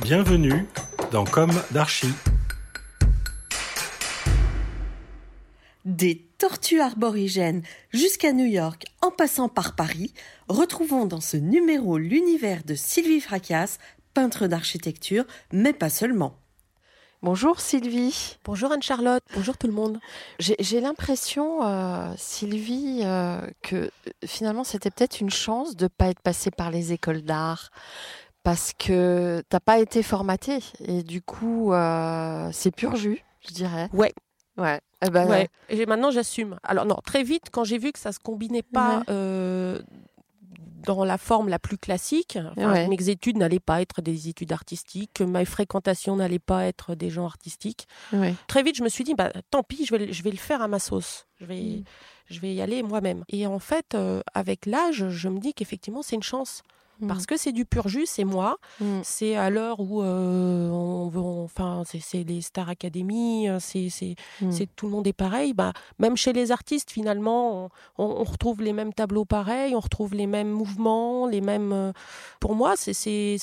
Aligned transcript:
Bienvenue 0.00 0.66
dans 1.12 1.24
Comme 1.24 1.52
d'Archie. 1.70 2.12
Des 5.84 6.26
tortues 6.36 6.80
arborigènes 6.80 7.62
jusqu'à 7.92 8.32
New 8.32 8.44
York 8.44 8.86
en 9.02 9.12
passant 9.12 9.48
par 9.48 9.76
Paris, 9.76 10.12
retrouvons 10.48 11.06
dans 11.06 11.20
ce 11.20 11.36
numéro 11.36 11.96
l'univers 11.96 12.64
de 12.64 12.74
Sylvie 12.74 13.20
Fracas, 13.20 13.78
peintre 14.14 14.48
d'architecture, 14.48 15.24
mais 15.52 15.72
pas 15.72 15.90
seulement. 15.90 16.36
Bonjour 17.24 17.60
Sylvie. 17.60 18.36
Bonjour 18.44 18.70
Anne-Charlotte, 18.70 19.22
bonjour 19.34 19.56
tout 19.56 19.66
le 19.66 19.72
monde. 19.72 19.98
J'ai 20.40 20.80
l'impression, 20.82 21.64
euh, 21.64 22.12
Sylvie, 22.18 23.00
euh, 23.02 23.40
que 23.62 23.76
euh, 23.76 23.90
finalement 24.26 24.62
c'était 24.62 24.90
peut-être 24.90 25.20
une 25.20 25.30
chance 25.30 25.74
de 25.74 25.84
ne 25.84 25.88
pas 25.88 26.08
être 26.08 26.20
passée 26.20 26.50
par 26.50 26.70
les 26.70 26.92
écoles 26.92 27.22
d'art 27.22 27.70
parce 28.44 28.72
que 28.78 29.42
t'as 29.48 29.58
pas 29.58 29.80
été 29.80 30.02
formaté 30.04 30.58
et 30.84 31.02
du 31.02 31.22
coup 31.22 31.72
euh, 31.72 32.48
c'est 32.52 32.70
pur 32.70 32.94
jus, 32.94 33.24
je 33.48 33.52
dirais. 33.52 33.88
Ouais. 33.92 34.14
Ouais. 34.56 34.80
Eh 35.04 35.10
ben, 35.10 35.26
ouais. 35.26 35.48
Et 35.70 35.84
maintenant 35.86 36.12
j'assume. 36.12 36.58
Alors 36.62 36.84
non, 36.84 36.98
très 37.04 37.24
vite 37.24 37.46
quand 37.50 37.64
j'ai 37.64 37.78
vu 37.78 37.90
que 37.90 37.98
ça 37.98 38.12
se 38.12 38.20
combinait 38.20 38.62
pas 38.62 39.02
euh, 39.08 39.80
dans 40.86 41.04
la 41.04 41.16
forme 41.16 41.48
la 41.48 41.58
plus 41.58 41.78
classique, 41.78 42.38
mes 42.56 43.08
études 43.08 43.38
n'allaient 43.38 43.58
pas 43.58 43.80
être 43.80 44.02
des 44.02 44.28
études 44.28 44.52
artistiques, 44.52 45.10
que 45.14 45.24
ma 45.24 45.44
fréquentation 45.46 46.16
n'allait 46.16 46.38
pas 46.38 46.66
être 46.66 46.94
des 46.94 47.08
gens 47.08 47.24
artistiques. 47.24 47.88
Très 48.46 48.62
vite 48.62 48.76
je 48.76 48.84
me 48.84 48.90
suis 48.90 49.04
dit 49.04 49.14
bah 49.14 49.32
tant 49.50 49.62
pis, 49.62 49.86
je 49.86 49.96
vais 49.96 50.12
je 50.12 50.22
vais 50.22 50.30
le 50.30 50.36
faire 50.36 50.60
à 50.60 50.68
ma 50.68 50.78
sauce. 50.78 51.26
Je 51.40 51.46
vais 51.46 51.60
mm. 51.60 51.84
je 52.26 52.40
vais 52.40 52.54
y 52.54 52.60
aller 52.60 52.82
moi-même. 52.82 53.24
Et 53.30 53.46
en 53.46 53.58
fait, 53.58 53.94
euh, 53.94 54.20
avec 54.34 54.66
l'âge, 54.66 55.08
je 55.08 55.28
me 55.30 55.40
dis 55.40 55.54
qu'effectivement, 55.54 56.02
c'est 56.02 56.16
une 56.16 56.22
chance. 56.22 56.62
Mm. 57.00 57.08
Parce 57.08 57.26
que 57.26 57.36
c'est 57.36 57.52
du 57.52 57.64
pur 57.64 57.88
jus, 57.88 58.06
c'est 58.06 58.24
moi. 58.24 58.58
Mm. 58.80 59.00
C'est 59.02 59.36
à 59.36 59.50
l'heure 59.50 59.80
où 59.80 60.02
euh, 60.02 60.68
on 60.68 61.08
veut, 61.08 61.20
enfin, 61.20 61.82
c'est 61.86 62.24
les 62.24 62.40
Star 62.40 62.68
Academy, 62.68 63.48
euh, 63.48 63.56
mm. 63.56 64.50
c'est 64.50 64.68
tout 64.76 64.86
le 64.86 64.92
monde 64.92 65.06
est 65.06 65.12
pareil. 65.12 65.52
Bah, 65.54 65.72
même 65.98 66.16
chez 66.16 66.32
les 66.32 66.52
artistes, 66.52 66.90
finalement, 66.90 67.70
on, 67.98 68.24
retrouve 68.24 68.62
les 68.62 68.72
mêmes 68.72 68.92
tableaux 68.92 69.24
pareils, 69.24 69.74
on 69.74 69.80
retrouve 69.80 70.14
les 70.14 70.26
mêmes 70.26 70.50
mouvements, 70.50 71.26
les 71.26 71.40
mêmes. 71.40 71.72
Euh, 71.72 71.92
pour 72.40 72.54
moi, 72.54 72.74
c'est 72.76 73.36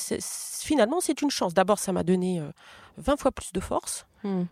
finalement 0.59 1.00
c'est 1.02 1.22
une 1.22 1.31
chance. 1.31 1.53
D'abord, 1.53 1.80
ça 1.80 1.92
m'a 1.92 2.03
donné 2.03 2.42
20 2.97 3.18
fois 3.18 3.31
plus 3.31 3.52
de 3.53 3.59
force. 3.59 4.06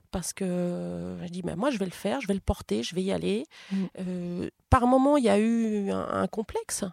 Parce 0.09 0.33
que 0.33 1.15
je 1.21 1.27
dis, 1.27 1.43
bah, 1.43 1.55
moi 1.55 1.69
je 1.69 1.77
vais 1.77 1.85
le 1.85 1.91
faire, 1.91 2.21
je 2.21 2.27
vais 2.27 2.33
le 2.33 2.39
porter, 2.39 2.81
je 2.81 2.95
vais 2.95 3.03
y 3.03 3.11
aller. 3.11 3.45
par 4.69 4.87
moment, 4.87 5.17
il 5.17 5.25
y 5.25 5.29
a 5.29 5.39
eu 5.39 5.91
un 5.91 6.27
complexe 6.27 6.85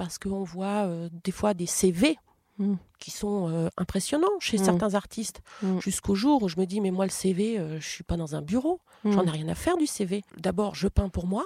parce 0.00 0.18
qu'on 0.18 0.44
voit 0.44 0.86
euh, 0.86 1.10
des 1.24 1.30
fois 1.30 1.52
des 1.52 1.66
CV 1.66 2.16
mm. 2.56 2.76
qui 2.98 3.10
sont 3.10 3.50
euh, 3.50 3.68
impressionnants 3.76 4.40
chez 4.40 4.56
mm. 4.56 4.64
certains 4.64 4.94
artistes, 4.94 5.42
mm. 5.62 5.80
jusqu'au 5.80 6.14
jour 6.14 6.42
où 6.42 6.48
je 6.48 6.58
me 6.58 6.64
dis, 6.64 6.80
mais 6.80 6.90
moi 6.90 7.04
le 7.04 7.10
CV, 7.10 7.56
je 7.56 7.60
euh, 7.60 7.80
je 7.80 7.86
suis 7.86 8.02
pas 8.02 8.16
dans 8.16 8.34
un 8.34 8.40
bureau, 8.40 8.80
j'en 9.04 9.26
ai 9.26 9.30
rien 9.30 9.46
à 9.48 9.54
faire 9.54 9.76
du 9.76 9.86
CV. 9.86 10.22
D'abord, 10.38 10.74
je 10.74 10.88
peins 10.88 11.10
pour 11.10 11.26
moi. 11.26 11.44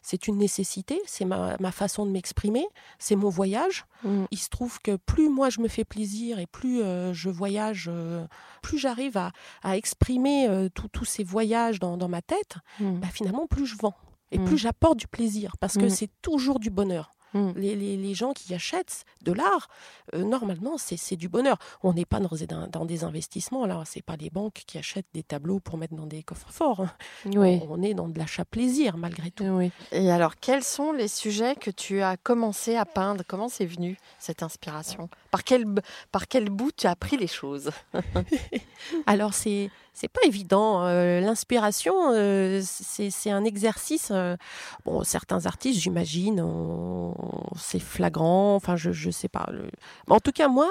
C'est 0.00 0.28
une 0.28 0.36
nécessité, 0.36 1.00
c'est 1.06 1.24
ma, 1.24 1.72
façon 1.72 2.06
de 2.06 2.12
m'exprimer, 2.12 2.64
c'est 3.00 3.16
mon 3.16 3.28
voyage. 3.28 3.84
Il 4.30 4.38
se 4.38 4.48
trouve 4.48 4.80
que 4.80 4.94
plus 4.94 5.28
moi 5.28 5.50
je 5.50 5.60
me 5.60 5.66
fais 5.66 5.84
plaisir 5.84 6.38
et 6.38 6.46
plus 6.46 6.82
je 7.12 7.28
voyage, 7.28 7.90
plus 8.62 8.78
j'arrive 8.78 9.16
à, 9.16 9.76
exprimer 9.76 10.68
tous 10.72 11.04
ces 11.04 11.24
voyages 11.24 11.80
dans, 11.80 12.08
ma 12.08 12.22
tête, 12.22 12.58
bah, 12.78 13.08
finalement 13.12 13.48
plus 13.48 13.66
je 13.66 13.76
vends 13.76 13.96
et 14.30 14.38
plus 14.38 14.56
j'apporte 14.56 14.98
du 14.98 15.08
plaisir 15.08 15.56
parce 15.58 15.76
que 15.76 15.88
c'est 15.88 16.10
toujours 16.22 16.60
du 16.60 16.70
bonheur. 16.70 17.15
Mm. 17.36 17.52
Les, 17.56 18.14
gens 18.14 18.32
qui 18.32 18.54
achètent 18.54 19.04
de 19.22 19.32
l'art, 19.32 19.68
euh, 20.14 20.24
normalement, 20.24 20.76
c'est 20.78 21.16
du 21.16 21.28
bonheur. 21.28 21.58
On 21.82 21.92
n'est 21.92 22.04
pas 22.04 22.20
dans, 22.20 22.84
des 22.84 23.04
investissements, 23.04 23.66
là. 23.66 23.82
C'est 23.84 24.02
pas 24.02 24.16
les 24.16 24.30
banques 24.30 24.62
qui 24.66 24.78
achètent 24.78 25.06
des 25.12 25.22
tableaux 25.22 25.60
pour 25.60 25.76
mettre 25.76 25.94
dans 25.94 26.06
des 26.06 26.22
coffres 26.22 26.50
forts. 26.50 26.80
Hein. 26.80 26.90
On, 27.26 27.82
est 27.82 27.94
dans 27.94 28.08
de 28.08 28.18
l'achat 28.18 28.44
plaisir, 28.44 28.96
malgré 28.96 29.30
tout. 29.30 29.44
Et 29.92 30.10
alors, 30.10 30.36
quels 30.36 30.64
sont 30.64 30.92
les 30.92 31.08
sujets 31.08 31.54
que 31.56 31.70
tu 31.70 32.00
as 32.00 32.16
commencé 32.16 32.76
à 32.76 32.84
peindre? 32.84 33.24
Comment 33.26 33.48
c'est 33.48 33.66
venu, 33.66 33.98
cette 34.18 34.42
inspiration? 34.42 35.08
Par 35.30 35.44
quel, 35.44 35.66
par 36.12 36.28
quel 36.28 36.48
bout 36.48 36.70
tu 36.74 36.86
as 36.86 36.96
pris 36.96 37.16
les 37.16 37.26
choses? 37.26 37.70
Alors, 39.06 39.34
c'est 39.34 39.70
c'est 39.96 40.08
pas 40.08 40.20
évident. 40.26 40.84
Euh, 40.84 41.20
l'inspiration, 41.20 41.94
euh, 42.12 42.60
c'est 42.62 43.30
un 43.30 43.44
exercice. 43.44 44.10
Euh, 44.12 44.36
bon, 44.84 45.02
certains 45.04 45.46
artistes, 45.46 45.80
j'imagine, 45.80 46.44
c'est 47.56 47.78
flagrant. 47.78 48.54
Enfin, 48.56 48.76
je 48.76 48.92
je 48.92 49.10
sais 49.10 49.28
pas. 49.28 49.46
En 50.08 50.20
tout 50.20 50.32
cas, 50.32 50.48
moi, 50.48 50.70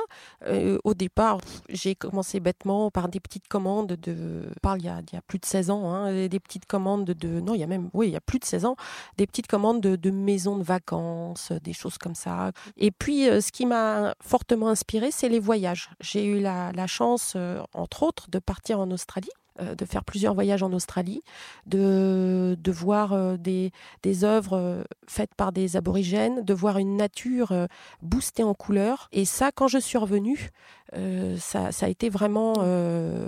au 0.83 0.93
départ, 0.93 1.39
j'ai 1.69 1.95
commencé 1.95 2.39
bêtement 2.39 2.91
par 2.91 3.09
des 3.09 3.19
petites 3.19 3.47
commandes 3.47 3.93
de. 3.93 4.43
Il 4.77 4.83
y 4.83 4.89
a, 4.89 5.01
il 5.01 5.13
y 5.13 5.17
a 5.17 5.21
plus 5.21 5.39
de 5.39 5.45
16 5.45 5.71
ans. 5.71 5.91
Hein, 5.91 6.27
des 6.27 6.39
petites 6.39 6.67
commandes 6.67 7.05
de. 7.05 7.39
Non, 7.39 7.55
il 7.55 7.61
y 7.61 7.63
a 7.63 7.67
même. 7.67 7.89
Oui, 7.93 8.09
il 8.09 8.13
y 8.13 8.17
a 8.17 8.21
plus 8.21 8.37
de 8.37 8.45
16 8.45 8.65
ans. 8.65 8.75
Des 9.17 9.25
petites 9.25 9.47
commandes 9.47 9.81
de, 9.81 10.11
maisons 10.11 10.57
de 10.57 10.63
vacances, 10.63 11.51
des 11.63 11.73
choses 11.73 11.97
comme 11.97 12.15
ça. 12.15 12.51
Et 12.77 12.91
puis, 12.91 13.25
ce 13.25 13.51
qui 13.51 13.65
m'a 13.65 14.13
fortement 14.21 14.69
inspiré, 14.69 15.09
c'est 15.09 15.29
les 15.29 15.39
voyages. 15.39 15.89
J'ai 15.99 16.25
eu 16.25 16.41
la 16.41 16.87
chance, 16.87 17.35
entre 17.73 18.03
autres, 18.03 18.29
de 18.29 18.37
partir 18.37 18.79
en 18.79 18.91
Australie 18.91 19.14
euh, 19.61 19.73
de 19.73 19.85
faire 19.85 20.03
plusieurs 20.03 20.33
voyages 20.33 20.63
en 20.63 20.73
Australie, 20.73 21.21
de, 21.65 22.57
de 22.59 22.71
voir 22.73 23.13
euh, 23.13 23.37
des, 23.37 23.71
des 24.03 24.25
œuvres 24.25 24.57
euh, 24.57 24.83
faites 25.07 25.33
par 25.33 25.53
des 25.53 25.77
aborigènes, 25.77 26.43
de 26.43 26.53
voir 26.53 26.77
une 26.77 26.97
nature 26.97 27.53
boostée 28.01 28.43
en 28.43 28.53
couleurs. 28.53 29.07
Et 29.13 29.23
ça, 29.23 29.53
quand 29.53 29.69
je 29.69 29.77
suis 29.77 29.97
revenue, 29.97 30.49
ça, 31.37 31.71
ça, 31.71 31.85
a 31.85 31.89
été 31.89 32.09
vraiment 32.09 32.55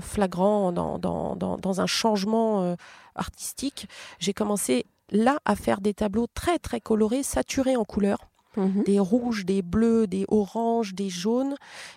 flagrant 0.02 0.72
dans, 0.72 1.00
dans, 1.00 1.36
dans, 1.36 1.58
dans, 1.58 1.82
un 1.82 1.86
changement 1.86 2.76
artistique. 3.16 3.88
J'ai 4.20 4.34
commencé 4.34 4.86
là 5.12 5.40
à 5.46 5.56
faire 5.56 5.80
des 5.82 5.94
tableaux 5.94 6.28
très 6.34 6.60
très 6.60 6.82
colorés, 6.82 7.24
saturés 7.24 7.78
en 7.78 7.86
couleurs. 7.86 8.28
Mhm. 8.58 8.84
des 8.84 9.00
rouges, 9.00 9.46
des 9.46 9.62
bleus, 9.62 10.08
des 10.08 10.26
oranges, 10.28 10.94
des 10.94 11.10
jaunes, 11.10 11.56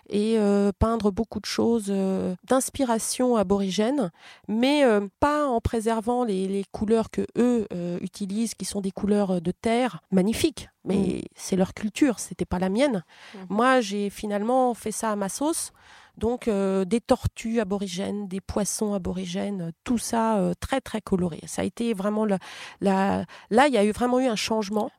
et 0.08 0.38
euh, 0.38 0.72
peindre 0.78 1.10
beaucoup 1.10 1.40
de 1.40 1.46
choses 1.46 1.86
euh, 1.88 2.34
d'inspiration 2.44 3.36
aborigène, 3.36 4.10
mais 4.46 4.84
euh, 4.84 5.08
pas 5.20 5.46
en 5.46 5.60
préservant 5.60 6.24
les, 6.24 6.64
couleurs 6.72 7.10
que 7.10 7.26
eux 7.38 7.66
utilisent, 8.02 8.54
qui 8.54 8.64
sont 8.64 8.80
des 8.80 8.90
couleurs 8.90 9.40
de 9.40 9.50
terre 9.50 10.02
magnifiques. 10.10 10.68
Mais 10.84 10.96
mhm. 10.96 11.22
c'est 11.34 11.56
leur 11.56 11.74
culture, 11.74 12.18
c'était 12.18 12.44
pas 12.44 12.58
la 12.58 12.68
mienne. 12.68 13.04
Mhm. 13.34 13.46
Moi, 13.48 13.80
j'ai 13.80 14.10
finalement 14.10 14.74
fait 14.74 14.92
ça 14.92 15.10
à 15.10 15.16
ma 15.16 15.28
sauce. 15.28 15.72
Donc 16.16 16.48
euh, 16.48 16.84
des 16.84 17.00
tortues 17.00 17.60
aborigènes, 17.60 18.28
des 18.28 18.40
poissons 18.40 18.94
aborigènes, 18.94 19.72
tout 19.84 19.98
ça 19.98 20.38
euh, 20.38 20.54
très 20.58 20.80
très 20.80 21.00
coloré. 21.00 21.40
Ça 21.46 21.62
a 21.62 21.64
été 21.64 21.94
vraiment 21.94 22.24
le, 22.24 22.36
la, 22.80 23.24
là 23.50 23.68
il 23.68 23.74
y 23.74 23.78
a 23.78 23.84
eu 23.84 23.92
vraiment 23.92 24.20
eu 24.20 24.26
un 24.26 24.36
changement. 24.36 24.90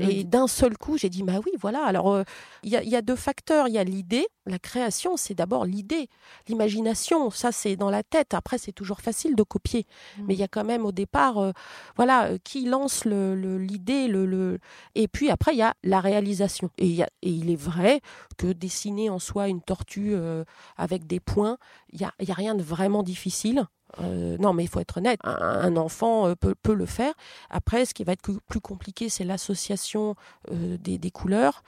Et 0.00 0.24
d'un 0.24 0.46
seul 0.46 0.76
coup 0.76 0.98
j'ai 0.98 1.08
dit 1.08 1.22
bah 1.22 1.40
oui 1.44 1.52
voilà. 1.60 1.84
Alors 1.84 2.12
euh, 2.12 2.24
il 2.62 2.70
y, 2.70 2.88
y, 2.88 2.96
a 2.96 3.02
deux 3.02 3.16
facteurs. 3.16 3.68
Il 3.68 3.74
y 3.74 3.78
a 3.78 3.84
l'idée 3.84 4.26
la 4.46 4.58
création 4.58 5.16
c'est 5.16 5.34
d'abord 5.34 5.64
l'idée 5.64 6.08
l'imagination. 6.48 7.30
Ça 7.30 7.52
c'est 7.52 7.76
dans 7.76 7.90
la 7.90 8.02
tête. 8.02 8.34
Après 8.34 8.58
c'est 8.58 8.72
toujours 8.72 9.00
facile 9.00 9.36
de 9.36 9.42
copier. 9.42 9.86
Mmh. 10.18 10.22
mais 10.26 10.34
il 10.34 10.40
y 10.40 10.42
a 10.42 10.48
quand 10.48 10.64
même 10.64 10.84
au 10.84 10.92
départ 10.92 11.52
voilà 11.96 12.30
qui 12.44 12.66
lance 12.66 13.04
l'idée 13.04 14.08
le, 14.08 14.26
le, 14.26 14.58
et 14.94 15.08
puis 15.08 15.30
après 15.30 15.54
il 15.54 15.58
y 15.58 15.62
a 15.62 15.74
la 15.82 16.00
réalisation. 16.00 16.70
Et, 16.78 16.88
y 16.88 17.02
a, 17.02 17.08
et 17.22 17.30
il 17.30 17.50
est 17.50 17.56
vrai 17.56 18.00
que 18.36 18.52
dessiner 18.52 19.10
en 19.10 19.18
soi 19.18 19.48
une 19.48 19.60
tortue 19.60 20.14
euh, 20.14 20.31
avec 20.76 21.06
des 21.06 21.20
points, 21.20 21.58
il 21.92 22.00
n'y 22.00 22.06
a, 22.06 22.12
y 22.20 22.30
a, 22.30 22.34
rien 22.34 22.54
de 22.54 22.62
vraiment 22.62 23.02
difficile. 23.02 23.66
Euh, 24.00 24.36
non, 24.38 24.52
mais 24.52 24.64
il 24.64 24.68
faut 24.68 24.80
être 24.80 24.98
honnête, 24.98 25.20
un, 25.24 25.76
enfant 25.76 26.28
euh, 26.28 26.34
peut, 26.34 26.54
peut, 26.54 26.74
le 26.74 26.86
faire. 26.86 27.14
Après, 27.50 27.84
ce 27.84 27.94
qui 27.94 28.04
va 28.04 28.12
être 28.12 28.32
plus 28.48 28.60
compliqué, 28.60 29.08
c'est 29.08 29.24
l'association 29.24 30.14
des, 30.50 30.98
des, 30.98 31.10
couleurs. 31.10 31.62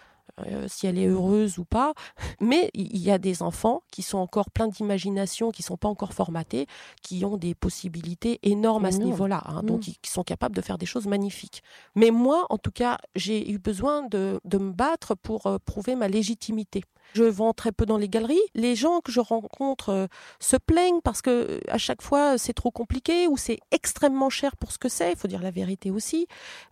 si 0.66 0.87
elle 0.87 0.99
est 0.99 1.06
heureuse 1.06 1.58
ou 1.58 1.64
pas. 1.64 1.93
Mais 2.40 2.70
il 2.72 2.99
y 2.99 3.11
a 3.11 3.19
des 3.19 3.43
enfants 3.43 3.82
qui 3.93 4.02
sont 4.02 4.19
encore 4.19 4.50
pleins 4.50 4.69
d'imagination, 4.69 5.50
qui 5.50 5.62
sont 5.62 5.76
pas 5.76 5.88
encore 5.88 6.14
formatés, 6.14 6.67
qui 7.02 7.25
ont 7.25 7.37
des 7.37 7.55
possibilités 7.55 8.40
énormes 8.43 8.87
à 8.87 8.93
ce 8.93 8.99
niveau-là, 8.99 9.43
hein, 9.44 9.62
donc 9.62 9.87
mmh. 9.87 9.93
qui 10.00 10.10
sont 10.10 10.25
capables 10.25 10.56
de 10.56 10.62
faire 10.62 10.78
des 10.78 10.87
choses 10.87 11.06
magnifiques. 11.06 11.62
Mais 11.94 12.10
moi, 12.10 12.46
en 12.49 12.58
tout 12.58 12.72
cas, 12.72 12.99
j'ai 13.14 13.50
eu 13.50 13.58
besoin 13.58 14.02
de, 14.08 14.40
de 14.44 14.58
me 14.58 14.72
battre 14.72 15.14
pour 15.14 15.58
prouver 15.67 15.94
ma 15.94 16.08
légitimité. 16.08 16.84
Je 17.12 17.24
vends 17.24 17.52
très 17.52 17.72
peu 17.72 17.86
dans 17.86 17.96
les 17.96 18.08
galeries. 18.08 18.40
Les 18.54 18.74
gens 18.74 19.00
que 19.00 19.12
je 19.12 19.20
rencontre 19.20 19.90
euh, 19.90 20.06
se 20.40 20.56
plaignent 20.56 21.00
parce 21.02 21.22
que 21.22 21.30
euh, 21.30 21.60
à 21.68 21.78
chaque 21.78 22.02
fois 22.02 22.38
c'est 22.38 22.52
trop 22.52 22.70
compliqué 22.70 23.28
ou 23.28 23.36
c'est 23.36 23.58
extrêmement 23.70 24.30
cher 24.30 24.56
pour 24.56 24.72
ce 24.72 24.78
que 24.78 24.88
c'est. 24.88 25.12
Il 25.12 25.16
faut 25.16 25.28
dire 25.28 25.42
la 25.42 25.50
vérité 25.50 25.90
aussi. 25.90 26.26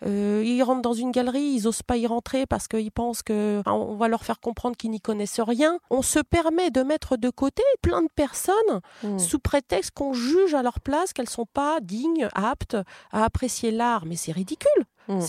Euh, 0.05 0.43
ils 0.45 0.63
rentrent 0.63 0.83
dans 0.83 0.93
une 0.93 1.11
galerie, 1.11 1.43
ils 1.43 1.69
osent 1.69 1.83
pas 1.83 1.97
y 1.97 2.07
rentrer 2.07 2.47
parce 2.47 2.69
qu'ils 2.69 2.93
pensent 2.93 3.23
que 3.23 3.63
on 3.67 3.95
va 3.95 4.09
leur 4.09 4.25
faire 4.25 4.41
comprendre 4.41 4.77
qu'ils 4.77 4.91
n'y 4.91 5.01
connaissent 5.01 5.41
rien. 5.41 5.79
On 5.91 6.03
se 6.03 6.19
permet 6.19 6.71
de 6.71 6.83
mettre 6.83 7.17
de 7.17 7.31
côté 7.31 7.63
plein 7.81 8.03
de 8.03 8.11
personnes 8.15 8.81
mmh. 9.03 9.19
sous 9.19 9.39
prétexte 9.39 9.93
qu'on 9.93 10.13
juge 10.13 10.55
à 10.55 10.63
leur 10.63 10.81
place 10.81 11.13
qu'elles 11.13 11.29
sont 11.29 11.47
pas 11.47 11.81
dignes, 11.81 12.29
aptes 12.35 12.77
à 13.11 13.25
apprécier 13.25 13.71
l'art. 13.71 14.07
Mais 14.07 14.17
c'est 14.17 14.33
ridicule. 14.33 14.71
Mmh. 15.09 15.21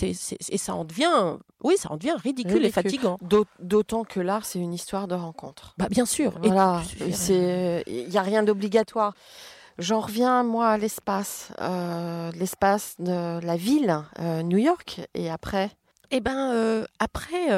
et 0.50 0.58
ça 0.58 0.76
en 0.76 0.84
devient, 0.84 1.36
oui, 1.64 1.76
ça 1.76 1.90
en 1.90 1.96
devient 1.96 2.14
ridicule, 2.22 2.64
et 2.64 2.70
fatigant. 2.70 3.18
D'autant 3.58 4.04
que 4.04 4.20
l'art, 4.20 4.44
c'est 4.44 4.60
une 4.60 4.74
histoire 4.74 5.08
de 5.08 5.14
rencontre. 5.14 5.74
Bah 5.78 5.88
bien 5.90 6.06
sûr. 6.06 6.34
Voilà, 6.42 6.82
il 7.00 8.08
n'y 8.08 8.18
a 8.18 8.22
rien 8.22 8.42
d'obligatoire. 8.42 9.14
J'en 9.78 10.00
reviens 10.00 10.44
moi 10.44 10.68
à 10.68 10.78
l'espace, 10.78 11.48
euh, 11.60 12.30
l'espace 12.38 12.94
de 13.00 13.44
la 13.44 13.56
ville, 13.56 14.04
euh, 14.20 14.42
New 14.42 14.58
York, 14.58 15.00
et 15.14 15.28
après? 15.30 15.70
Eh 16.12 16.20
ben 16.20 16.52
euh, 16.52 16.84
après, 17.00 17.50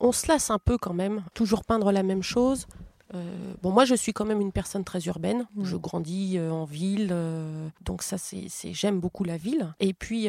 on 0.00 0.10
se 0.10 0.26
lasse 0.26 0.50
un 0.50 0.58
peu 0.58 0.78
quand 0.78 0.94
même. 0.94 1.22
Toujours 1.34 1.64
peindre 1.64 1.92
la 1.92 2.02
même 2.02 2.22
chose. 2.22 2.66
Euh, 3.14 3.54
bon, 3.62 3.70
moi, 3.70 3.84
je 3.84 3.94
suis 3.94 4.12
quand 4.12 4.24
même 4.24 4.40
une 4.40 4.52
personne 4.52 4.84
très 4.84 5.00
urbaine. 5.06 5.46
Mm. 5.54 5.64
Je 5.64 5.76
grandis 5.76 6.36
euh, 6.36 6.50
en 6.50 6.64
ville, 6.64 7.08
euh, 7.10 7.68
donc 7.82 8.02
ça, 8.02 8.18
c'est, 8.18 8.48
j'aime 8.72 9.00
beaucoup 9.00 9.24
la 9.24 9.36
ville. 9.36 9.72
Et 9.80 9.94
puis, 9.94 10.28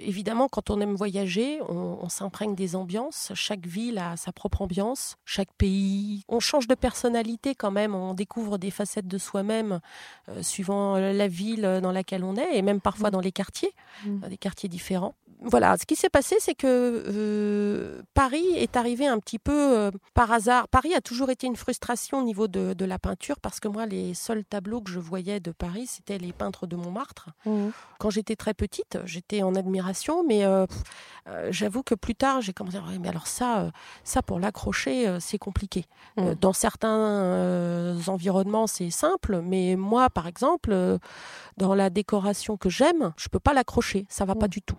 évidemment, 0.00 0.48
quand 0.48 0.70
on 0.70 0.80
aime 0.80 0.94
voyager, 0.94 1.60
on, 1.68 2.08
s'imprègne 2.08 2.54
des 2.54 2.76
ambiances. 2.76 3.32
Chaque 3.34 3.66
ville 3.66 3.98
a 3.98 4.16
sa 4.16 4.32
propre 4.32 4.62
ambiance, 4.62 5.16
chaque 5.24 5.52
pays. 5.56 6.24
On 6.28 6.40
change 6.40 6.68
de 6.68 6.74
personnalité 6.74 7.54
quand 7.54 7.70
même. 7.70 7.94
On 7.94 8.12
découvre 8.12 8.58
des 8.58 8.70
facettes 8.70 9.08
de 9.08 9.18
soi-même 9.18 9.80
suivant 10.42 10.96
la 10.96 11.28
ville 11.28 11.80
dans 11.82 11.92
laquelle 11.92 12.24
on 12.24 12.36
est, 12.36 12.56
et 12.56 12.62
même 12.62 12.80
parfois 12.80 13.08
mm. 13.08 13.12
dans 13.12 13.20
les 13.20 13.32
quartiers, 13.32 13.72
mm. 14.04 14.28
des 14.28 14.36
quartiers 14.36 14.68
différents 14.68 15.14
voilà, 15.44 15.76
ce 15.76 15.86
qui 15.86 15.96
s'est 15.96 16.08
passé, 16.08 16.36
c'est 16.38 16.54
que 16.54 16.66
euh, 16.66 18.02
Paris 18.14 18.46
est 18.56 18.76
arrivé 18.76 19.06
un 19.06 19.18
petit 19.18 19.38
peu 19.38 19.76
euh, 19.76 19.90
par 20.14 20.30
hasard. 20.30 20.68
Paris 20.68 20.94
a 20.94 21.00
toujours 21.00 21.30
été 21.30 21.46
une 21.46 21.56
frustration 21.56 22.20
au 22.20 22.22
niveau 22.22 22.48
de, 22.48 22.84
la 22.84 22.98
peinture 22.98 23.38
parce 23.40 23.60
que 23.60 23.68
moi, 23.68 23.86
les 23.86 24.14
seuls 24.14 24.44
tableaux 24.44 24.80
que 24.80 24.90
je 24.90 24.98
voyais 24.98 25.40
de 25.40 25.52
Paris, 25.52 25.86
c'était 25.86 26.18
les 26.18 26.32
peintres 26.32 26.66
de 26.66 26.76
Montmartre. 26.76 27.30
Mmh. 27.46 27.68
Quand 27.98 28.10
j'étais 28.10 28.36
très 28.36 28.54
petite, 28.54 28.98
j'étais 29.04 29.42
en 29.42 29.54
admiration, 29.54 30.24
mais 30.26 30.44
euh, 30.44 30.66
j'avoue 31.50 31.82
que 31.82 31.94
plus 31.94 32.16
tard, 32.16 32.40
j'ai 32.40 32.52
commencé 32.52 32.76
à 32.76 32.80
dire, 32.80 33.00
mais 33.00 33.08
alors 33.08 33.28
ça, 33.28 33.70
ça 34.02 34.22
pour 34.22 34.40
l'accrocher, 34.40 35.16
c'est 35.20 35.38
compliqué. 35.38 35.86
Mmh. 36.16 36.34
dans 36.40 36.52
certains 36.52 37.96
environnements, 38.08 38.66
c'est 38.66 38.90
simple, 38.90 39.40
mais 39.42 39.76
moi, 39.76 40.10
par 40.10 40.26
exemple, 40.26 40.98
dans 41.56 41.74
la 41.74 41.90
décoration 41.90 42.56
que 42.56 42.68
j'aime, 42.68 43.12
je 43.16 43.28
peux 43.28 43.40
pas 43.40 43.54
l'accrocher, 43.54 44.06
ça 44.08 44.24
va 44.24 44.34
pas 44.34 44.46
mmh. 44.46 44.50
du 44.50 44.62
tout. 44.62 44.78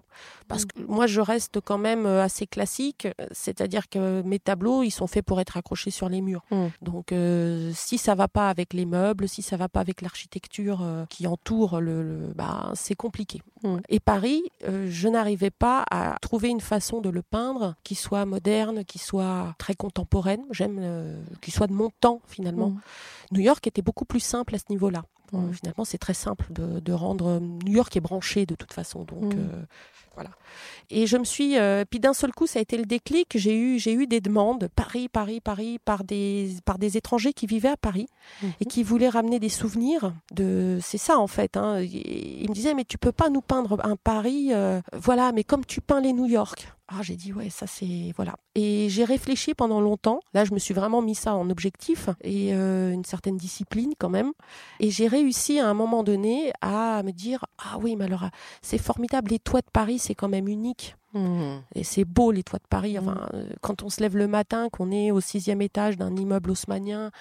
Parce 0.54 0.66
que 0.66 0.80
moi, 0.88 1.08
je 1.08 1.20
reste 1.22 1.60
quand 1.60 1.78
même 1.78 2.06
euh, 2.06 2.24
assez 2.24 2.48
classique, 2.48 3.08
c'est-à-dire 3.32 3.90
que 3.90 4.22
mes 4.22 4.40
tableaux, 4.40 4.84
ils 4.84 4.92
sont 4.92 5.08
faits 5.08 5.26
pour 5.26 5.42
être 5.42 5.58
accrochés 5.58 5.92
sur 5.92 6.10
les 6.10 6.22
murs. 6.22 6.44
Mmh. 6.52 6.66
Donc, 6.82 7.12
euh, 7.12 7.72
si 7.74 7.98
ça 7.98 8.16
va 8.16 8.28
pas 8.28 8.50
avec 8.50 8.74
les 8.74 8.86
meubles, 8.86 9.28
si 9.28 9.42
ça 9.42 9.58
va 9.58 9.70
pas 9.70 9.80
avec 9.80 10.02
l'architecture 10.02 10.82
euh, 10.82 11.06
qui 11.10 11.28
entoure 11.28 11.82
le, 11.82 12.32
bah, 12.36 12.72
c'est 12.76 12.96
compliqué. 12.96 13.42
Mmh. 13.64 13.78
Et 13.90 14.00
Paris, 14.00 14.44
je 14.88 15.08
n'arrivais 15.08 15.52
pas 15.52 15.86
à 15.90 16.18
trouver 16.22 16.50
une 16.50 16.62
façon 16.62 17.02
de 17.02 17.10
le 17.10 17.22
peindre 17.22 17.76
qui 17.84 17.96
soit 17.96 18.26
moderne, 18.26 18.86
qui 18.86 19.00
soit 19.00 19.56
très 19.58 19.74
contemporaine. 19.74 20.42
J'aime 20.52 20.82
qui 21.42 21.52
soit 21.52 21.68
de 21.68 21.74
mon 21.74 21.90
temps 21.90 22.22
finalement. 22.28 22.74
New 23.32 23.42
York 23.42 23.66
était 23.68 23.82
beaucoup 23.82 24.06
plus 24.06 24.20
simple 24.20 24.56
à 24.56 24.58
ce 24.58 24.66
niveau-là. 24.70 25.04
finalement, 25.32 25.86
c'est 25.86 25.98
très 25.98 26.14
simple 26.14 26.46
de, 26.52 26.94
rendre. 26.94 27.40
New 27.40 27.74
York 27.74 27.96
est 27.96 28.02
branché 28.02 28.46
de 28.46 28.56
toute 28.56 28.74
façon, 28.74 29.04
donc 29.04 29.36
voilà. 30.14 30.30
Et 30.90 31.08
je 31.08 31.18
me 31.18 31.24
suis, 31.24 31.58
euh, 31.58 31.86
puis 31.90 32.00
d'un 32.00 32.14
seul 32.14 32.32
coup, 32.32 32.46
ça 32.46 32.60
a 32.60 32.62
été 32.62 32.78
le 32.78 32.86
déclic. 32.86 33.36
J'ai 33.36 33.58
eu, 33.58 33.80
j'ai 33.80 33.94
eu 33.94 34.06
des 34.06 34.22
demandes, 34.22 34.70
Paris, 34.76 35.10
Paris, 35.10 35.40
Paris, 35.42 35.80
par 35.84 36.04
des, 36.04 36.56
par 36.66 36.78
des 36.78 36.98
étrangers 36.98 37.34
qui 37.34 37.48
vivaient 37.48 37.70
à 37.70 37.78
Paris 37.78 38.08
mhm. 38.42 38.52
et 38.60 38.66
qui 38.66 38.84
voulaient 38.84 39.10
ramener 39.10 39.40
des 39.40 39.50
souvenirs 39.50 40.14
de, 40.34 40.80
c'est 40.82 40.98
ça 40.98 41.18
en 41.18 41.28
fait. 41.28 41.58
Hein. 41.58 41.82
Ils 41.82 42.50
me 42.50 42.54
disaient, 42.54 42.74
mais 42.74 42.86
tu 42.86 42.98
peux 42.98 43.12
pas 43.12 43.30
nous 43.30 43.42
peindre 43.42 43.84
un 43.84 43.96
Paris, 43.96 44.50
euh, 44.52 44.82
voilà, 44.94 45.32
mais 45.32 45.44
comme 45.44 45.66
tu 45.66 45.82
peins 45.82 46.02
les 46.02 46.14
New 46.14 46.26
York. 46.26 46.68
Ah, 46.90 47.02
j'ai 47.02 47.16
dit 47.16 47.32
ouais, 47.32 47.50
ça 47.50 47.66
c'est 47.66 48.14
voilà. 48.16 48.36
Et 48.56 48.88
j'ai 48.90 49.06
réfléchi 49.06 49.54
pendant 49.54 49.80
longtemps. 49.80 50.20
Là, 50.34 50.44
je 50.44 50.54
me 50.54 50.60
suis 50.60 50.74
vraiment 50.74 51.02
mis 51.02 51.16
ça 51.16 51.34
en 51.34 51.50
objectif 51.50 52.10
et 52.22 52.54
euh, 52.54 52.92
une 52.92 53.06
certaine 53.06 53.38
discipline 53.38 53.94
quand 53.98 54.10
même. 54.10 54.32
Et 54.80 54.92
j'ai 54.92 55.08
réussi 55.08 55.60
à 55.60 55.68
un 55.68 55.74
moment 55.74 56.04
donné 56.04 56.52
à 56.62 57.02
me 57.04 57.12
dire 57.12 57.46
ah 57.58 57.78
oui, 57.82 57.96
mais 57.96 58.06
alors 58.06 58.26
c'est 58.62 58.78
formidable. 58.78 59.32
Les 59.32 59.40
toits 59.40 59.62
de 59.62 59.70
Paris, 59.72 59.98
c'est 60.04 60.16
quand 60.16 60.30
même 60.30 60.48
unique. 60.48 60.96
Mmh. 61.14 61.60
Et 61.76 61.84
c'est 61.84 62.06
beau 62.06 62.32
les 62.32 62.44
toits 62.44 62.60
de 62.60 62.68
Paris. 62.68 62.98
Enfin, 62.98 63.14
mmh. 63.14 63.36
euh, 63.36 63.50
quand 63.62 63.84
on 63.84 63.90
se 63.90 64.02
lève 64.02 64.18
le 64.18 64.28
matin, 64.28 64.70
qu'on 64.70 64.92
est 64.92 65.12
au 65.12 65.22
sixième 65.22 65.62
étage 65.62 65.96
d'un 65.96 66.16
immeuble 66.16 66.52
haussmanien, 66.52 67.12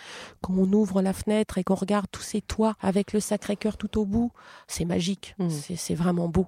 qu'on 0.41 0.71
ouvre 0.73 1.03
la 1.03 1.13
fenêtre 1.13 1.59
et 1.59 1.65
qu'on 1.65 1.75
regarde 1.75 2.07
tous 2.11 2.23
ces 2.23 2.41
toits 2.41 2.75
avec 2.81 3.13
le 3.13 3.21
Sacré-Cœur 3.21 3.77
tout 3.77 3.99
au 3.99 4.07
bout, 4.07 4.33
c'est 4.67 4.87
magique. 4.87 5.35
Mmh. 5.39 5.49
C'est 5.77 5.95
vraiment 5.95 6.29
beau. 6.29 6.47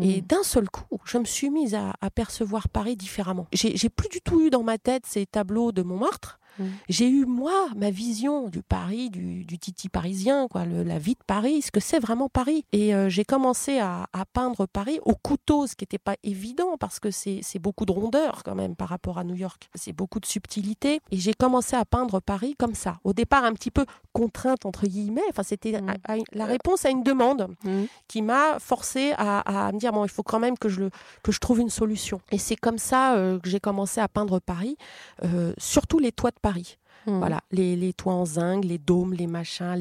Et 0.00 0.20
d'un 0.20 0.42
seul 0.42 0.70
coup, 0.70 1.00
je 1.04 1.18
me 1.18 1.24
suis 1.24 1.50
mise 1.50 1.74
à, 1.74 1.94
à 2.00 2.10
percevoir 2.10 2.68
Paris 2.68 2.96
différemment. 2.96 3.46
J'ai 3.52 3.88
plus 3.88 4.08
du 4.08 4.20
tout 4.20 4.40
eu 4.40 4.50
dans 4.50 4.62
ma 4.62 4.78
tête 4.78 5.04
ces 5.06 5.26
tableaux 5.26 5.72
de 5.72 5.82
Montmartre. 5.82 6.38
Mm. 6.58 6.64
J'ai 6.88 7.08
eu, 7.08 7.24
moi, 7.24 7.68
ma 7.76 7.90
vision 7.90 8.48
du 8.48 8.62
Paris, 8.62 9.10
du, 9.10 9.58
titi 9.58 9.88
parisien, 9.88 10.48
quoi, 10.48 10.64
la 10.64 10.98
vie 10.98 11.14
de 11.14 11.24
Paris, 11.26 11.62
ce 11.62 11.70
que 11.70 11.80
c'est 11.80 11.98
vraiment 11.98 12.28
Paris. 12.28 12.64
Et 12.72 12.94
euh, 12.94 13.08
j'ai 13.08 13.24
commencé 13.24 13.78
à, 13.78 14.06
peindre 14.32 14.66
Paris 14.66 14.98
au 15.04 15.14
couteau, 15.14 15.66
ce 15.66 15.76
qui 15.76 15.82
n'était 15.82 15.98
pas 15.98 16.16
évident 16.22 16.76
parce 16.78 16.98
que 16.98 17.10
c'est 17.10 17.58
beaucoup 17.58 17.84
de 17.84 17.92
rondeur 17.92 18.42
quand 18.42 18.54
même 18.54 18.74
par 18.74 18.88
rapport 18.88 19.18
à 19.18 19.24
New 19.24 19.34
York. 19.34 19.68
C'est 19.74 19.92
beaucoup 19.92 20.18
de 20.18 20.26
subtilité. 20.26 21.00
Et 21.10 21.16
j'ai 21.18 21.34
commencé 21.34 21.76
à 21.76 21.84
peindre 21.84 22.20
Paris 22.20 22.54
comme 22.58 22.74
ça. 22.74 22.98
Au 23.04 23.12
départ, 23.12 23.44
un 23.44 23.52
petit 23.52 23.70
peu 23.70 23.84
contrainte, 24.12 24.64
entre 24.64 24.86
guillemets. 24.86 25.22
Enfin, 25.30 25.42
c'était 25.42 25.80
mm. 25.80 25.94
la 26.32 26.46
réponse 26.46 26.84
à 26.84 26.90
une 26.90 27.02
demande 27.02 27.48
mm. 27.64 27.84
qui 28.08 28.22
m'a 28.22 28.58
forcé 28.58 29.12
à, 29.18 29.70
me 29.72 29.78
dire, 29.78 29.92
bon, 29.92 30.04
il 30.04 30.10
faut 30.10 30.22
quand 30.22 30.40
même 30.40 30.56
que 30.58 30.68
je, 30.68 30.80
le, 30.80 30.90
que 31.22 31.32
je 31.32 31.38
trouve 31.38 31.60
une 31.60 31.70
solution. 31.70 32.20
Et 32.30 32.38
c'est 32.38 32.56
comme 32.56 32.78
ça 32.78 33.14
euh, 33.14 33.38
que 33.38 33.48
j'ai 33.48 33.60
commencé 33.60 34.00
à 34.00 34.08
peindre 34.08 34.40
Paris, 34.40 34.76
euh, 35.22 35.52
surtout 35.58 35.98
les 35.98 36.12
toits 36.12 36.30
de 36.30 36.40
Paris. 36.44 36.76
Hmm. 37.06 37.18
Voilà, 37.18 37.40
les, 37.50 37.92
toits 37.92 38.14
en 38.14 38.24
zinc, 38.24 38.64
les 38.64 38.78
dômes, 38.78 39.12
les 39.12 39.26
machins, 39.26 39.74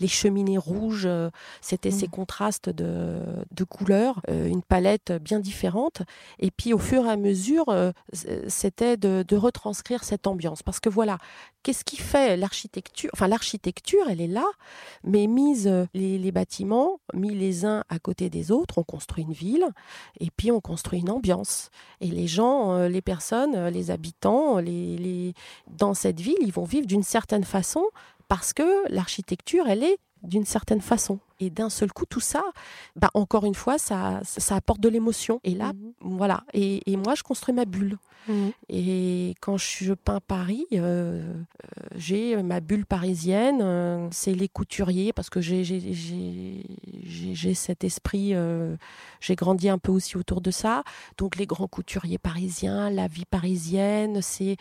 les, 0.00 0.08
cheminées 0.08 0.58
rouges, 0.58 1.04
euh, 1.06 1.30
c'était 1.60 1.90
ces 1.90 2.06
hmm. 2.06 2.10
contrastes 2.10 2.70
de, 2.70 3.64
couleurs, 3.68 4.20
euh, 4.30 4.46
une 4.46 4.62
palette 4.62 5.12
bien 5.12 5.40
différente. 5.40 6.02
Et 6.38 6.50
puis 6.50 6.72
au 6.72 6.78
fur 6.78 7.06
et 7.06 7.10
à 7.10 7.16
mesure, 7.16 7.68
euh, 7.68 7.92
c'était 8.48 8.96
de, 8.96 9.36
retranscrire 9.36 10.04
cette 10.04 10.26
ambiance. 10.26 10.62
Parce 10.62 10.80
que 10.80 10.88
voilà, 10.90 11.18
qu'est-ce 11.62 11.84
qui 11.84 11.96
fait 11.96 12.36
l'architecture 12.36 13.10
Enfin, 13.12 13.28
l'architecture, 13.28 14.02
elle 14.08 14.20
est 14.20 14.28
là, 14.28 14.46
mais 15.04 15.26
mise 15.26 15.66
euh, 15.66 15.86
les, 15.94 16.32
bâtiments, 16.32 17.00
mis 17.14 17.34
les 17.34 17.64
uns 17.64 17.84
à 17.88 17.98
côté 17.98 18.30
des 18.30 18.50
autres, 18.50 18.78
on 18.78 18.82
construit 18.82 19.24
une 19.24 19.32
ville 19.32 19.66
et 20.18 20.30
puis 20.30 20.50
on 20.50 20.60
construit 20.60 21.00
une 21.00 21.10
ambiance. 21.10 21.70
Et 22.00 22.08
les 22.08 22.26
gens, 22.26 22.72
euh, 22.72 22.88
les 22.88 23.02
personnes, 23.02 23.54
euh, 23.54 23.70
les 23.70 23.90
habitants, 23.90 24.58
les, 24.58 25.34
dans 25.68 25.94
cette 25.94 26.20
ville, 26.20 26.38
ils 26.40 26.52
vont 26.52 26.64
vivre 26.64 26.86
d'une 26.86 27.02
certaine 27.02 27.44
façon 27.44 27.84
parce 28.28 28.52
que 28.52 28.88
l'architecture, 28.88 29.66
elle 29.68 29.82
est 29.82 29.98
d'une 30.22 30.44
certaine 30.44 30.80
façon. 30.80 31.18
Et 31.40 31.50
d'un 31.50 31.70
seul 31.70 31.92
coup, 31.92 32.04
tout 32.04 32.20
ça, 32.20 32.42
bah, 32.96 33.10
encore 33.14 33.46
une 33.46 33.54
fois, 33.54 33.78
ça, 33.78 34.20
ça 34.24 34.56
apporte 34.56 34.80
de 34.80 34.88
l'émotion. 34.88 35.40
Et 35.44 35.54
là, 35.54 35.72
mhm. 35.72 35.92
voilà. 36.00 36.44
Et, 36.52 36.82
et, 36.90 36.96
moi, 36.96 37.14
je 37.14 37.22
construis 37.22 37.54
ma 37.54 37.64
bulle. 37.64 37.96
Mhm. 38.28 38.52
Et 38.68 39.34
quand 39.40 39.56
je 39.56 39.94
peins 39.94 40.20
Paris, 40.26 40.66
euh, 40.72 40.78
euh, 40.80 41.22
j'ai 41.96 42.40
ma 42.42 42.60
bulle 42.60 42.86
parisienne. 42.86 43.60
Euh, 43.62 44.08
c'est 44.10 44.34
les 44.34 44.48
couturiers, 44.48 45.12
parce 45.12 45.30
que 45.30 45.40
j'ai 45.40 45.64
cet 47.54 47.84
esprit. 47.84 48.34
j'ai 49.20 49.34
grandi 49.34 49.68
un 49.68 49.78
peu 49.78 49.92
aussi 49.92 50.16
autour 50.16 50.40
de 50.40 50.50
ça. 50.50 50.82
Donc, 51.18 51.36
les 51.36 51.46
grands 51.46 51.68
couturiers 51.68 52.18
parisiens, 52.18 52.90
la 52.90 53.06
vie 53.06 53.26
parisienne, 53.26 54.20
c'est 54.22 54.56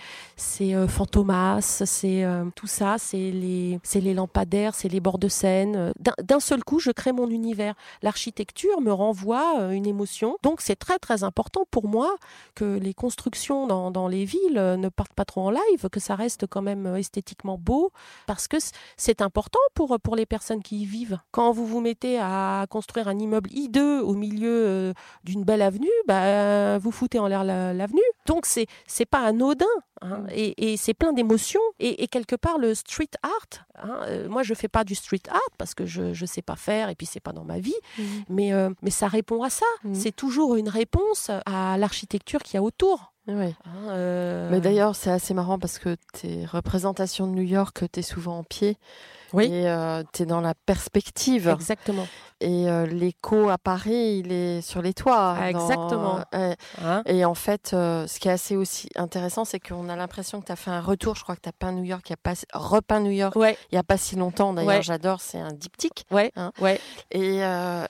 Fantomas, 0.88 1.62
c'est 1.86 2.26
tout 2.56 2.68
ça. 2.68 2.98
C'est 2.98 3.32
les, 3.32 3.80
les 3.96 4.14
lampadaires, 4.14 4.76
c'est 4.76 4.90
les 4.90 5.00
bords 5.00 5.20
de 5.20 5.28
Seine. 5.28 5.94
D'un 6.22 6.40
seul 6.40 6.64
coup, 6.64 6.80
je 6.80 6.92
crée 6.92 7.12
mon 7.12 7.30
univers. 7.30 7.76
L'architecture 8.02 8.82
me 8.82 8.92
renvoie 8.92 9.60
euh, 9.60 9.72
une 9.72 9.86
émotion. 9.86 10.38
Donc, 10.44 10.62
c'est 10.62 10.76
très, 10.76 11.00
très 11.00 11.24
important 11.24 11.66
pour 11.72 11.88
moi 11.88 12.16
que 12.56 12.78
les 12.78 12.94
constructions 12.94 13.49
dans, 13.50 14.08
les 14.08 14.26
villes 14.26 14.58
euh, 14.58 14.78
ne 14.78 14.90
partent 14.90 15.14
pas 15.14 15.26
trop 15.26 15.42
en 15.42 15.52
live, 15.52 15.90
que 15.92 16.00
ça 16.00 16.16
reste 16.16 16.48
quand 16.48 16.62
même 16.62 16.86
euh, 16.86 16.96
esthétiquement 16.96 17.58
beau, 17.58 17.92
parce 18.28 18.48
que 18.48 18.58
c'est 18.98 19.22
important 19.22 19.60
pour, 19.74 20.00
pour 20.00 20.16
les 20.16 20.26
personnes 20.26 20.64
qui 20.64 20.82
y 20.82 20.86
vivent. 20.86 21.20
Quand 21.32 21.52
vous 21.52 21.66
vous 21.66 21.82
mettez 21.82 22.20
à 22.20 22.66
construire 22.70 23.08
un 23.08 23.18
immeuble 23.18 23.50
hideux 23.52 24.02
au 24.02 24.14
milieu 24.14 24.94
d'une 25.24 25.44
belle 25.44 25.62
avenue, 25.62 25.88
bah, 26.08 26.78
vous 26.78 26.92
foutez 26.92 27.20
en 27.20 27.28
l'air 27.28 27.44
l'avenue. 27.44 28.02
Donc, 28.26 28.46
c'est 28.46 28.68
c'est 28.88 29.06
pas 29.06 29.20
anodin. 29.20 29.66
Hein, 30.02 30.20
mm. 30.20 30.28
et, 30.32 30.78
c'est 30.78 30.94
plein 30.94 31.14
d'émotions. 31.14 31.62
Et, 31.80 32.08
quelque 32.08 32.36
part, 32.36 32.58
le 32.58 32.74
street 32.74 33.12
art, 33.24 33.66
hein, 33.76 34.28
moi, 34.30 34.44
je 34.44 34.54
fais 34.54 34.68
pas 34.68 34.84
du 34.84 34.96
street 34.96 35.24
art 35.30 35.40
parce 35.58 35.74
que 35.74 35.86
je 35.86 36.02
ne 36.10 36.26
sais 36.28 36.42
pas 36.42 36.56
faire 36.56 36.90
et 36.90 36.96
puis 36.96 37.06
c'est 37.06 37.20
pas 37.20 37.34
dans 37.34 37.44
ma 37.44 37.60
vie. 37.60 37.76
Mmh. 37.98 38.04
Mais, 38.30 38.54
euh, 38.54 38.70
mais 38.82 38.92
ça 38.92 39.08
répond 39.08 39.44
à 39.44 39.50
ça. 39.50 39.66
Mmh. 39.84 39.96
C'est 39.96 40.16
toujours 40.16 40.56
une 40.56 40.70
réponse 40.70 41.32
à 41.46 41.78
l'architecture 41.78 42.42
qu'il 42.44 42.56
y 42.56 42.58
a 42.58 42.64
autour. 42.64 43.14
Oui. 43.30 43.56
Hein, 43.66 43.90
euh, 43.90 44.50
mais 44.52 44.60
d'ailleurs, 44.60 44.96
c'est 44.96 45.12
assez 45.12 45.34
marrant 45.34 45.60
parce 45.60 45.80
que 45.80 45.96
tes 46.14 46.46
représentations 46.46 47.28
de 47.28 47.34
New 47.34 47.44
York, 47.44 47.84
tu 47.92 48.00
es 48.00 48.04
souvent 48.04 48.40
en 48.40 48.44
pied. 48.44 48.78
Oui. 49.34 49.46
Et 49.46 49.68
euh, 49.68 50.04
tu 50.14 50.24
es 50.24 50.26
dans 50.26 50.42
la 50.42 50.54
perspective. 50.54 51.50
Exactement. 51.50 52.08
Et 52.42 52.70
euh, 52.70 52.86
l'écho 52.86 53.50
à 53.50 53.58
Paris, 53.58 54.22
il 54.24 54.32
est 54.32 54.62
sur 54.62 54.82
les 54.82 54.94
toits. 54.94 55.36
Ah, 55.38 55.50
exactement. 55.50 56.22
Euh, 56.34 56.56
hein? 56.82 57.04
Et 57.06 57.26
en 57.26 57.36
fait, 57.36 57.70
ce 57.72 58.20
qui 58.20 58.30
est 58.30 58.32
assez 58.32 58.56
aussi 58.56 58.88
intéressant, 58.96 59.44
c'est 59.44 59.60
qu'on 59.60 59.90
a 59.90 59.96
l'impression 59.98 60.40
que 60.40 60.46
tu 60.46 60.52
as 60.52 60.56
fait 60.56 60.72
un 60.72 60.80
retour. 60.80 61.16
Je 61.16 61.24
crois 61.24 61.36
que 61.36 61.42
tu 61.42 61.50
as 61.50 61.54
peint 61.54 61.74
New 61.74 61.84
York, 61.84 62.04
il 62.08 62.12
y 62.12 62.14
a 62.14 62.18
pas, 62.18 62.34
repeint 62.54 63.02
New 63.02 63.12
York 63.12 63.36
il 63.36 63.56
n'y 63.74 63.78
a 63.78 63.84
pas 63.84 63.98
si 63.98 64.16
longtemps. 64.16 64.54
D'ailleurs, 64.54 64.82
j'adore, 64.82 65.20
c'est 65.20 65.40
un 65.40 65.52
diptyque. 65.52 66.06
Ouais. 66.12 66.32
Hein. 66.36 66.52
ouais. 66.62 66.80
Et, 67.12 67.40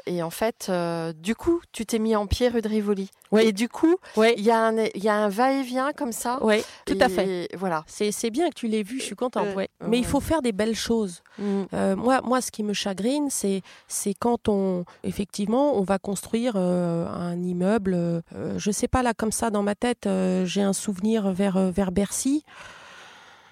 et, 0.07 0.23
en 0.23 0.29
fait, 0.31 0.71
du 1.15 1.35
coup, 1.35 1.61
tu 1.71 1.85
t'es 1.85 1.99
mis 1.99 2.15
en 2.15 2.25
pied 2.25 2.49
rue 2.49 2.61
de 2.61 2.69
Rivoli. 2.69 3.09
Et 3.37 3.51
du 3.51 3.69
coup, 3.69 3.97
il 4.17 4.43
y, 4.43 4.51
a 4.51 4.67
un, 4.67 4.75
y 4.95 5.07
a 5.07 5.15
un 5.15 5.29
va-et-vient 5.29 5.91
comme 5.93 6.11
ça. 6.11 6.39
Oui, 6.41 6.63
tout 6.85 6.97
à 6.99 7.09
fait. 7.09 7.47
Voilà. 7.55 7.83
C'est 7.87 8.31
bien 8.31 8.49
que 8.49 8.55
tu 8.55 8.67
l'aies 8.67 8.83
vu, 8.83 8.99
je 8.99 9.05
suis 9.05 9.15
contente. 9.15 9.47
Mais 9.87 9.99
il 9.99 10.05
faut 10.05 10.19
faire 10.19 10.41
des 10.41 10.51
belles 10.51 10.75
choses. 10.75 11.21
Mm. 11.37 11.63
Euh, 11.73 11.95
moi, 11.95 12.21
moi, 12.23 12.41
ce 12.41 12.51
qui 12.51 12.63
me 12.63 12.73
chagrine, 12.73 13.27
c'est 13.29 13.61
c'est 13.87 14.13
quand 14.13 14.49
on 14.49 14.85
effectivement 15.03 15.77
on 15.77 15.83
va 15.83 15.99
construire 15.99 16.53
euh, 16.55 17.07
un 17.07 17.41
immeuble. 17.41 17.93
Euh, 17.93 18.21
je 18.57 18.71
sais 18.71 18.87
pas 18.87 19.03
là 19.03 19.13
comme 19.13 19.31
ça 19.31 19.49
dans 19.49 19.63
ma 19.63 19.75
tête, 19.75 20.07
j'ai 20.45 20.61
un 20.61 20.73
souvenir 20.73 21.31
vers 21.31 21.71
vers 21.71 21.91
Bercy 21.91 22.43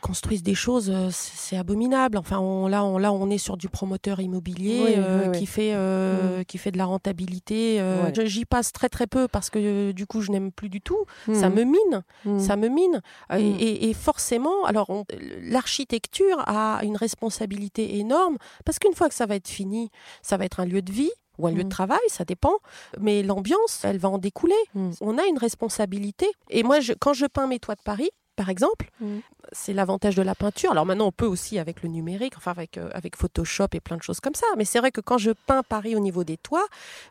construisent 0.01 0.43
des 0.43 0.55
choses, 0.55 0.89
euh, 0.89 1.09
c'est 1.11 1.57
abominable. 1.57 2.17
Enfin, 2.17 2.39
on, 2.39 2.67
là, 2.67 2.83
on, 2.83 2.97
là, 2.97 3.11
on 3.11 3.29
est 3.29 3.37
sur 3.37 3.57
du 3.57 3.69
promoteur 3.69 4.19
immobilier 4.19 4.95
euh, 4.97 5.31
qui 5.31 5.45
fait 5.45 5.71
euh, 5.73 6.39
mm. 6.39 6.45
qui 6.45 6.57
fait 6.57 6.71
de 6.71 6.77
la 6.77 6.85
rentabilité. 6.85 7.81
J'y 8.25 8.45
passe 8.45 8.71
très 8.71 8.89
très 8.89 9.07
peu 9.07 9.27
parce 9.27 9.49
que 9.49 9.91
du 9.91 10.05
coup, 10.05 10.21
je 10.21 10.31
n'aime 10.31 10.51
plus 10.51 10.69
du 10.69 10.81
tout. 10.81 11.05
Ça 11.33 11.49
mm. 11.49 11.53
me 11.53 11.63
mine, 11.63 12.03
mm. 12.25 12.39
ça 12.39 12.55
me 12.55 12.67
mine. 12.67 13.01
Et, 13.37 13.93
forcément, 13.93 14.65
alors 14.65 14.87
l'architecture 15.41 16.43
a 16.47 16.81
une 16.83 16.97
responsabilité 16.97 17.97
énorme 17.97 18.37
parce 18.65 18.79
qu'une 18.79 18.93
fois 18.93 19.09
que 19.09 19.15
ça 19.15 19.25
va 19.25 19.35
être 19.35 19.47
fini, 19.47 19.89
ça 20.21 20.37
va 20.37 20.45
être 20.45 20.59
un 20.59 20.65
lieu 20.65 20.81
de 20.81 20.91
vie 20.91 21.11
ou 21.37 21.47
un 21.47 21.51
lieu 21.51 21.63
de 21.63 21.69
travail, 21.69 21.99
ça 22.07 22.25
dépend. 22.25 22.55
Mais 22.99 23.23
l'ambiance, 23.23 23.81
elle 23.83 23.97
va 23.97 24.09
en 24.09 24.17
découler. 24.17 24.55
On 25.01 25.17
a 25.17 25.25
une 25.25 25.37
responsabilité. 25.37 26.27
Et 26.49 26.63
moi, 26.63 26.79
je, 26.79 26.93
quand 26.93 27.13
je 27.13 27.25
peins 27.25 27.47
mes 27.47 27.59
toits 27.59 27.75
de 27.75 27.81
Paris, 27.83 28.09
par 28.37 28.49
exemple. 28.49 28.89
Mm. 29.01 29.17
C'est 29.51 29.73
l'avantage 29.73 30.15
de 30.15 30.21
la 30.21 30.35
peinture. 30.35 30.71
Alors 30.71 30.85
maintenant, 30.85 31.07
on 31.07 31.11
peut 31.11 31.25
aussi 31.25 31.59
avec 31.59 31.83
le 31.83 31.89
numérique, 31.89 32.33
enfin 32.37 32.51
avec, 32.51 32.77
euh, 32.77 32.89
avec 32.93 33.17
Photoshop 33.17 33.67
et 33.73 33.81
plein 33.81 33.97
de 33.97 34.03
choses 34.03 34.21
comme 34.21 34.35
ça. 34.35 34.45
Mais 34.57 34.63
c'est 34.63 34.79
vrai 34.79 34.91
que 34.91 35.01
quand 35.01 35.17
je 35.17 35.31
peins 35.31 35.63
Paris 35.63 35.95
au 35.95 35.99
niveau 35.99 36.23
des 36.23 36.37
toits, 36.37 36.67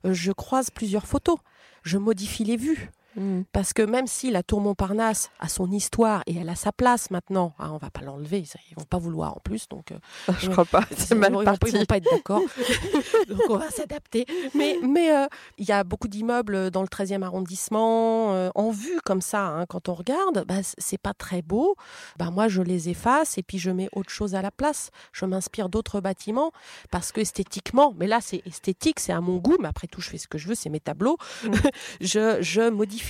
euh, 0.06 0.14
je 0.14 0.32
croise 0.32 0.70
plusieurs 0.70 1.06
photos. 1.06 1.36
Je 1.82 1.98
modifie 1.98 2.44
les 2.44 2.56
vues. 2.56 2.90
Mm. 3.16 3.42
Parce 3.52 3.72
que 3.72 3.82
même 3.82 4.06
si 4.06 4.30
la 4.30 4.42
tour 4.42 4.60
Montparnasse 4.60 5.30
a 5.40 5.48
son 5.48 5.70
histoire 5.70 6.22
et 6.26 6.36
elle 6.36 6.48
a 6.48 6.54
sa 6.54 6.70
place 6.70 7.10
maintenant, 7.10 7.54
hein, 7.58 7.70
on 7.72 7.78
va 7.78 7.90
pas 7.90 8.02
l'enlever, 8.02 8.44
ils 8.70 8.76
vont 8.76 8.84
pas 8.84 8.98
vouloir 8.98 9.36
en 9.36 9.40
plus, 9.42 9.68
donc 9.68 9.92
euh, 9.92 9.98
je 10.38 10.50
crois 10.50 10.64
pas, 10.64 10.84
c'est 10.96 11.14
mal 11.14 11.34
ils, 11.38 11.44
parti. 11.44 11.70
Vont, 11.72 11.78
vont 11.78 11.84
pas 11.86 11.96
être 11.96 12.10
d'accord, 12.10 12.42
donc 13.28 13.40
on 13.48 13.56
va 13.56 13.70
s'adapter. 13.70 14.26
Mais 14.54 14.76
mais 14.82 15.10
euh, 15.16 15.26
il 15.58 15.66
y 15.66 15.72
a 15.72 15.82
beaucoup 15.82 16.08
d'immeubles 16.08 16.70
dans 16.70 16.82
le 16.82 16.88
13e 16.88 17.22
arrondissement 17.22 18.34
euh, 18.34 18.50
en 18.54 18.70
vue 18.70 19.00
comme 19.04 19.22
ça, 19.22 19.46
hein, 19.46 19.66
quand 19.66 19.88
on 19.88 19.94
regarde, 19.94 20.44
bah, 20.46 20.60
c'est 20.62 21.00
pas 21.00 21.14
très 21.14 21.42
beau. 21.42 21.74
Bah 22.18 22.30
moi 22.30 22.48
je 22.48 22.62
les 22.62 22.88
efface 22.90 23.38
et 23.38 23.42
puis 23.42 23.58
je 23.58 23.70
mets 23.70 23.88
autre 23.92 24.10
chose 24.10 24.34
à 24.34 24.42
la 24.42 24.50
place. 24.50 24.90
Je 25.12 25.24
m'inspire 25.24 25.68
d'autres 25.68 26.00
bâtiments 26.00 26.52
parce 26.90 27.12
que 27.12 27.20
esthétiquement, 27.20 27.94
mais 27.98 28.06
là 28.06 28.20
c'est 28.20 28.42
esthétique, 28.46 29.00
c'est 29.00 29.12
à 29.12 29.20
mon 29.20 29.36
goût, 29.36 29.56
mais 29.58 29.68
après 29.68 29.86
tout 29.86 30.00
je 30.02 30.10
fais 30.10 30.18
ce 30.18 30.28
que 30.28 30.36
je 30.36 30.48
veux, 30.48 30.54
c'est 30.54 30.68
mes 30.68 30.80
tableaux. 30.80 31.16
Mm. 31.44 31.52
je 32.00 32.38
je 32.42 32.68
modifie 32.68 33.05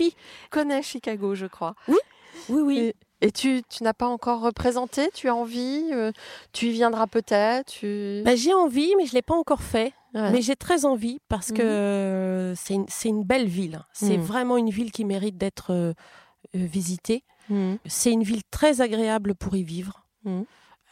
connais 0.51 0.83
Chicago, 0.83 1.35
je 1.35 1.47
crois. 1.47 1.75
Oui, 1.89 1.99
oui, 2.49 2.61
oui. 2.63 2.93
Et, 3.23 3.33
tu, 3.33 3.63
tu 3.69 3.83
n'as 3.83 3.95
pas 3.95 4.07
encore 4.07 4.41
représenté 4.41 5.11
Tu 5.15 5.29
as 5.29 5.35
envie 5.35 5.89
euh, 5.93 6.13
Tu 6.53 6.67
y 6.67 6.73
viendras 6.73 7.07
peut-être 7.07 7.73
tu... 7.73 8.23
Bah, 8.25 8.37
j'ai 8.37 8.53
envie, 8.53 8.95
mais 8.97 9.07
je 9.07 9.13
ne 9.13 9.15
l'ai 9.15 9.23
pas 9.23 9.35
encore 9.35 9.63
fait. 9.63 9.93
Mais 10.15 10.41
j'ai 10.41 10.57
très 10.57 10.87
envie 10.87 11.19
parce 11.29 11.53
que 11.53 12.51
mhm. 12.51 12.87
c'est 12.89 13.09
une, 13.09 13.23
belle 13.23 13.49
ville. 13.49 13.83
C'est 13.93 14.17
mhm. 14.17 14.25
vraiment 14.25 14.57
une 14.57 14.71
ville 14.71 14.91
qui 14.91 15.05
mérite 15.05 15.37
d'être 15.37 15.73
euh, 15.73 15.93
euh, 16.55 16.65
visitée. 16.65 17.23
Mhm. 17.51 17.79
C'est 17.85 18.13
une 18.13 18.23
ville 18.23 18.43
très 18.51 18.81
agréable 18.81 19.35
pour 19.35 19.57
y 19.57 19.63
vivre. 19.63 20.07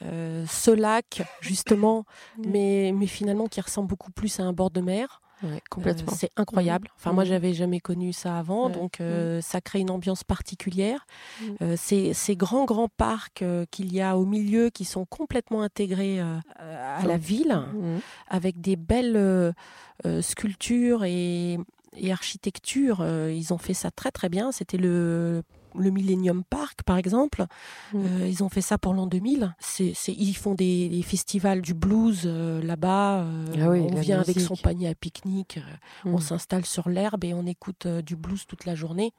ce 0.03 0.71
lac, 0.71 1.23
justement, 1.41 2.05
mais, 2.39 2.93
mais 2.95 3.07
finalement 3.07 3.47
qui 3.47 3.63
ressemble 3.63 3.89
beaucoup 3.89 4.13
plus 4.13 4.41
à 4.41 4.43
un 4.43 4.53
bord 4.53 4.71
de 4.71 4.83
mer 4.83 5.23
complètement. 5.71 6.13
Euh, 6.13 6.17
c'est 6.17 6.31
incroyable. 6.37 6.89
Enfin, 6.97 7.13
moi, 7.13 7.25
j'avais 7.25 7.55
jamais 7.55 7.81
connu 7.81 8.13
ça 8.13 8.39
avant, 8.39 8.69
donc 8.69 9.01
euh, 9.01 9.41
ça 9.41 9.61
crée 9.61 9.81
une 9.81 9.91
ambiance 9.91 10.25
particulière. 10.25 11.07
Euh, 11.63 11.77
ces, 11.77 12.37
grands, 12.37 12.65
grands 12.65 12.89
parcs 12.89 13.45
qu'il 13.71 13.93
y 13.93 14.01
a 14.01 14.17
au 14.17 14.25
milieu 14.25 14.71
qui 14.71 14.85
sont 14.85 15.05
complètement 15.05 15.63
intégrés 15.63 16.21
à 16.21 17.07
la 17.07 17.17
ville, 17.17 17.61
avec 18.29 18.61
des 18.61 18.77
belles 18.77 19.55
sculptures 20.21 21.05
et, 21.05 21.59
et 21.97 22.13
architecture. 22.13 23.05
ils 23.29 23.53
ont 23.53 23.59
fait 23.59 23.75
ça 23.75 23.91
très, 23.91 24.11
très 24.11 24.29
bien. 24.29 24.53
C'était 24.53 24.79
le 24.79 25.43
le 25.77 25.91
Millennium 25.91 26.45
Park, 26.45 26.83
par 26.85 26.97
exemple. 26.97 27.45
Mm. 27.93 27.99
Euh, 28.05 28.29
ils 28.29 28.43
ont 28.43 28.49
fait 28.49 28.61
ça 28.61 28.79
pour 28.79 28.95
l'an 28.95 29.07
2000. 29.07 29.55
C'est, 29.59 29.95
ils 30.09 30.35
font 30.35 30.55
des, 30.55 31.03
festivals 31.05 31.61
du 31.61 31.75
blues 31.75 32.23
euh, 32.25 32.63
là-bas. 32.63 33.21
Euh, 33.21 33.45
ah 33.61 33.69
on 33.71 34.01
vient 34.01 34.21
avec 34.21 34.41
son 34.41 34.57
panier 34.57 34.89
à 34.89 34.95
pique-nique, 34.95 35.61
on 36.05 36.17
mm. 36.17 36.21
s'installe 36.21 36.65
sur 36.65 36.89
l'herbe 36.89 37.25
et 37.25 37.35
on 37.35 37.47
écoute 37.47 37.87
du 37.87 38.17
blues 38.17 38.47
toute 38.47 38.65
la 38.65 38.75
journée. 38.75 39.13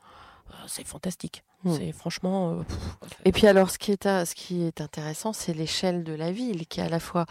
C'est 0.68 0.86
fantastique. 0.86 1.44
Hmm. 1.64 1.74
C'est 1.76 1.92
franchement. 1.92 2.52
Euh, 2.52 2.64
et 3.26 3.32
puis 3.32 3.48
alors, 3.48 3.72
ce 3.72 3.80
qui 3.80 3.92
est, 3.92 4.04
ce 4.04 4.36
qui 4.36 4.64
est 4.64 4.82
intéressant, 4.82 5.34
c'est 5.34 5.54
l'échelle 5.54 6.04
de 6.04 6.14
la 6.14 6.32
ville, 6.32 6.68
qui 6.68 6.80
est 6.80 6.84
à 6.84 6.90
la 6.90 7.00
fois, 7.00 7.26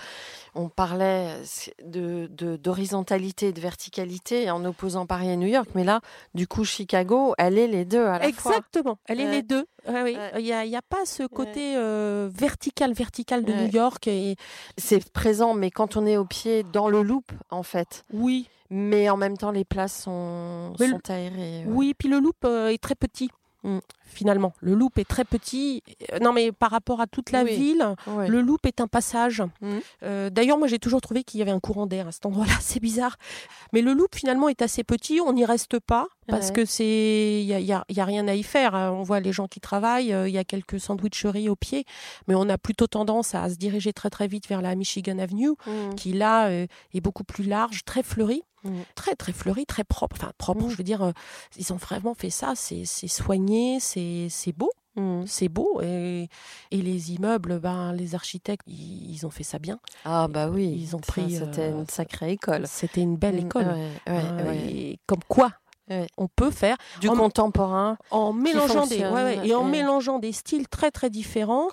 on 0.55 0.69
parlait 0.69 1.37
de 1.85 2.27
d'horizontalité 2.57 3.49
et 3.49 3.53
de 3.53 3.61
verticalité 3.61 4.51
en 4.51 4.65
opposant 4.65 5.07
Paris 5.07 5.29
et 5.29 5.37
New 5.37 5.47
York, 5.47 5.69
mais 5.75 5.85
là, 5.85 6.01
du 6.35 6.49
coup, 6.49 6.65
Chicago, 6.65 7.35
elle 7.39 7.59
est 7.59 7.69
les 7.69 7.85
deux 7.85 8.05
à 8.05 8.19
la 8.19 8.33
fois. 8.33 8.53
Exactement, 8.53 8.99
elle 9.07 9.21
est 9.21 9.31
les 9.31 9.43
deux. 9.43 9.67
oui. 9.87 10.17
Il 10.37 10.43
n'y 10.43 10.53
a, 10.53 10.61
a, 10.61 10.83
pas 10.83 11.05
ce 11.07 11.25
côté 11.25 11.77
euh, 11.77 12.29
vertical, 12.33 12.93
vertical 12.93 13.45
de 13.45 13.53
New 13.53 13.71
York. 13.71 14.09
Et... 14.09 14.37
C'est 14.79 15.11
présent, 15.13 15.55
mais 15.55 15.71
quand 15.71 15.97
on 15.97 16.07
est 16.07 16.17
au 16.17 16.25
pied 16.25 16.65
dans 16.65 16.89
le 16.89 17.03
loop, 17.03 17.31
en 17.51 17.63
fait. 17.63 18.05
Oui. 18.13 18.49
Mais 18.77 19.09
en 19.09 19.17
même 19.17 19.37
temps, 19.37 19.53
les 19.53 19.65
places 19.65 20.03
sont, 20.03 20.75
sont 20.77 21.11
aérées. 21.11 21.65
Oui, 21.69 21.95
puis 21.97 22.09
le 22.09 22.19
loop 22.19 22.45
est 22.45 22.83
très 22.83 22.97
petit. 22.97 23.31
Mm. 23.65 23.79
Finalement, 24.03 24.53
le 24.61 24.75
loop 24.75 24.99
est 24.99 25.09
très 25.09 25.25
petit. 25.25 25.83
Euh, 26.13 26.19
non, 26.21 26.33
mais 26.33 26.53
par 26.53 26.71
rapport 26.71 27.01
à 27.01 27.07
toute 27.07 27.33
la 27.33 27.43
ville, 27.43 27.97
le 28.07 28.41
loop 28.41 28.67
est 28.67 28.81
un 28.81 28.87
passage. 28.87 29.43
Mm. 29.61 29.79
Euh, 30.03 30.31
d'ailleurs, 30.31 30.59
moi, 30.59 30.69
j'ai 30.69 30.79
toujours 30.79 31.01
trouvé 31.01 31.25
qu'il 31.25 31.41
y 31.41 31.43
avait 31.43 31.51
un 31.51 31.61
courant 31.61 31.87
d'air 31.87 32.07
à 32.07 32.13
cet 32.13 32.27
endroit-là. 32.27 32.53
C'est 32.61 32.81
bizarre. 32.81 33.17
Mais 33.73 33.81
le 33.81 33.93
loop, 33.93 34.15
finalement, 34.15 34.49
est 34.49 34.63
assez 34.63 34.85
petit. 34.85 35.21
On 35.21 35.33
n'y 35.33 35.45
reste 35.45 35.81
pas 35.81 36.09
parce 36.27 36.51
que 36.51 36.65
c'est, 36.65 37.43
il 37.43 37.47
y 37.47 37.73
a, 37.73 38.05
rien 38.05 38.29
à 38.29 38.35
y 38.35 38.43
faire. 38.43 38.75
Hein. 38.75 38.93
On 38.93 39.03
voit 39.03 39.21
les 39.21 39.33
gens 39.33 39.47
qui 39.47 39.61
travaillent. 39.61 40.13
Euh, 40.13 40.29
il 40.29 40.35
y 40.35 40.39
a 40.39 40.45
quelques 40.45 40.81
sandwicheries 40.81 41.49
au 41.49 41.57
pied, 41.57 41.85
mais 42.29 42.35
on 42.35 42.49
a 42.49 42.59
plutôt 42.59 42.87
tendance 42.87 43.35
à 43.35 43.49
se 43.49 43.57
diriger 43.57 43.93
très 43.93 44.11
très 44.11 44.29
vite 44.29 44.49
vers 44.49 44.63
la 44.63 44.75
Michigan 44.75 45.19
Avenue, 45.19 45.51
mm. 45.67 45.95
qui 45.97 46.13
là 46.13 46.51
est 46.51 47.01
beaucoup 47.01 47.25
plus 47.25 47.45
large, 47.45 47.85
très 47.85 48.03
fleurie. 48.03 48.43
Mm. 48.65 48.81
Très, 48.95 49.15
très 49.15 49.33
fleuri, 49.33 49.67
très 49.67 49.85
propre. 49.85 50.17
Enfin, 50.19 50.33
propre, 50.39 50.67
mm. 50.67 50.71
je 50.71 50.77
veux 50.77 50.85
dire, 50.85 51.03
euh, 51.03 51.13
ils 51.57 51.73
ont 51.73 51.77
vraiment 51.77 52.15
fait 52.15 52.31
ça. 52.31 52.55
C'est 52.57 52.85
soigné, 52.85 53.79
c'est 53.81 54.53
beau. 54.57 54.71
C'est 55.27 55.49
beau 55.49 55.81
et, 55.83 56.29
et, 56.71 56.81
les 56.81 57.13
immeubles, 57.13 57.59
ben, 57.59 57.93
les 57.93 58.15
architectes, 58.15 58.65
ils, 58.69 59.27
ont 59.27 59.31
fait 59.31 59.43
ça 59.43 59.59
bien. 59.59 59.81
Ah 60.05 60.29
bah 60.29 60.49
oui, 60.49 60.73
ils 60.73 60.95
ont 60.95 61.01
pris. 61.01 61.35
C'était 61.35 61.71
une 61.71 61.81
euh, 61.81 61.85
sacrée 61.89 62.31
école. 62.31 62.69
C'était 62.69 63.01
une 63.01 63.17
belle 63.17 63.41
école. 63.41 63.67
Hein, 64.07 64.53
et 64.69 65.01
comme 65.09 65.25
quoi, 65.27 65.51
on 66.17 66.29
peut 66.29 66.51
faire 66.51 66.77
du 67.01 67.09
contemporain 67.09 67.97
en 68.11 68.33
mélangeant 68.33 68.87
des 68.87 69.05
et 69.45 69.55
en 69.55 69.65
mélangeant 69.65 70.19
des 70.19 70.33
styles 70.33 70.69
très 70.69 70.91
très 70.91 71.11
différents. 71.11 71.69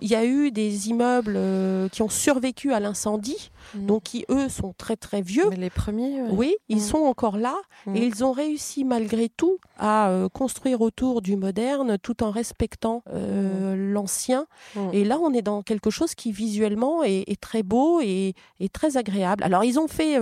Il 0.00 0.08
y 0.08 0.14
a 0.14 0.24
eu 0.24 0.50
des 0.50 0.88
immeubles 0.88 1.34
euh, 1.36 1.88
qui 1.88 2.02
ont 2.02 2.08
survécu 2.08 2.72
à 2.72 2.80
l'incendie, 2.80 3.50
mm. 3.74 3.86
donc 3.86 4.02
qui 4.04 4.24
eux 4.30 4.48
sont 4.48 4.74
très 4.76 4.96
très 4.96 5.22
vieux. 5.22 5.48
Mais 5.50 5.56
les 5.56 5.70
premiers. 5.70 6.22
Oui, 6.30 6.54
ils 6.68 6.78
mm. 6.78 6.80
sont 6.80 6.98
encore 6.98 7.36
là 7.36 7.56
mm. 7.86 7.96
et 7.96 8.04
ils 8.04 8.24
ont 8.24 8.32
réussi 8.32 8.84
malgré 8.84 9.28
tout 9.28 9.58
à 9.78 10.08
euh, 10.08 10.28
construire 10.28 10.80
autour 10.80 11.22
du 11.22 11.36
moderne 11.36 11.98
tout 11.98 12.22
en 12.22 12.30
respectant 12.30 13.02
euh, 13.12 13.74
l'ancien. 13.76 14.46
Et 14.92 15.04
là, 15.04 15.18
on 15.20 15.32
est 15.32 15.42
dans 15.42 15.62
quelque 15.62 15.90
chose 15.90 16.14
qui 16.14 16.32
visuellement 16.32 17.02
est, 17.02 17.40
très 17.40 17.62
beau 17.62 18.00
et, 18.00 18.34
très 18.72 18.96
agréable. 18.96 19.42
Alors 19.42 19.64
ils 19.64 19.78
ont 19.78 19.88
fait 19.88 20.18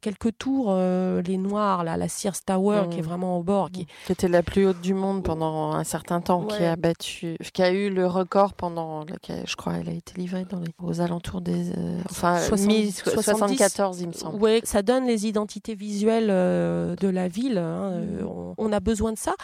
quelques 0.00 0.36
tours, 0.38 0.74
les 0.74 1.36
noirs 1.36 1.84
là, 1.84 1.96
la 1.96 2.08
Sears 2.08 2.42
Tower 2.44 2.75
qui 2.84 2.98
est 2.98 3.02
mm. 3.02 3.06
vraiment 3.06 3.38
au 3.38 3.42
bord. 3.42 3.70
Qui... 3.70 3.86
qui... 4.06 4.12
était 4.12 4.28
la 4.28 4.42
plus 4.42 4.66
haute 4.66 4.80
du 4.80 4.94
monde 4.94 5.22
pendant 5.22 5.72
un 5.72 5.84
certain 5.84 6.20
temps, 6.20 6.44
qui 6.44 6.62
a 6.64 6.76
battu, 6.76 7.36
qui 7.52 7.62
a 7.62 7.70
eu 7.70 7.90
le 7.90 8.06
record 8.06 8.54
pendant, 8.54 9.04
je 9.28 9.56
crois, 9.56 9.74
elle 9.74 9.88
a 9.88 9.92
été 9.92 10.12
livrée 10.16 10.44
dans 10.44 10.60
les, 10.60 10.68
aux 10.82 11.00
alentours 11.00 11.40
des, 11.40 11.70
euh, 11.70 12.00
enfin, 12.10 12.38
74, 12.38 14.00
il 14.00 14.08
me 14.08 14.12
semble. 14.12 14.42
Oui, 14.42 14.60
ça 14.64 14.82
donne 14.82 15.06
les 15.06 15.26
identités 15.26 15.74
visuelles 15.74 16.28
euh, 16.30 16.96
de 16.96 17.08
la 17.08 17.28
ville. 17.28 17.58
Hein, 17.58 17.92
euh, 17.92 18.22
mm. 18.22 18.54
on, 18.58 18.72
a 18.72 18.80
besoin 18.80 19.12
de 19.12 19.18
ça. 19.18 19.34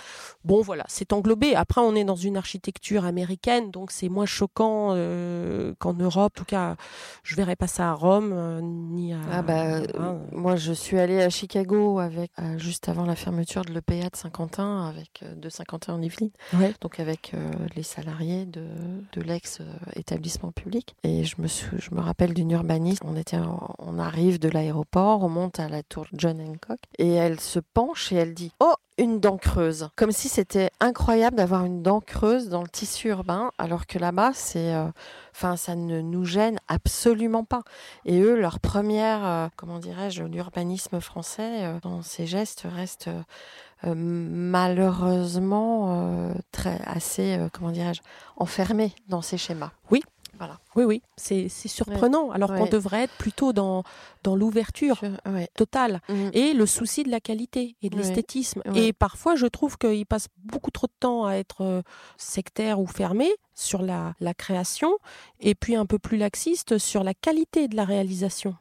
Bon, 0.44 0.62
voilà, 0.62 0.84
c'est 0.88 1.12
englobé. 1.12 1.54
Après, 1.54 1.80
on 1.80 1.94
est 1.94 2.04
dans 2.04 2.16
une 2.16 2.36
architecture 2.36 3.04
américaine, 3.04 3.70
donc 3.70 3.90
c'est 3.90 4.08
moins 4.08 4.26
choquant 4.26 4.88
qu'en 5.78 5.94
Europe. 5.94 6.32
En 6.32 6.38
tout 6.38 6.44
cas, 6.44 6.76
je 7.22 7.36
verrais 7.36 7.56
pas 7.56 7.66
ça 7.66 7.90
à 7.90 7.92
Rome 7.94 8.60
ni 8.62 9.12
à. 9.12 9.18
Ah 9.32 9.42
bah, 9.42 9.78
hein. 9.98 10.18
moi, 10.32 10.56
je 10.56 10.72
suis 10.72 10.98
allée 10.98 11.22
à 11.22 11.30
Chicago 11.30 11.98
avec 11.98 12.30
juste 12.56 12.88
avant 12.88 13.04
la 13.04 13.16
fermeture 13.22 13.64
de 13.64 13.72
l'EPA 13.72 14.10
de 14.10 14.16
Saint-Quentin, 14.16 14.88
avec, 14.88 15.22
euh, 15.22 15.34
de 15.34 15.48
Saint-Quentin 15.48 15.94
en 15.94 16.02
Yvelines, 16.02 16.30
donc 16.80 17.00
avec 17.00 17.32
euh, 17.34 17.50
les 17.76 17.82
salariés 17.82 18.46
de, 18.46 18.66
de 19.12 19.20
l'ex-établissement 19.22 20.52
public. 20.52 20.94
Et 21.04 21.24
je 21.24 21.40
me, 21.40 21.46
je 21.46 21.94
me 21.94 22.00
rappelle 22.00 22.34
d'une 22.34 22.50
urbaniste, 22.50 23.02
on, 23.04 23.16
était 23.16 23.38
on 23.78 23.98
arrive 23.98 24.38
de 24.38 24.48
l'aéroport, 24.48 25.22
on 25.22 25.28
monte 25.28 25.60
à 25.60 25.68
la 25.68 25.82
tour 25.82 26.06
John 26.12 26.40
Hancock, 26.40 26.80
et 26.98 27.12
elle 27.12 27.40
se 27.40 27.60
penche 27.60 28.12
et 28.12 28.16
elle 28.16 28.34
dit 28.34 28.52
«Oh, 28.60 28.74
une 28.98 29.20
dent 29.20 29.36
creuse. 29.36 29.88
Comme 29.96 30.12
si 30.12 30.28
c'était 30.28 30.70
incroyable 30.80 31.36
d'avoir 31.36 31.64
une 31.64 31.82
dent 31.82 32.00
creuse 32.00 32.48
dans 32.48 32.62
le 32.62 32.68
tissu 32.68 33.08
urbain, 33.08 33.50
alors 33.58 33.86
que 33.86 33.98
là-bas, 33.98 34.32
c'est, 34.34 34.74
euh, 34.74 34.88
ça 35.32 35.74
ne 35.74 36.00
nous 36.00 36.24
gêne 36.24 36.58
absolument 36.68 37.44
pas. 37.44 37.62
Et 38.04 38.20
eux, 38.20 38.38
leur 38.38 38.60
première, 38.60 39.26
euh, 39.26 39.48
comment 39.56 39.78
dirais-je, 39.78 40.24
l'urbanisme 40.24 41.00
français 41.00 41.64
euh, 41.64 41.78
dans 41.82 42.02
ces 42.02 42.26
gestes 42.26 42.64
reste 42.64 43.08
malheureusement 43.84 46.32
très 46.52 46.80
assez, 46.86 47.36
comment 47.52 47.72
dirais-je, 47.72 48.00
enfermé 48.36 48.94
dans 49.08 49.22
ces 49.22 49.36
schémas. 49.36 49.72
Oui, 49.90 50.04
oui, 50.76 50.84
oui, 50.84 51.02
c'est 51.16 51.48
surprenant, 51.48 52.30
alors 52.30 52.54
qu'on 52.54 52.66
devrait 52.66 53.04
être 53.04 53.14
plutôt 53.18 53.52
dans, 53.52 53.84
dans 54.22 54.34
l'ouverture 54.34 55.00
totale 55.54 56.00
mhm. 56.08 56.30
et 56.32 56.52
le 56.52 56.66
souci 56.66 57.04
de 57.04 57.10
la 57.10 57.20
qualité 57.20 57.76
et 57.82 57.90
de 57.90 57.96
l'esthétisme. 57.96 58.62
Et 58.74 58.92
parfois, 58.92 59.36
je 59.36 59.46
trouve 59.46 59.78
qu'il 59.78 60.06
passe 60.06 60.28
beaucoup 60.44 60.70
trop 60.70 60.86
de 60.86 60.92
temps 60.98 61.26
à 61.26 61.34
être 61.34 61.62
euh, 61.62 61.82
sectaire 62.16 62.80
ou 62.80 62.86
fermé 62.86 63.30
sur 63.54 63.82
la, 63.82 64.14
la 64.20 64.34
création 64.34 64.96
et 65.40 65.54
puis 65.54 65.76
un 65.76 65.86
peu 65.86 65.98
plus 65.98 66.16
laxiste 66.16 66.78
sur 66.78 67.04
la 67.04 67.14
qualité 67.14 67.68
de 67.68 67.76
la 67.76 67.84
réalisation 67.84 68.56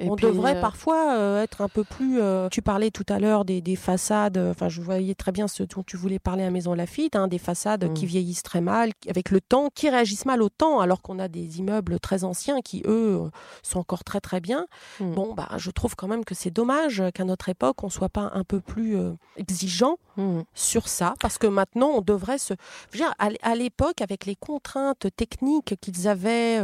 on 0.00 0.16
devrait 0.16 0.56
euh, 0.56 0.60
parfois 0.60 1.16
euh, 1.16 1.42
être 1.42 1.60
un 1.60 1.68
peu 1.68 1.84
plus. 1.84 2.20
Euh, 2.20 2.48
tu 2.48 2.62
parlais 2.62 2.90
tout 2.90 3.04
à 3.08 3.18
l'heure 3.18 3.44
des, 3.44 3.76
façades. 3.76 4.38
Enfin, 4.38 4.68
je 4.68 4.80
voyais 4.80 5.14
très 5.14 5.32
bien 5.32 5.48
ce 5.48 5.62
dont 5.62 5.82
tu 5.82 5.96
voulais 5.96 6.18
parler 6.18 6.44
à 6.44 6.50
Maison 6.50 6.74
Lafitte, 6.74 7.16
hein, 7.16 7.28
des 7.28 7.38
façades 7.38 7.92
qui 7.94 8.04
mm. 8.04 8.08
vieillissent 8.08 8.42
très 8.42 8.60
mal, 8.60 8.90
avec 9.08 9.30
le 9.30 9.40
temps, 9.40 9.68
qui 9.74 9.88
réagissent 9.88 10.26
mal 10.26 10.42
au 10.42 10.48
temps, 10.48 10.80
alors 10.80 11.02
qu'on 11.02 11.18
a 11.18 11.28
des 11.28 11.58
immeubles 11.58 12.00
très 12.00 12.24
anciens 12.24 12.60
qui 12.60 12.82
eux 12.86 13.20
sont 13.62 13.78
encore 13.78 14.04
très 14.04 14.20
très 14.20 14.40
bien. 14.40 14.66
Mm. 15.00 15.14
Bon, 15.14 15.34
bah, 15.34 15.48
je 15.56 15.70
trouve 15.70 15.96
quand 15.96 16.08
même 16.08 16.24
que 16.24 16.34
c'est 16.34 16.50
dommage 16.50 17.02
qu'à 17.14 17.24
notre 17.24 17.48
époque 17.48 17.82
on 17.82 17.90
soit 17.90 18.08
pas 18.08 18.30
un 18.34 18.44
peu 18.44 18.60
plus 18.60 18.96
exigeant 19.36 19.96
mm. 20.20 20.44
sur 20.54 20.88
ça, 20.88 21.14
parce 21.20 21.38
que 21.38 21.46
maintenant 21.46 21.90
on 21.94 22.00
devrait 22.00 22.38
se. 22.38 22.54
Je 22.92 22.98
veux 22.98 23.04
dire, 23.04 23.14
à, 23.18 23.54
l'époque 23.54 24.00
avec 24.00 24.26
les 24.26 24.36
contraintes 24.36 25.06
techniques 25.16 25.74
qu'ils 25.80 26.08
avaient, 26.08 26.60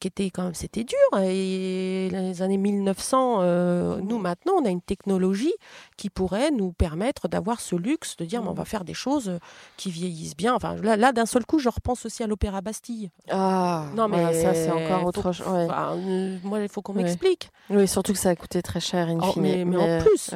qui 0.00 0.08
étaient 0.08 0.30
quand 0.30 0.44
même, 0.44 0.54
c'était 0.54 0.84
dur 0.84 0.96
et 1.20 2.08
les 2.10 2.42
années 2.42 2.56
1900, 2.56 3.38
euh, 3.40 4.00
nous 4.00 4.18
maintenant, 4.18 4.54
on 4.60 4.64
a 4.64 4.70
une 4.70 4.80
technologie 4.80 5.52
qui 5.96 6.10
pourrait 6.10 6.50
nous 6.50 6.72
permettre 6.72 7.28
d'avoir 7.28 7.60
ce 7.60 7.76
luxe 7.76 8.16
de 8.16 8.24
dire, 8.24 8.42
on 8.46 8.52
va 8.52 8.64
faire 8.64 8.84
des 8.84 8.94
choses 8.94 9.38
qui 9.76 9.90
vieillissent 9.90 10.36
bien. 10.36 10.54
Enfin, 10.54 10.76
là, 10.76 10.96
là 10.96 11.12
d'un 11.12 11.26
seul 11.26 11.44
coup, 11.44 11.58
je 11.58 11.68
repense 11.68 12.06
aussi 12.06 12.22
à 12.22 12.26
l'Opéra 12.26 12.60
Bastille. 12.60 13.10
Ah, 13.30 13.86
non 13.94 14.08
mais 14.08 14.42
ça 14.42 14.54
c'est 14.54 14.70
encore 14.70 15.04
autre 15.06 15.32
chose. 15.32 15.46
Euh, 15.48 16.38
moi, 16.42 16.60
il 16.60 16.68
faut 16.68 16.82
qu'on 16.82 16.94
m'explique. 16.94 17.50
Oui, 17.70 17.86
surtout 17.86 18.12
que 18.12 18.18
ça 18.18 18.30
a 18.30 18.36
coûté 18.36 18.62
très 18.62 18.80
cher, 18.80 19.08
in 19.08 19.18
oh, 19.22 19.32
mais, 19.36 19.64
en 19.64 20.00
plus. 20.00 20.30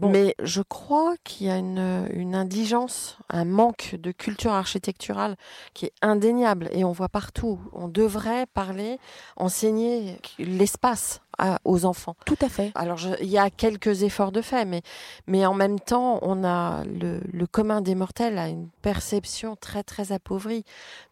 Mais 0.00 0.34
je 0.42 0.62
crois 0.62 1.14
qu'il 1.24 1.46
y 1.46 1.50
a 1.50 1.56
une, 1.56 1.78
une 2.12 2.34
indigence, 2.34 3.18
un 3.28 3.44
manque 3.44 3.96
de 3.98 4.12
culture 4.12 4.52
architecturale 4.52 5.36
qui 5.74 5.86
est 5.86 5.92
indéniable 6.02 6.68
et 6.72 6.84
on 6.84 6.92
voit 6.92 7.08
partout. 7.08 7.58
On 7.72 7.88
devrait 7.88 8.46
parler, 8.46 8.98
enseigner 9.36 10.18
l'espace 10.38 11.20
aux 11.64 11.84
enfants. 11.84 12.16
Tout 12.26 12.36
à 12.42 12.48
fait. 12.48 12.72
Alors, 12.74 12.98
il 13.20 13.28
y 13.28 13.38
a 13.38 13.50
quelques 13.50 14.02
efforts 14.02 14.32
de 14.32 14.42
fait, 14.42 14.64
mais, 14.64 14.82
mais 15.26 15.46
en 15.46 15.54
même 15.54 15.80
temps, 15.80 16.18
on 16.22 16.44
a 16.44 16.84
le, 16.84 17.20
le 17.32 17.46
commun 17.46 17.80
des 17.80 17.94
mortels 17.94 18.38
a 18.38 18.48
une 18.48 18.68
perception 18.82 19.56
très, 19.56 19.82
très 19.82 20.12
appauvrie 20.12 20.64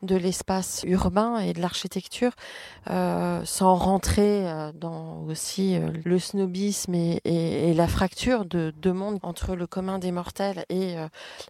de 0.02 0.16
l'espace 0.16 0.82
urbain 0.86 1.38
et 1.38 1.52
de 1.52 1.60
l'architecture, 1.60 2.32
euh, 2.90 3.42
sans 3.44 3.74
rentrer 3.74 4.48
euh, 4.48 4.72
dans 4.74 5.22
aussi 5.24 5.76
euh, 5.76 5.90
le 6.04 6.18
snobisme 6.18 6.94
et, 6.94 7.20
et, 7.24 7.74
la 7.74 7.88
fracture 7.88 8.44
de 8.44 8.72
deux 8.82 8.92
mondes 8.92 9.18
entre 9.22 9.54
le 9.54 9.66
commun 9.66 9.98
des 9.98 10.10
mortels 10.10 10.64
et 10.68 10.96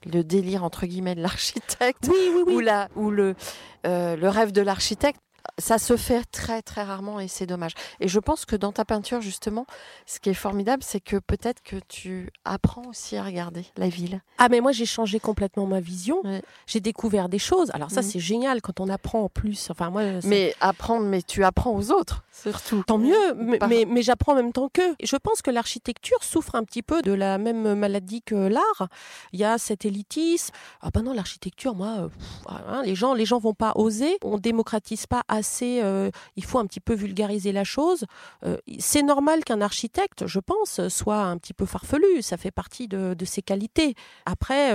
le 0.04 0.22
délire, 0.22 0.64
entre 0.64 0.86
guillemets, 0.86 1.14
de 1.14 1.22
l'architecte. 1.22 2.08
Oui, 2.08 2.18
oui, 2.34 2.42
oui. 2.46 2.54
Ou, 2.54 2.60
la, 2.60 2.88
ou 2.96 3.10
le, 3.10 3.34
le 3.84 4.28
rêve 4.28 4.52
de 4.52 4.60
l'architecte 4.60 5.20
ça 5.58 5.78
se 5.78 5.96
fait 5.96 6.24
très 6.30 6.62
très 6.62 6.82
rarement 6.82 7.20
et 7.20 7.28
c'est 7.28 7.46
dommage. 7.46 7.72
Et 8.00 8.08
je 8.08 8.18
pense 8.18 8.44
que 8.44 8.56
dans 8.56 8.72
ta 8.72 8.84
peinture 8.84 9.20
justement, 9.20 9.66
ce 10.06 10.20
qui 10.20 10.30
est 10.30 10.34
formidable, 10.34 10.82
c'est 10.82 11.00
que 11.00 11.16
peut-être 11.16 11.62
que 11.62 11.76
tu 11.88 12.30
apprends 12.44 12.86
aussi 12.86 13.16
à 13.16 13.24
regarder 13.24 13.64
la 13.76 13.88
ville. 13.88 14.20
Ah 14.38 14.48
mais 14.48 14.60
moi 14.60 14.72
j'ai 14.72 14.86
changé 14.86 15.20
complètement 15.20 15.66
ma 15.66 15.80
vision. 15.80 16.22
J'ai 16.66 16.80
découvert 16.80 17.28
des 17.28 17.38
choses. 17.38 17.70
Alors 17.74 17.90
ça 17.90 18.02
mhm. 18.02 18.08
c'est 18.08 18.20
génial 18.20 18.60
quand 18.62 18.80
on 18.80 18.88
apprend 18.88 19.22
en 19.22 19.28
plus. 19.28 19.70
Enfin 19.70 19.90
moi. 19.90 20.02
Mais 20.24 20.54
apprendre, 20.60 21.06
mais 21.06 21.22
tu 21.22 21.44
apprends 21.44 21.74
aux 21.74 21.90
autres 21.90 22.24
surtout. 22.38 22.82
Tant 22.86 22.98
mieux. 22.98 23.34
Mais, 23.34 23.84
mais, 23.86 24.02
j'apprends 24.02 24.32
en 24.32 24.36
même 24.36 24.52
temps 24.52 24.68
qu'eux. 24.72 24.94
Je 25.02 25.16
pense 25.16 25.42
que 25.42 25.50
l'architecture 25.50 26.22
souffre 26.22 26.54
un 26.54 26.64
petit 26.64 26.82
peu 26.82 27.02
de 27.02 27.12
la 27.12 27.38
même 27.38 27.74
maladie 27.74 28.22
que 28.22 28.34
l'art. 28.34 28.88
Il 29.32 29.40
y 29.40 29.44
a 29.44 29.58
cet 29.58 29.84
élitisme. 29.84 30.54
Ah 30.80 30.90
ben 30.92 31.02
non 31.02 31.12
l'architecture, 31.12 31.74
moi, 31.74 31.96
euh, 31.98 32.08
hein, 32.48 32.82
les 32.84 32.94
gens 32.94 33.14
les 33.14 33.24
gens 33.24 33.38
vont 33.38 33.54
pas 33.54 33.72
oser. 33.76 34.18
On 34.22 34.38
démocratise 34.38 35.06
pas 35.06 35.22
assez, 35.28 35.80
euh, 35.82 36.10
il 36.36 36.44
faut 36.44 36.58
un 36.58 36.66
petit 36.66 36.80
peu 36.80 36.94
vulgariser 36.94 37.52
la 37.52 37.64
chose. 37.64 38.04
Euh, 38.44 38.56
c'est 38.78 39.02
normal 39.02 39.44
qu'un 39.44 39.60
architecte, 39.60 40.26
je 40.26 40.40
pense, 40.40 40.86
soit 40.88 41.22
un 41.22 41.36
petit 41.36 41.54
peu 41.54 41.66
farfelu. 41.66 42.22
Ça 42.22 42.36
fait 42.36 42.50
partie 42.50 42.88
de, 42.88 43.14
ses 43.24 43.42
qualités. 43.42 43.94
Après, 44.24 44.72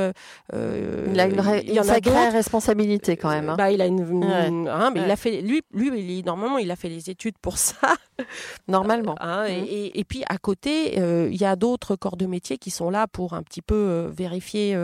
euh, 0.54 1.08
il 1.12 1.20
a 1.20 1.26
une, 1.26 1.84
sacrée 1.84 2.30
responsabilité 2.30 3.18
quand 3.18 3.30
même. 3.30 3.50
Hein. 3.50 3.56
Bah, 3.58 3.72
il 3.72 3.82
a 3.82 3.88
une, 3.88 4.28
hein, 4.70 4.92
mais 4.94 5.02
il 5.02 5.12
a 5.12 5.16
fait, 5.16 5.42
lui, 5.42 5.62
lui, 5.74 6.24
normalement, 6.24 6.60
il 6.60 6.70
a 6.70 6.76
fait 6.76 6.90
les 6.90 7.10
études 7.10 7.38
pour 7.42 7.58
ça. 7.58 7.96
Normalement. 8.68 9.16
Hein, 9.20 9.48
mmh. 9.48 9.66
et, 9.96 10.04
puis 10.04 10.24
à 10.30 10.38
côté, 10.38 10.98
il 10.98 11.36
y 11.36 11.46
a 11.46 11.56
d'autres 11.56 11.96
corps 11.96 12.18
de 12.18 12.28
métier 12.28 12.58
qui 12.58 12.70
sont 12.70 12.92
là 12.92 13.08
pour 13.08 13.34
un 13.34 13.42
petit 13.42 13.62
peu 13.64 14.12
vérifier 14.16 14.78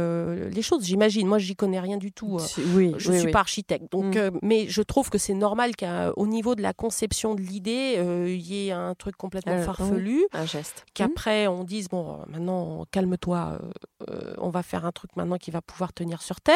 les 0.51 0.61
choses. 0.61 0.83
J'imagine. 0.83 1.27
Moi, 1.27 1.37
j'y 1.37 1.55
connais 1.55 1.79
rien 1.79 1.97
du 1.97 2.11
tout. 2.11 2.39
oui, 2.73 2.93
je 2.97 3.11
ne 3.11 3.19
suis 3.19 3.31
pas 3.31 3.39
architecte. 3.39 3.91
Donc, 3.91 4.15
mmh. 4.15 4.39
mais 4.41 4.67
je 4.67 4.81
trouve 4.81 5.09
que 5.09 5.19
c'est 5.19 5.35
normal 5.35 5.58
qu'au 5.75 6.27
niveau 6.27 6.55
de 6.55 6.61
la 6.61 6.73
conception 6.73 7.35
de 7.35 7.41
l'idée, 7.41 8.01
il 8.27 8.41
y 8.41 8.67
ait 8.67 8.71
un 8.71 8.95
truc 8.95 9.15
complètement 9.15 9.61
farfelu. 9.61 10.25
Un 10.33 10.45
geste. 10.45 10.85
Qu'après, 10.93 11.47
on 11.47 11.63
dise 11.63 11.89
bon, 11.89 12.19
maintenant, 12.27 12.85
calme-toi. 12.91 13.59
on 14.37 14.49
va 14.49 14.63
faire 14.63 14.85
un 14.85 14.91
truc 14.91 15.15
maintenant 15.15 15.37
qui 15.37 15.51
va 15.51 15.61
pouvoir 15.61 15.93
tenir 15.93 16.21
sur 16.21 16.41
terre. 16.41 16.55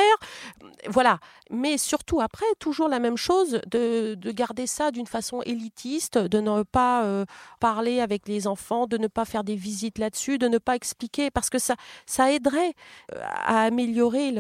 Voilà. 0.87 1.19
Mais 1.49 1.77
surtout 1.77 2.21
après, 2.21 2.45
toujours 2.59 2.87
la 2.87 2.99
même 2.99 3.17
chose 3.17 3.61
de, 3.69 4.15
de 4.15 4.31
garder 4.31 4.67
ça 4.67 4.91
d'une 4.91 5.07
façon 5.07 5.41
élitiste, 5.41 6.17
de 6.17 6.39
ne 6.39 6.63
pas 6.63 7.03
euh, 7.03 7.25
parler 7.59 7.99
avec 7.99 8.27
les 8.27 8.47
enfants, 8.47 8.87
de 8.87 8.97
ne 8.97 9.07
pas 9.07 9.25
faire 9.25 9.43
des 9.43 9.55
visites 9.55 9.97
là-dessus, 9.97 10.37
de 10.37 10.47
ne 10.47 10.57
pas 10.57 10.75
expliquer, 10.75 11.31
parce 11.31 11.49
que 11.49 11.59
ça, 11.59 11.75
ça 12.05 12.31
aiderait 12.31 12.73
euh, 13.13 13.21
à 13.23 13.61
améliorer 13.63 14.31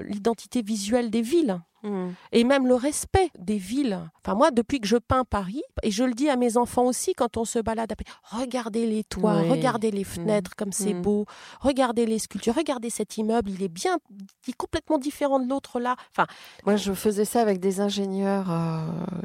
l'identité 0.00 0.62
visuelle 0.62 1.10
des 1.10 1.22
villes. 1.22 1.60
Mmh. 1.82 2.10
Et 2.30 2.44
même 2.44 2.66
le 2.66 2.74
respect 2.74 3.30
des 3.38 3.58
villes. 3.58 3.98
Enfin, 4.24 4.36
moi, 4.36 4.50
depuis 4.50 4.80
que 4.80 4.86
je 4.86 4.96
peins 4.96 5.24
Paris, 5.24 5.62
et 5.82 5.90
je 5.90 6.04
le 6.04 6.14
dis 6.14 6.28
à 6.28 6.36
mes 6.36 6.56
enfants 6.56 6.84
aussi 6.84 7.12
quand 7.14 7.36
on 7.36 7.44
se 7.44 7.58
balade, 7.58 7.92
regardez 8.30 8.86
les 8.86 9.04
toits, 9.04 9.42
regardez 9.42 9.90
les 9.90 10.02
mmh. 10.02 10.04
fenêtres, 10.04 10.56
comme 10.56 10.72
c'est 10.72 10.94
mmh. 10.94 11.02
beau, 11.02 11.26
regardez 11.60 12.06
les 12.06 12.18
sculptures, 12.18 12.54
regardez 12.54 12.90
cet 12.90 13.16
immeuble, 13.18 13.50
il 13.50 13.62
est 13.62 13.68
bien, 13.68 13.98
il 14.46 14.50
est 14.50 14.56
complètement 14.56 14.98
différent 14.98 15.40
de 15.40 15.48
l'autre 15.48 15.80
là. 15.80 15.96
Enfin, 16.12 16.26
moi, 16.64 16.76
je 16.76 16.92
faisais 16.92 17.24
ça 17.24 17.40
avec 17.40 17.58
des 17.58 17.80
ingénieurs 17.80 18.50
euh, 18.50 18.78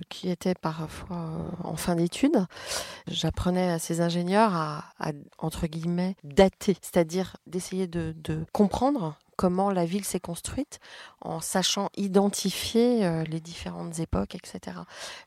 qui 0.10 0.30
étaient 0.30 0.56
parfois 0.56 1.18
euh, 1.18 1.50
en 1.64 1.76
fin 1.76 1.96
d'études. 1.96 2.46
J'apprenais 3.08 3.72
à 3.72 3.80
ces 3.80 4.02
ingénieurs 4.02 4.56
à, 4.56 4.84
entre 5.38 5.68
guillemets, 5.68 6.16
dater, 6.24 6.78
c'est-à-dire 6.82 7.38
d'essayer 7.46 7.88
de 7.88 8.16
comprendre 8.52 9.18
comment 9.38 9.72
la 9.72 9.86
ville 9.86 10.04
s'est 10.04 10.20
construite 10.20 10.80
en 11.22 11.40
sachant 11.40 11.90
identifier 11.96 13.06
euh, 13.06 13.24
les 13.24 13.40
différentes 13.40 14.00
époques, 14.00 14.36
etc. 14.36 14.78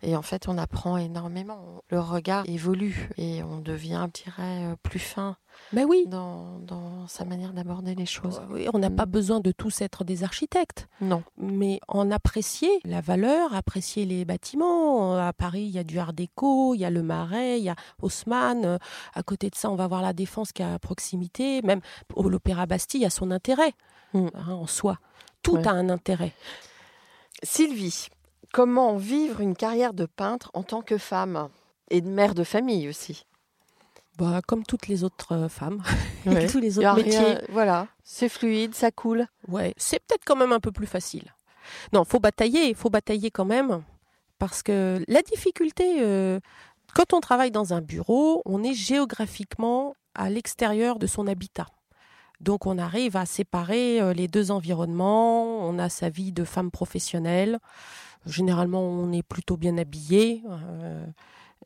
Et 0.02 0.16
en 0.16 0.22
fait, 0.22 0.48
on 0.48 0.58
apprend 0.58 0.98
énormément. 0.98 1.82
Le 1.88 2.00
regard 2.00 2.44
évolue 2.46 3.08
et 3.16 3.42
on 3.42 3.58
devient, 3.60 4.06
je 4.14 4.24
dirais, 4.24 4.64
euh, 4.66 4.76
plus 4.82 4.98
fin. 4.98 5.36
Mais 5.72 5.84
oui. 5.84 6.04
Dans, 6.08 6.58
dans 6.58 7.06
sa 7.06 7.24
manière 7.24 7.52
d'aborder 7.52 7.94
les 7.94 8.06
choses. 8.06 8.42
Oui, 8.50 8.66
on 8.74 8.78
n'a 8.78 8.90
pas 8.90 9.06
besoin 9.06 9.40
de 9.40 9.52
tous 9.52 9.80
être 9.82 10.04
des 10.04 10.24
architectes. 10.24 10.88
Non. 11.00 11.22
Mais 11.36 11.80
en 11.86 12.10
apprécier 12.10 12.70
la 12.84 13.00
valeur, 13.00 13.54
apprécier 13.54 14.04
les 14.04 14.24
bâtiments. 14.24 15.16
À 15.16 15.32
Paris, 15.32 15.62
il 15.62 15.70
y 15.70 15.78
a 15.78 15.84
du 15.84 15.98
Art 15.98 16.12
déco, 16.12 16.74
il 16.74 16.80
y 16.80 16.84
a 16.84 16.90
le 16.90 17.02
Marais, 17.02 17.60
il 17.60 17.64
y 17.64 17.68
a 17.68 17.76
Haussmann. 18.02 18.78
À 19.14 19.22
côté 19.22 19.48
de 19.50 19.54
ça, 19.54 19.70
on 19.70 19.76
va 19.76 19.86
voir 19.86 20.02
la 20.02 20.12
Défense 20.12 20.52
qui 20.52 20.62
est 20.62 20.66
à 20.66 20.78
proximité. 20.78 21.62
Même 21.62 21.80
l'Opéra 22.16 22.66
Bastille 22.66 23.04
a 23.04 23.10
son 23.10 23.30
intérêt. 23.30 23.74
Mm. 24.12 24.26
Hein, 24.34 24.52
en 24.52 24.66
soi. 24.66 24.98
Tout 25.42 25.56
a 25.56 25.70
un 25.70 25.88
intérêt. 25.88 26.32
Sylvie, 27.42 28.08
comment 28.52 28.96
vivre 28.96 29.40
une 29.40 29.56
carrière 29.56 29.94
de 29.94 30.06
peintre 30.06 30.50
en 30.52 30.62
tant 30.62 30.82
que 30.82 30.98
femme 30.98 31.48
et 31.90 32.00
de 32.00 32.08
mère 32.08 32.34
de 32.34 32.44
famille 32.44 32.88
aussi? 32.88 33.24
Bah, 34.18 34.40
comme 34.46 34.64
toutes 34.64 34.88
les 34.88 35.04
autres 35.04 35.32
euh, 35.32 35.48
femmes, 35.48 35.82
tous 36.50 36.60
les 36.60 36.78
autres 36.78 36.96
métiers. 36.96 37.38
voilà, 37.50 37.88
c'est 38.02 38.28
fluide, 38.28 38.74
ça 38.74 38.90
coule. 38.90 39.26
Ouais, 39.48 39.74
c'est 39.76 39.98
peut-être 40.00 40.24
quand 40.24 40.36
même 40.36 40.52
un 40.52 40.60
peu 40.60 40.72
plus 40.72 40.86
facile. 40.86 41.34
Non, 41.92 42.04
faut 42.04 42.20
batailler, 42.20 42.74
faut 42.74 42.90
batailler 42.90 43.30
quand 43.30 43.44
même, 43.44 43.82
parce 44.38 44.62
que 44.62 45.02
la 45.08 45.22
difficulté, 45.22 45.98
euh, 46.00 46.40
quand 46.94 47.12
on 47.12 47.20
travaille 47.20 47.50
dans 47.50 47.72
un 47.72 47.80
bureau, 47.80 48.42
on 48.44 48.62
est 48.62 48.74
géographiquement 48.74 49.94
à 50.14 50.30
l'extérieur 50.30 50.98
de 50.98 51.06
son 51.06 51.26
habitat. 51.26 51.66
Donc 52.40 52.66
on 52.66 52.78
arrive 52.78 53.16
à 53.16 53.26
séparer 53.26 54.00
euh, 54.00 54.12
les 54.12 54.26
deux 54.26 54.50
environnements. 54.50 55.60
On 55.66 55.78
a 55.78 55.88
sa 55.88 56.08
vie 56.08 56.32
de 56.32 56.44
femme 56.44 56.70
professionnelle. 56.70 57.58
Généralement, 58.26 58.82
on 58.82 59.12
est 59.12 59.22
plutôt 59.22 59.56
bien 59.56 59.78
habillé. 59.78 60.42
Euh, 60.48 61.06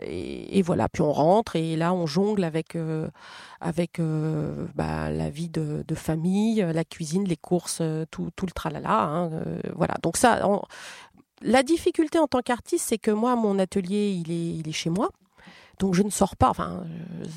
et, 0.01 0.63
voilà, 0.63 0.89
puis 0.89 1.03
on 1.03 1.13
rentre 1.13 1.55
et 1.57 1.77
là 1.77 1.95
on 1.95 2.07
jongle 2.07 2.43
avec 2.43 2.75
euh, 2.75 3.09
avec 3.61 4.01
bah, 4.75 5.11
la 5.11 5.31
vie 5.31 5.49
de, 5.49 5.85
famille, 5.95 6.67
la 6.73 6.85
cuisine, 6.85 7.25
les 7.25 7.37
courses, 7.37 7.81
tout, 8.11 8.31
le 8.43 8.51
tralala. 8.51 9.03
Hein, 9.03 9.31
voilà. 9.75 9.95
Donc 10.03 10.17
ça, 10.17 10.43
la 11.43 11.63
difficulté 11.63 12.19
en 12.19 12.27
tant 12.27 12.43
qu'artiste, 12.43 12.87
c'est 12.89 12.99
que 12.99 13.11
moi 13.11 13.37
mon 13.37 13.59
atelier 13.59 14.11
il 14.11 14.33
est 14.33 14.57
il 14.59 14.69
est 14.69 14.73
chez 14.73 14.91
moi. 14.91 15.11
Donc 15.79 15.95
je 15.95 16.03
ne 16.03 16.11
sors 16.11 16.37
pas. 16.37 16.49
Enfin, 16.49 16.85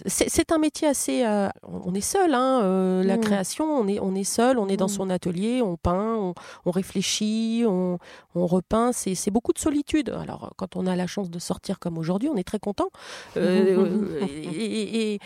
c'est 0.06 0.52
un 0.52 0.58
métier 0.58 0.88
assez. 0.88 1.26
Euh, 1.26 1.50
on 1.64 1.94
est 1.94 2.02
seul, 2.02 2.34
hein, 2.34 2.62
euh, 2.62 3.04
la 3.04 3.18
mmh. 3.18 3.22
création. 3.22 3.66
On 3.66 3.88
est, 3.88 4.00
on 4.00 4.16
est 4.16 4.24
seul. 4.24 4.58
On 4.60 4.68
est 4.68 4.78
dans 4.78 4.86
mmh. 4.86 4.90
son 4.90 5.10
atelier. 5.10 5.62
On 5.62 5.78
peint, 5.78 6.34
on, 6.66 6.72
réfléchit, 6.72 7.64
on, 7.66 7.98
repeint. 8.36 8.92
C'est 8.92 9.32
beaucoup 9.32 9.54
de 9.54 9.60
solitude. 9.60 10.10
Alors 10.10 10.52
quand 10.58 10.76
on 10.76 10.86
a 10.86 10.96
la 10.96 11.08
chance 11.08 11.30
de 11.30 11.40
sortir 11.40 11.80
comme 11.80 11.98
aujourd'hui, 11.98 12.30
on 12.30 12.36
est 12.36 12.48
très 12.48 12.60
content. 12.60 12.90
Euh, 13.38 14.28
et, 14.54 15.20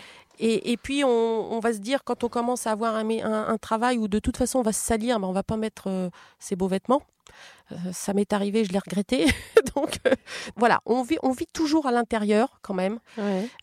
et, 0.72 0.76
puis 0.76 1.04
on, 1.04 1.60
va 1.60 1.72
se 1.72 1.78
dire 1.78 2.04
quand 2.04 2.24
on 2.24 2.28
commence 2.28 2.66
à 2.66 2.72
avoir 2.72 2.96
un, 2.96 3.08
un, 3.08 3.58
travail 3.58 3.98
où 3.98 4.08
de 4.08 4.18
toute 4.18 4.36
façon 4.36 4.60
on 4.60 4.62
va 4.62 4.72
se 4.72 4.84
salir, 4.84 5.20
mais 5.20 5.26
on 5.26 5.32
va 5.32 5.42
pas 5.42 5.56
mettre 5.56 6.10
ses 6.38 6.56
beaux 6.56 6.68
vêtements. 6.68 7.02
Euh, 7.72 7.76
ça 7.92 8.12
m'est 8.12 8.32
arrivé, 8.32 8.64
je 8.64 8.72
l'ai 8.72 8.78
regretté. 8.78 9.26
donc 9.76 9.98
euh, 10.06 10.14
voilà, 10.56 10.80
on 10.86 11.02
vit, 11.02 11.18
on 11.22 11.30
vit 11.30 11.46
toujours 11.52 11.86
à 11.86 11.92
l'intérieur 11.92 12.58
quand 12.62 12.74
même. 12.74 12.98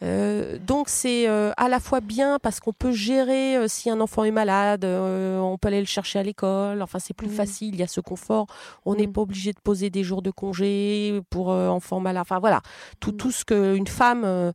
Euh, 0.04 0.58
donc 0.60 0.90
c'est 0.90 1.28
à 1.28 1.70
la 1.70 1.80
fois 1.80 2.02
bien 2.02 2.40
parce 2.42 2.60
qu'on 2.60 2.74
peut 2.74 2.92
gérer 2.92 3.68
si 3.68 3.90
un 3.90 4.00
enfant 4.02 4.24
est 4.24 4.32
malade, 4.32 4.86
on 4.86 5.58
peut 5.60 5.68
aller 5.68 5.80
le 5.80 5.86
chercher 5.86 6.20
à 6.20 6.24
l'école. 6.24 6.82
Enfin, 6.82 7.00
c'est 7.00 7.14
plus 7.14 7.28
mmh. 7.28 7.32
facile, 7.32 7.76
il 7.76 7.80
y 7.80 7.84
a 7.84 7.88
ce 7.88 8.02
confort. 8.02 8.48
On 8.86 8.96
n'est 8.96 9.08
mmh. 9.08 9.14
pas 9.14 9.22
obligé 9.22 9.54
de 9.54 9.60
poser 9.60 9.90
des 9.90 10.04
jours 10.04 10.22
de 10.22 10.32
congé 10.32 11.20
pour 11.30 11.50
enfants 11.50 12.00
malades. 12.00 12.22
Enfin 12.22 12.40
voilà, 12.40 12.62
tout, 13.00 13.12
mmh. 13.12 13.18
tout 13.18 13.32
ce 13.32 13.46
qu'une 13.46 13.88
femme 13.88 14.54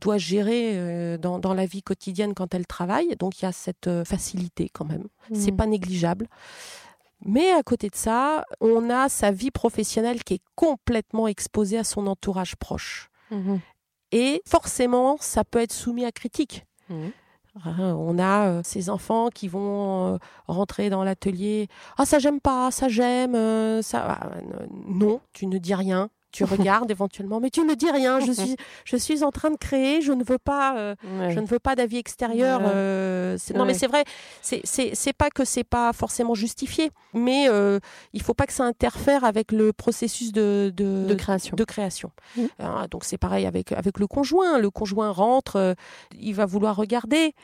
doit 0.00 0.18
gérer 0.18 1.18
dans, 1.18 1.38
dans, 1.38 1.54
la 1.54 1.66
vie 1.66 1.82
quotidienne 1.82 2.34
quand 2.34 2.54
elle 2.54 2.66
travaille. 2.66 3.16
Donc 3.18 3.40
il 3.40 3.44
y 3.44 3.48
a 3.48 3.52
cette 3.52 3.90
facilité 4.04 4.70
quand 4.72 4.84
même. 4.84 5.04
C'est 5.32 5.52
pas 5.52 5.66
négligeable. 5.66 6.28
Mais 7.24 7.50
à 7.52 7.62
côté 7.62 7.88
de 7.88 7.94
ça, 7.94 8.44
on 8.60 8.90
a 8.90 9.08
sa 9.08 9.30
vie 9.30 9.50
professionnelle 9.50 10.22
qui 10.24 10.34
est 10.34 10.42
complètement 10.54 11.26
exposée 11.26 11.78
à 11.78 11.84
son 11.84 12.06
entourage 12.06 12.56
proche. 12.56 13.08
Mmh 13.30 13.56
Et 14.12 14.42
forcément, 14.46 15.16
ça 15.20 15.44
peut 15.44 15.60
être 15.60 15.72
soumis 15.72 16.04
à 16.04 16.12
critique. 16.12 16.66
Mmh. 16.88 17.08
Hein, 17.64 17.94
on 17.96 18.18
a 18.18 18.48
euh, 18.48 18.60
ces 18.64 18.90
enfants 18.90 19.28
qui 19.28 19.46
vont 19.46 20.14
euh, 20.14 20.18
rentrer 20.48 20.90
dans 20.90 21.04
l'atelier. 21.04 21.68
Ah, 21.96 22.04
ça 22.04 22.18
j'aime 22.18 22.40
pas, 22.40 22.70
ça 22.72 22.88
j'aime, 22.88 23.36
euh, 23.36 23.80
ça. 23.80 24.18
Ah, 24.20 24.30
non, 24.88 25.20
tu 25.32 25.46
ne 25.46 25.58
dis 25.58 25.74
rien 25.74 26.10
tu 26.34 26.44
regardes 26.44 26.90
éventuellement, 26.90 27.40
mais 27.40 27.50
tu 27.50 27.60
ne 27.62 27.74
dis 27.74 27.90
rien. 27.90 28.20
Je 28.20 28.32
suis, 28.32 28.56
je 28.84 28.96
suis 28.96 29.22
en 29.22 29.30
train 29.30 29.50
de 29.50 29.56
créer. 29.56 30.02
Je 30.02 30.12
ne 30.12 30.24
veux 30.24 30.38
pas, 30.38 30.76
euh, 30.76 30.94
je 31.30 31.38
ne 31.38 31.46
veux 31.46 31.60
pas 31.60 31.76
d'avis 31.76 31.98
extérieur. 31.98 32.60
Euh, 32.64 33.38
non, 33.54 33.64
mais 33.64 33.74
c'est 33.74 33.86
vrai. 33.86 34.04
C'est, 34.42 34.62
c'est, 34.64 35.12
pas 35.12 35.30
que 35.30 35.44
c'est 35.44 35.64
pas 35.64 35.92
forcément 35.92 36.34
justifié, 36.34 36.90
mais 37.12 37.46
euh, 37.48 37.78
il 38.12 38.22
faut 38.22 38.34
pas 38.34 38.46
que 38.46 38.52
ça 38.52 38.64
interfère 38.64 39.24
avec 39.24 39.52
le 39.52 39.72
processus 39.72 40.32
de, 40.32 40.72
de, 40.74 41.14
création. 41.14 41.56
De 41.56 41.64
création. 41.64 42.10
Mmh. 42.36 42.42
Ah, 42.58 42.86
donc 42.90 43.04
c'est 43.04 43.18
pareil 43.18 43.46
avec 43.46 43.70
avec 43.72 44.00
le 44.00 44.06
conjoint. 44.06 44.58
Le 44.58 44.70
conjoint 44.70 45.10
rentre, 45.10 45.76
il 46.18 46.34
va 46.34 46.46
vouloir 46.46 46.74
regarder. 46.74 47.34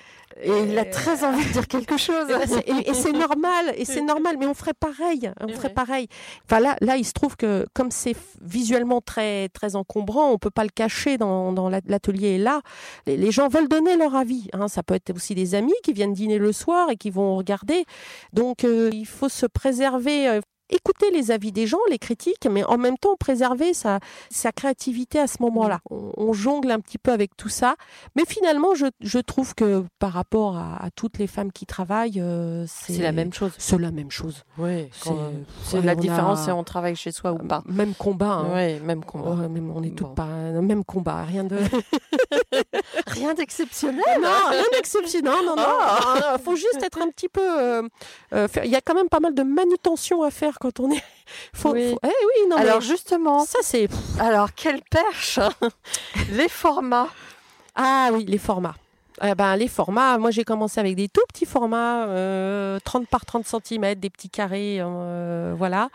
Et 0.42 0.50
il 0.68 0.78
a 0.78 0.84
très 0.84 1.24
envie 1.24 1.44
de 1.44 1.52
dire 1.52 1.68
quelque 1.68 1.96
chose. 1.96 2.28
Et, 2.66 2.94
c'est 2.94 3.12
normal. 3.12 3.72
Et 3.76 3.84
c'est 3.84 4.02
normal. 4.02 4.36
Mais 4.38 4.46
on 4.46 4.54
ferait 4.54 4.74
pareil. 4.74 5.30
On 5.40 5.48
ferait 5.48 5.72
pareil. 5.72 6.08
Enfin 6.44 6.60
là, 6.60 6.76
là, 6.80 6.96
il 6.96 7.04
se 7.04 7.12
trouve 7.12 7.36
que 7.36 7.66
comme 7.74 7.90
c'est 7.90 8.16
visuel 8.40 8.79
très, 9.04 9.48
très 9.48 9.76
encombrant, 9.76 10.30
on 10.30 10.38
peut 10.38 10.50
pas 10.50 10.64
le 10.64 10.70
cacher 10.70 11.18
dans, 11.18 11.52
dans 11.52 11.68
l'atelier 11.68 12.38
là. 12.38 12.60
Les, 13.06 13.30
gens 13.30 13.48
veulent 13.48 13.68
donner 13.68 13.96
leur 13.96 14.14
avis. 14.14 14.48
Hein. 14.52 14.68
Ça 14.68 14.82
peut 14.82 14.94
être 14.94 15.14
aussi 15.14 15.34
des 15.34 15.54
amis 15.54 15.74
qui 15.82 15.92
viennent 15.92 16.12
dîner 16.12 16.38
le 16.38 16.52
soir 16.52 16.90
et 16.90 16.96
qui 16.96 17.10
vont 17.10 17.36
regarder. 17.36 17.84
Donc 18.32 18.64
euh, 18.64 18.90
il 18.92 19.06
faut 19.06 19.28
se 19.28 19.46
préserver 19.46 20.28
euh, 20.28 20.40
écouter 20.70 21.10
les 21.10 21.30
avis 21.30 21.52
des 21.52 21.66
gens, 21.66 21.78
les 21.90 21.98
critiques, 21.98 22.46
mais 22.50 22.64
en 22.64 22.78
même 22.78 22.98
temps 22.98 23.16
préserver 23.16 23.74
sa, 23.74 24.00
sa 24.30 24.52
créativité 24.52 25.18
à 25.18 25.26
ce 25.26 25.36
moment-là. 25.40 25.80
On, 25.90 26.32
jongle 26.32 26.70
un 26.70 26.78
petit 26.78 26.96
peu 26.96 27.10
avec 27.10 27.36
tout 27.36 27.48
ça, 27.48 27.74
mais 28.14 28.24
finalement, 28.24 28.74
je, 28.74 28.86
je 29.00 29.18
trouve 29.18 29.54
que 29.54 29.84
par 29.98 30.12
rapport 30.12 30.56
à, 30.56 30.88
toutes 30.94 31.18
les 31.18 31.26
femmes 31.26 31.50
qui 31.50 31.66
travaillent, 31.66 32.20
euh, 32.20 32.64
c'est 32.68 32.98
la 32.98 33.12
même 33.12 33.32
chose. 33.32 33.52
C'est 33.58 33.78
la 33.78 33.90
même 33.90 34.10
chose. 34.10 34.44
Oui. 34.58 34.88
C'est 35.64 35.82
la 35.82 35.94
différence, 35.94 36.44
c'est 36.44 36.52
on 36.52 36.64
travaille 36.64 36.96
chez 36.96 37.12
soi 37.12 37.32
ou 37.32 37.38
pas. 37.38 37.62
Même 37.66 37.94
combat. 37.94 38.44
Hein. 38.44 38.50
Oui, 38.54 38.80
même 38.80 39.04
combat. 39.04 39.36
on 39.74 39.82
est 39.82 39.94
toutes 39.94 40.14
pas 40.14 40.26
même 40.26 40.84
combat, 40.84 41.24
rien 41.24 41.44
de 41.44 41.56
Rien 43.06 43.34
d'exceptionnel. 43.34 44.04
Non, 44.20 44.28
rien 44.50 44.64
d'exceptionnel. 44.72 45.32
Non, 45.32 45.42
non, 45.44 45.56
non. 45.56 45.62
Il 46.16 46.22
ah. 46.24 46.36
faut 46.42 46.56
juste 46.56 46.82
être 46.82 47.00
un 47.00 47.08
petit 47.08 47.28
peu. 47.28 47.40
Euh, 47.40 47.82
euh, 48.34 48.48
il 48.64 48.70
y 48.70 48.76
a 48.76 48.80
quand 48.80 48.94
même 48.94 49.08
pas 49.08 49.20
mal 49.20 49.34
de 49.34 49.42
manutention 49.42 50.22
à 50.22 50.30
faire 50.30 50.58
quand 50.60 50.78
on 50.78 50.92
est. 50.92 51.02
Faut, 51.52 51.72
oui. 51.72 51.96
Eh 52.02 52.06
oui, 52.06 52.48
non, 52.48 52.56
Alors 52.56 52.80
justement. 52.80 53.44
Ça 53.44 53.58
c'est. 53.62 53.88
Alors 54.20 54.54
quelle 54.54 54.82
perche 54.82 55.40
Les 56.30 56.48
formats. 56.48 57.08
Ah 57.74 58.10
oui, 58.12 58.24
les 58.26 58.38
formats. 58.38 58.76
Eh 59.22 59.34
ben, 59.34 59.54
les 59.56 59.68
formats, 59.68 60.16
moi 60.16 60.30
j'ai 60.30 60.44
commencé 60.44 60.80
avec 60.80 60.96
des 60.96 61.08
tout 61.08 61.20
petits 61.28 61.44
formats, 61.44 62.04
30 62.04 62.10
euh, 62.14 62.78
par 63.10 63.26
30 63.26 63.44
cm, 63.46 63.94
des 63.96 64.08
petits 64.08 64.30
carrés, 64.30 64.78
euh, 64.80 65.54
voilà. 65.56 65.90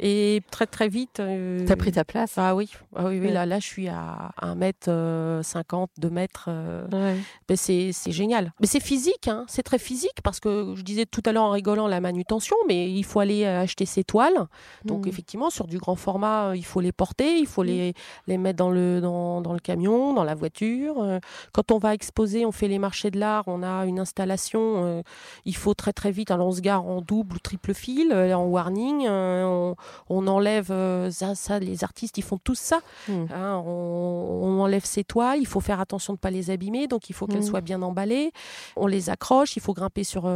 Et 0.00 0.42
très 0.50 0.66
très 0.66 0.88
vite. 0.88 1.20
Euh, 1.20 1.64
T'as 1.66 1.76
pris 1.76 1.92
ta 1.92 2.04
place 2.04 2.34
Ah 2.36 2.54
oui, 2.54 2.70
ah 2.94 3.06
oui, 3.06 3.18
oui 3.20 3.32
là, 3.32 3.46
là 3.46 3.58
je 3.58 3.66
suis 3.66 3.88
à 3.88 4.32
1 4.40 4.54
mètre 4.54 5.40
50, 5.42 5.90
2 5.98 6.10
mètres. 6.10 6.48
Ben, 6.90 7.56
c'est 7.56 7.92
génial. 8.06 8.52
Mais 8.60 8.66
c'est 8.66 8.80
physique, 8.80 9.28
hein, 9.28 9.44
c'est 9.48 9.62
très 9.62 9.78
physique 9.78 10.22
parce 10.22 10.40
que 10.40 10.74
je 10.76 10.82
disais 10.82 11.06
tout 11.06 11.22
à 11.26 11.32
l'heure 11.32 11.44
en 11.44 11.50
rigolant 11.50 11.88
la 11.88 12.00
manutention, 12.00 12.56
mais 12.68 12.90
il 12.90 13.04
faut 13.04 13.20
aller 13.20 13.44
acheter 13.44 13.86
ses 13.86 14.04
toiles. 14.04 14.46
Donc 14.84 15.06
mm. 15.06 15.08
effectivement, 15.08 15.50
sur 15.50 15.66
du 15.66 15.78
grand 15.78 15.96
format, 15.96 16.52
il 16.54 16.64
faut 16.64 16.80
les 16.80 16.92
porter, 16.92 17.38
il 17.38 17.46
faut 17.46 17.62
mm. 17.62 17.66
les, 17.66 17.94
les 18.26 18.38
mettre 18.38 18.58
dans 18.58 18.70
le, 18.70 19.00
dans, 19.00 19.40
dans 19.40 19.52
le 19.52 19.60
camion, 19.60 20.12
dans 20.12 20.24
la 20.24 20.34
voiture. 20.34 21.18
Quand 21.52 21.70
on 21.72 21.78
va 21.78 21.94
exposer, 21.94 22.44
on 22.44 22.52
fait 22.52 22.68
les 22.68 22.78
marchés 22.78 23.10
de 23.10 23.18
l'art, 23.18 23.44
on 23.46 23.62
a 23.62 23.86
une 23.86 23.98
installation, 23.98 24.84
euh, 24.84 25.02
il 25.44 25.56
faut 25.56 25.74
très 25.74 25.92
très 25.92 26.10
vite, 26.10 26.30
alors 26.30 26.48
on 26.48 26.52
se 26.52 26.60
gare 26.60 26.84
en 26.86 27.00
double 27.00 27.36
ou 27.36 27.38
triple 27.38 27.74
fil, 27.74 28.12
euh, 28.12 28.34
en 28.34 28.44
warning, 28.44 29.06
euh, 29.06 29.74
on, 30.08 30.26
enlève 30.26 30.72
ça, 31.10 31.58
les 31.58 31.84
artistes 31.84 32.18
ils 32.18 32.22
font 32.22 32.38
tout 32.38 32.54
ça, 32.54 32.80
hmm. 33.08 33.26
hein, 33.32 33.62
on, 33.64 34.60
enlève 34.60 34.84
ses 34.84 35.04
toiles, 35.04 35.38
il 35.40 35.46
faut 35.46 35.60
faire 35.60 35.80
attention 35.80 36.12
de 36.12 36.18
ne 36.18 36.20
pas 36.20 36.30
les 36.30 36.50
abîmer, 36.50 36.86
donc 36.86 37.10
il 37.10 37.14
faut 37.14 37.26
qu'elles 37.26 37.40
hmm. 37.40 37.42
soient 37.42 37.60
bien 37.60 37.82
emballées, 37.82 38.32
on 38.76 38.86
les 38.86 39.10
accroche, 39.10 39.56
il 39.56 39.62
faut 39.62 39.74
grimper 39.74 40.04
sur, 40.04 40.30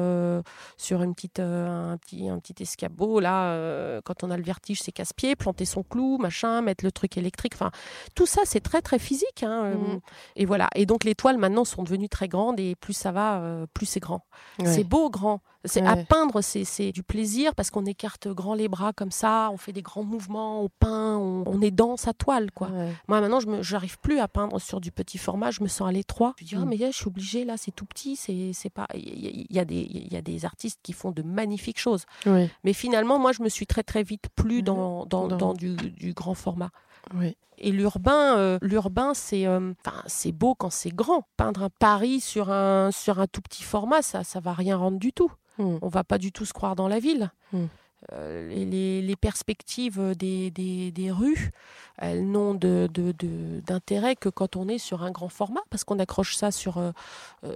sur 0.76 1.02
une 1.02 1.14
petite, 1.14 1.40
un, 1.40 1.98
petit, 1.98 2.28
un 2.28 2.38
petit 2.38 2.62
escabeau, 2.62 3.20
là, 3.20 4.00
quand 4.02 4.24
on 4.24 4.30
a 4.30 4.36
le 4.36 4.42
vertige 4.42 4.80
c'est 4.82 4.92
casse-pied, 4.92 5.36
planter 5.36 5.64
son 5.64 5.82
clou, 5.82 6.18
machin, 6.18 6.62
mettre 6.62 6.84
le 6.84 6.92
truc 6.92 7.16
électrique, 7.16 7.54
enfin 7.54 7.70
tout 8.14 8.26
ça 8.26 8.42
c'est 8.44 8.60
très 8.60 8.82
très 8.82 8.98
physique, 8.98 9.42
hein, 9.42 9.74
hmm. 9.74 10.00
et 10.36 10.46
voilà, 10.46 10.68
et 10.74 10.86
donc 10.86 11.04
les 11.04 11.14
toiles 11.14 11.38
maintenant 11.38 11.64
sont 11.64 11.82
devenues 11.82 12.08
très 12.08 12.28
grande 12.28 12.60
et 12.60 12.74
plus 12.74 12.92
ça 12.92 13.12
va, 13.12 13.40
euh, 13.40 13.66
plus 13.72 13.86
c'est 13.86 14.00
grand. 14.00 14.24
C'est 14.64 14.84
beau 14.84 15.10
grand. 15.10 15.40
C'est 15.64 15.86
à 15.86 15.96
peindre, 15.96 16.40
c'est 16.40 16.92
du 16.92 17.02
plaisir 17.02 17.54
parce 17.54 17.70
qu'on 17.70 17.86
écarte 17.86 18.28
grand 18.28 18.54
les 18.54 18.68
bras 18.68 18.92
comme 18.92 19.10
ça, 19.10 19.50
on 19.52 19.56
fait 19.56 19.72
des 19.72 19.82
grands 19.82 20.02
mouvements, 20.02 20.62
on 20.62 20.68
peint, 20.68 21.16
on, 21.16 21.60
est 21.60 21.70
dans 21.70 21.96
sa 21.96 22.12
toile 22.12 22.50
quoi. 22.50 22.68
Moi 23.08 23.20
maintenant 23.20 23.40
je 23.40 23.72
n'arrive 23.72 23.98
plus 23.98 24.18
à 24.18 24.28
peindre 24.28 24.60
sur 24.60 24.80
du 24.80 24.90
petit 24.90 25.18
format, 25.18 25.50
je 25.50 25.62
me 25.62 25.68
sens 25.68 25.88
à 25.88 25.92
l'étroit. 25.92 26.34
Je 26.38 26.44
dis 26.44 26.54
ah 26.56 26.64
mm. 26.64 26.68
mais 26.68 26.76
je 26.76 26.96
suis 26.96 27.06
obligée 27.06 27.44
là, 27.44 27.56
c'est 27.56 27.70
tout 27.70 27.86
petit, 27.86 28.16
c'est 28.16 28.70
pas. 28.70 28.86
Il 28.94 29.46
y, 29.50 29.58
a 29.58 29.64
des 29.64 29.86
il 29.88 30.12
y 30.12 30.16
a 30.16 30.22
des 30.22 30.44
artistes 30.44 30.80
qui 30.82 30.92
font 30.92 31.10
de 31.10 31.22
magnifiques 31.22 31.78
choses. 31.78 32.04
Mais 32.26 32.72
finalement 32.72 33.18
moi 33.18 33.32
je 33.32 33.42
me 33.42 33.48
suis 33.48 33.66
très 33.66 33.82
très 33.82 34.02
vite 34.02 34.28
plus 34.34 34.62
dans, 34.62 35.06
dans, 35.06 35.28
dans 35.28 35.54
du, 35.54 35.76
du 35.76 36.12
grand 36.12 36.34
format. 36.34 36.70
Oui. 37.14 37.36
Et 37.58 37.70
l'urbain, 37.70 38.36
euh, 38.38 38.58
l'urbain, 38.60 39.14
c'est, 39.14 39.46
euh, 39.46 39.72
c'est 40.06 40.32
beau 40.32 40.54
quand 40.54 40.70
c'est 40.70 40.94
grand. 40.94 41.24
Peindre 41.36 41.62
un 41.62 41.70
Paris 41.70 42.20
sur 42.20 42.50
un, 42.50 42.90
sur 42.90 43.20
un 43.20 43.26
tout 43.26 43.40
petit 43.40 43.62
format, 43.62 44.02
ça, 44.02 44.24
ça 44.24 44.40
va 44.40 44.52
rien 44.52 44.76
rendre 44.76 44.98
du 44.98 45.12
tout. 45.12 45.30
Hmm. 45.62 45.78
On 45.82 45.88
va 45.88 46.04
pas 46.04 46.18
du 46.18 46.32
tout 46.32 46.44
se 46.44 46.52
croire 46.52 46.76
dans 46.76 46.88
la 46.88 46.98
ville. 46.98 47.30
Hmm. 47.52 47.66
Euh, 48.12 48.48
les, 48.48 49.00
les, 49.00 49.16
perspectives 49.16 50.00
des, 50.16 50.50
des, 50.50 50.90
des, 50.90 51.12
rues, 51.12 51.52
elles 51.98 52.28
n'ont 52.28 52.54
d'intérêt 52.54 54.16
que 54.16 54.28
quand 54.28 54.56
on 54.56 54.66
est 54.66 54.78
sur 54.78 55.04
un 55.04 55.12
grand 55.12 55.28
format, 55.28 55.60
parce 55.70 55.84
qu'on 55.84 56.00
accroche 56.00 56.34
ça 56.34 56.50
sur, 56.50 56.82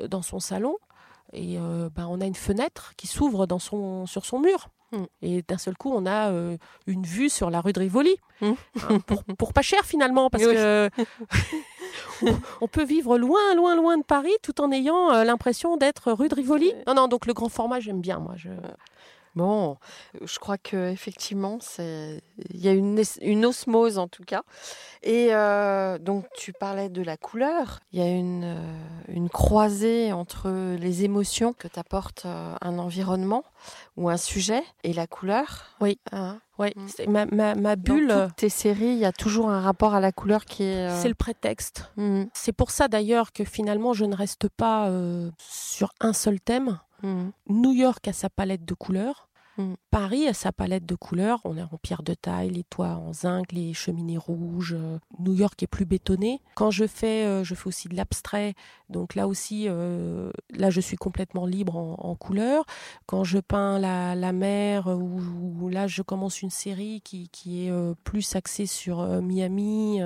dans 0.08 0.22
son 0.22 0.38
salon 0.38 0.76
et 1.32 1.56
ben, 1.96 2.06
on 2.08 2.20
a 2.20 2.26
une 2.26 2.36
fenêtre 2.36 2.92
qui 2.96 3.08
s'ouvre 3.08 3.48
son, 3.58 4.06
sur 4.06 4.24
son 4.24 4.38
mur. 4.38 4.68
Mm. 4.92 5.04
Et 5.22 5.42
d'un 5.42 5.58
seul 5.58 5.76
coup, 5.76 5.92
on 5.92 6.06
a 6.06 6.30
euh, 6.30 6.56
une 6.86 7.02
vue 7.02 7.28
sur 7.28 7.50
la 7.50 7.60
rue 7.60 7.72
de 7.72 7.80
Rivoli. 7.80 8.16
Mm. 8.40 8.52
Hein, 8.88 8.98
pour, 9.38 9.52
pas 9.52 9.62
cher 9.62 9.84
finalement, 9.84 10.30
parce 10.30 10.44
que 10.44 10.90
on, 12.60 12.68
peut 12.68 12.84
vivre 12.84 13.18
loin, 13.18 13.54
loin, 13.54 13.74
loin 13.76 13.98
de 13.98 14.04
Paris 14.04 14.36
tout 14.42 14.60
en 14.60 14.70
ayant 14.70 15.12
euh, 15.12 15.24
l'impression 15.24 15.76
d'être 15.76 16.12
rue 16.12 16.28
de 16.28 16.34
Rivoli. 16.34 16.72
Non, 16.86 16.94
non, 16.94 17.08
donc 17.08 17.26
le 17.26 17.32
grand 17.32 17.48
format, 17.48 17.80
j'aime 17.80 18.00
bien, 18.00 18.18
moi. 18.18 18.34
Je... 18.36 18.50
Bon, 19.36 19.76
je 20.22 20.38
crois 20.38 20.56
que 20.56 20.90
effectivement, 20.90 21.58
il 21.78 22.20
y 22.54 22.68
a 22.68 22.72
une, 22.72 23.02
une, 23.20 23.44
osmose 23.44 23.98
en 23.98 24.08
tout 24.08 24.24
cas. 24.24 24.42
Et 25.02 25.28
euh, 25.32 25.98
donc, 25.98 26.24
tu 26.34 26.54
parlais 26.54 26.88
de 26.88 27.02
la 27.02 27.18
couleur. 27.18 27.80
Il 27.92 28.00
y 28.00 28.02
a 28.02 28.08
une, 28.08 28.44
euh, 28.44 28.72
une 29.08 29.28
croisée 29.28 30.10
entre 30.10 30.48
les 30.76 31.04
émotions 31.04 31.52
que 31.52 31.68
t'apporte 31.68 32.24
euh, 32.24 32.54
un 32.62 32.78
environnement 32.78 33.44
ou 33.98 34.08
un 34.08 34.16
sujet 34.16 34.64
et 34.84 34.94
la 34.94 35.06
couleur. 35.06 35.66
Oui. 35.82 36.00
Hein? 36.12 36.40
Oui, 36.58 36.68
mm. 36.74 37.10
ma, 37.10 37.26
ma, 37.26 37.54
ma, 37.54 37.76
bulle. 37.76 38.08
Dans 38.08 38.28
toutes 38.28 38.36
tes 38.36 38.48
séries, 38.48 38.86
il 38.86 38.98
y 38.98 39.04
a 39.04 39.12
toujours 39.12 39.50
un 39.50 39.60
rapport 39.60 39.94
à 39.94 40.00
la 40.00 40.12
couleur 40.12 40.46
qui 40.46 40.62
est. 40.62 40.88
C'est 41.02 41.08
le 41.08 41.14
prétexte. 41.14 41.90
Mm. 41.96 42.24
C'est 42.32 42.52
pour 42.52 42.70
ça 42.70 42.88
d'ailleurs 42.88 43.32
que 43.32 43.44
finalement, 43.44 43.92
je 43.92 44.06
ne 44.06 44.16
reste 44.16 44.48
pas 44.48 44.90
sur 45.38 45.92
un 46.00 46.14
seul 46.14 46.40
thème. 46.40 46.78
Mm. 47.02 47.30
New 47.48 47.72
York 47.72 48.06
a 48.08 48.12
sa 48.12 48.28
palette 48.30 48.64
de 48.64 48.74
couleurs. 48.74 49.28
Mm. 49.58 49.74
Paris 49.90 50.28
a 50.28 50.34
sa 50.34 50.52
palette 50.52 50.86
de 50.86 50.94
couleurs. 50.94 51.40
On 51.44 51.56
est 51.56 51.62
en 51.62 51.78
pierre 51.80 52.02
de 52.02 52.14
taille, 52.14 52.50
les 52.50 52.64
toits 52.64 52.96
en 52.96 53.12
zinc, 53.12 53.52
les 53.52 53.74
cheminées 53.74 54.18
rouges. 54.18 54.76
Euh, 54.78 54.98
New 55.18 55.34
York 55.34 55.62
est 55.62 55.66
plus 55.66 55.86
bétonné. 55.86 56.40
Quand 56.54 56.70
je 56.70 56.86
fais, 56.86 57.24
euh, 57.24 57.44
je 57.44 57.54
fais 57.54 57.68
aussi 57.68 57.88
de 57.88 57.96
l'abstrait. 57.96 58.54
Donc 58.88 59.14
là 59.14 59.26
aussi, 59.28 59.66
euh, 59.68 60.30
là 60.50 60.70
je 60.70 60.80
suis 60.80 60.96
complètement 60.96 61.46
libre 61.46 61.76
en, 61.76 62.14
couleurs. 62.14 62.64
Quand 63.06 63.24
je 63.24 63.38
peins 63.38 63.78
la, 63.78 64.32
mer, 64.32 64.86
ou, 64.86 65.68
là 65.68 65.86
je 65.86 66.02
commence 66.02 66.42
une 66.42 66.50
série 66.50 67.00
qui, 67.02 67.28
qui 67.28 67.66
est 67.66 67.72
plus 68.04 68.36
axée 68.36 68.66
sur 68.66 69.04
Miami 69.22 70.00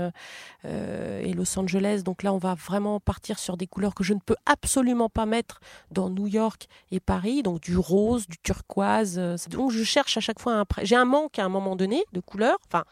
et 0.64 1.32
Los 1.32 1.58
Angeles. 1.58 2.02
Donc 2.04 2.22
là 2.22 2.32
on 2.32 2.38
va 2.38 2.54
vraiment 2.54 3.00
partir 3.00 3.38
sur 3.38 3.56
des 3.56 3.66
couleurs 3.66 3.94
que 3.94 4.02
je 4.02 4.14
ne 4.14 4.20
peux 4.20 4.36
absolument 4.46 5.08
pas 5.08 5.26
mettre 5.26 5.60
dans 5.90 6.10
New 6.10 6.26
York 6.26 6.68
et 6.90 7.00
Paris. 7.00 7.42
Donc 7.42 7.60
du 7.60 7.76
rose, 7.76 8.26
du 8.26 8.38
turquoise 8.38 9.20
donc 9.48 9.70
je 9.70 9.84
cherche 9.84 10.16
à 10.16 10.20
chaque 10.20 10.38
fois 10.38 10.54
un 10.54 10.64
j'ai 10.82 10.96
un 10.96 11.04
manque 11.04 11.38
à 11.38 11.44
un 11.44 11.48
moment 11.48 11.76
donné 11.76 12.04
de 12.12 12.20
couleur. 12.20 12.58
Enfin, 12.66 12.84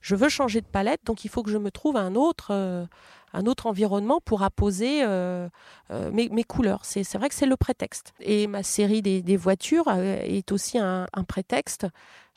je 0.00 0.14
veux 0.14 0.28
changer 0.28 0.60
de 0.60 0.66
palette, 0.66 1.00
donc 1.04 1.24
il 1.24 1.28
faut 1.28 1.42
que 1.42 1.50
je 1.50 1.58
me 1.58 1.70
trouve 1.70 1.96
un 1.96 2.14
autre 2.14 2.48
euh, 2.50 2.86
un 3.32 3.46
autre 3.46 3.66
environnement 3.66 4.20
pour 4.24 4.42
apposer 4.42 5.02
euh, 5.02 5.48
euh, 5.90 6.10
mes, 6.10 6.28
mes, 6.28 6.44
couleurs. 6.44 6.84
C'est 6.84 7.02
vrai 7.16 7.28
que 7.28 7.34
c'est 7.34 7.46
le 7.46 7.56
prétexte. 7.56 8.12
Et 8.20 8.46
ma 8.46 8.62
série 8.62 9.02
des, 9.02 9.22
des 9.22 9.36
voitures 9.36 9.88
est 9.90 10.52
aussi 10.52 10.78
un, 10.78 11.06
un 11.12 11.24
prétexte. 11.24 11.86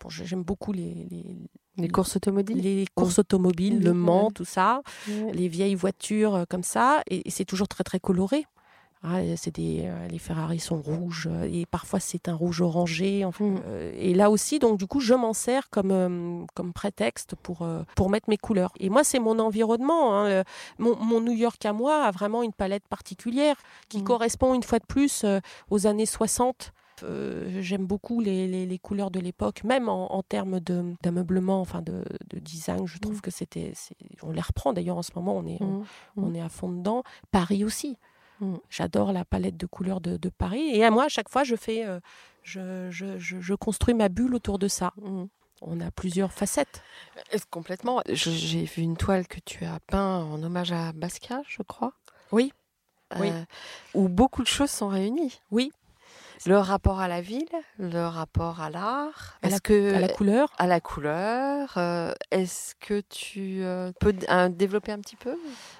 Bon, 0.01 0.09
J'aime 0.09 0.43
beaucoup 0.43 0.71
les, 0.71 1.07
les, 1.09 1.49
les, 1.77 1.87
courses 1.87 2.15
automobiles. 2.15 2.61
Les 2.61 2.85
courses 2.95 3.19
automobiles, 3.19 3.81
le 3.83 3.93
Mans, 3.93 4.31
tout 4.31 4.45
ça. 4.45 4.81
Les 5.07 5.47
vieilles 5.47 5.75
voitures 5.75 6.45
comme 6.49 6.63
ça. 6.63 7.01
et 7.09 7.29
c'est 7.29 7.45
toujours 7.45 7.67
très 7.67 7.83
très 7.83 7.99
coloré. 7.99 8.45
Ah, 9.01 9.19
c'est 9.37 9.55
des, 9.55 9.83
euh, 9.85 10.07
les 10.09 10.19
Ferrari 10.19 10.59
sont 10.59 10.81
rouges 10.81 11.29
euh, 11.31 11.47
et 11.49 11.65
parfois 11.65 12.01
c'est 12.01 12.27
un 12.27 12.33
rouge 12.33 12.59
orangé. 12.59 13.23
Enfin, 13.23 13.45
mm. 13.45 13.61
euh, 13.67 13.93
et 13.95 14.13
là 14.13 14.29
aussi, 14.29 14.59
donc 14.59 14.77
du 14.77 14.87
coup, 14.87 14.99
je 14.99 15.13
m'en 15.13 15.31
sers 15.31 15.69
comme, 15.69 16.45
comme 16.53 16.73
prétexte 16.73 17.35
pour, 17.35 17.65
pour 17.95 18.09
mettre 18.09 18.29
mes 18.29 18.37
couleurs. 18.37 18.73
Et 18.79 18.89
moi, 18.89 19.05
c'est 19.05 19.19
mon 19.19 19.39
environnement. 19.39 20.17
Hein, 20.17 20.43
mon, 20.79 20.97
mon, 20.97 21.21
New 21.21 21.31
York 21.31 21.65
à 21.65 21.71
moi 21.71 22.03
a 22.03 22.11
vraiment 22.11 22.43
une 22.43 22.51
palette 22.51 22.87
particulière 22.89 23.55
qui 23.87 23.99
mm. 23.99 24.03
correspond 24.03 24.53
une 24.53 24.63
fois 24.63 24.79
de 24.79 24.85
plus 24.85 25.25
aux 25.69 25.87
années 25.87 26.05
60. 26.05 26.73
j'aime 27.61 27.85
beaucoup 27.85 28.19
les, 28.19 28.65
les, 28.65 28.79
couleurs 28.79 29.11
de 29.11 29.21
l'époque, 29.21 29.63
même 29.63 29.87
en, 29.87 30.13
en 30.13 30.23
termes 30.23 30.59
d'ameublement, 30.59 31.61
enfin 31.61 31.81
de, 31.81 32.03
de, 32.29 32.39
design. 32.39 32.85
Je 32.85 32.97
trouve 32.97 33.19
mm. 33.19 33.21
que 33.21 33.31
c'était, 33.31 33.71
on 34.23 34.31
les 34.31 34.41
reprend 34.41 34.73
d'ailleurs 34.73 34.97
en 34.97 35.03
ce 35.03 35.11
moment. 35.15 35.37
On 35.37 35.45
est, 35.45 35.59
on 36.17 36.33
est 36.33 36.41
à 36.41 36.49
fond 36.49 36.69
dedans. 36.69 37.03
Paris 37.31 37.63
aussi. 37.63 37.97
Mm. 38.39 38.55
J'adore 38.69 39.13
la 39.13 39.25
palette 39.25 39.57
de 39.57 39.65
couleurs 39.65 40.01
de, 40.01 40.29
Paris. 40.29 40.69
Et 40.73 40.83
à 40.83 40.91
moi, 40.91 41.05
à 41.05 41.09
chaque 41.09 41.29
fois, 41.29 41.43
je 41.43 41.55
fais, 41.55 41.85
euh, 41.85 41.99
je, 42.43 42.89
je, 42.91 43.17
je, 43.17 43.53
construis 43.53 43.93
ma 43.93 44.09
bulle 44.09 44.35
autour 44.35 44.59
de 44.59 44.67
ça. 44.67 44.93
Mm. 44.97 45.25
On 45.61 45.81
a 45.81 45.91
plusieurs 45.91 46.31
facettes. 46.31 46.81
Complètement. 47.49 48.01
J'ai 48.07 48.63
vu 48.63 48.81
une 48.81 48.95
toile 48.95 49.27
que 49.27 49.39
tu 49.39 49.65
as 49.65 49.79
peint 49.87 50.23
en 50.23 50.41
hommage 50.41 50.71
à 50.71 50.93
Basquiat, 50.93 51.41
je 51.47 51.61
crois. 51.63 51.93
Oui. 52.31 52.53
oui. 53.19 53.29
Euh, 53.29 53.43
où 53.93 54.07
beaucoup 54.07 54.41
de 54.41 54.47
choses 54.47 54.69
sont 54.69 54.87
réunies. 54.87 55.39
Oui. 55.51 55.71
Le 56.45 56.57
rapport 56.57 56.99
à 56.99 57.07
la 57.07 57.21
ville, 57.21 57.49
le 57.77 58.05
rapport 58.05 58.61
à 58.61 58.69
l'art, 58.69 59.37
à, 59.41 59.49
la, 59.49 59.59
que, 59.59 59.93
à 59.93 59.99
la 59.99 60.07
couleur? 60.07 60.53
À 60.57 60.67
la 60.67 60.79
couleur. 60.79 61.73
Euh, 61.77 62.13
est-ce 62.31 62.75
que 62.75 63.01
tu 63.01 63.63
peux 63.99 64.13
développer 64.49 64.91
un 64.91 64.99
petit 64.99 65.17
peu? 65.17 65.35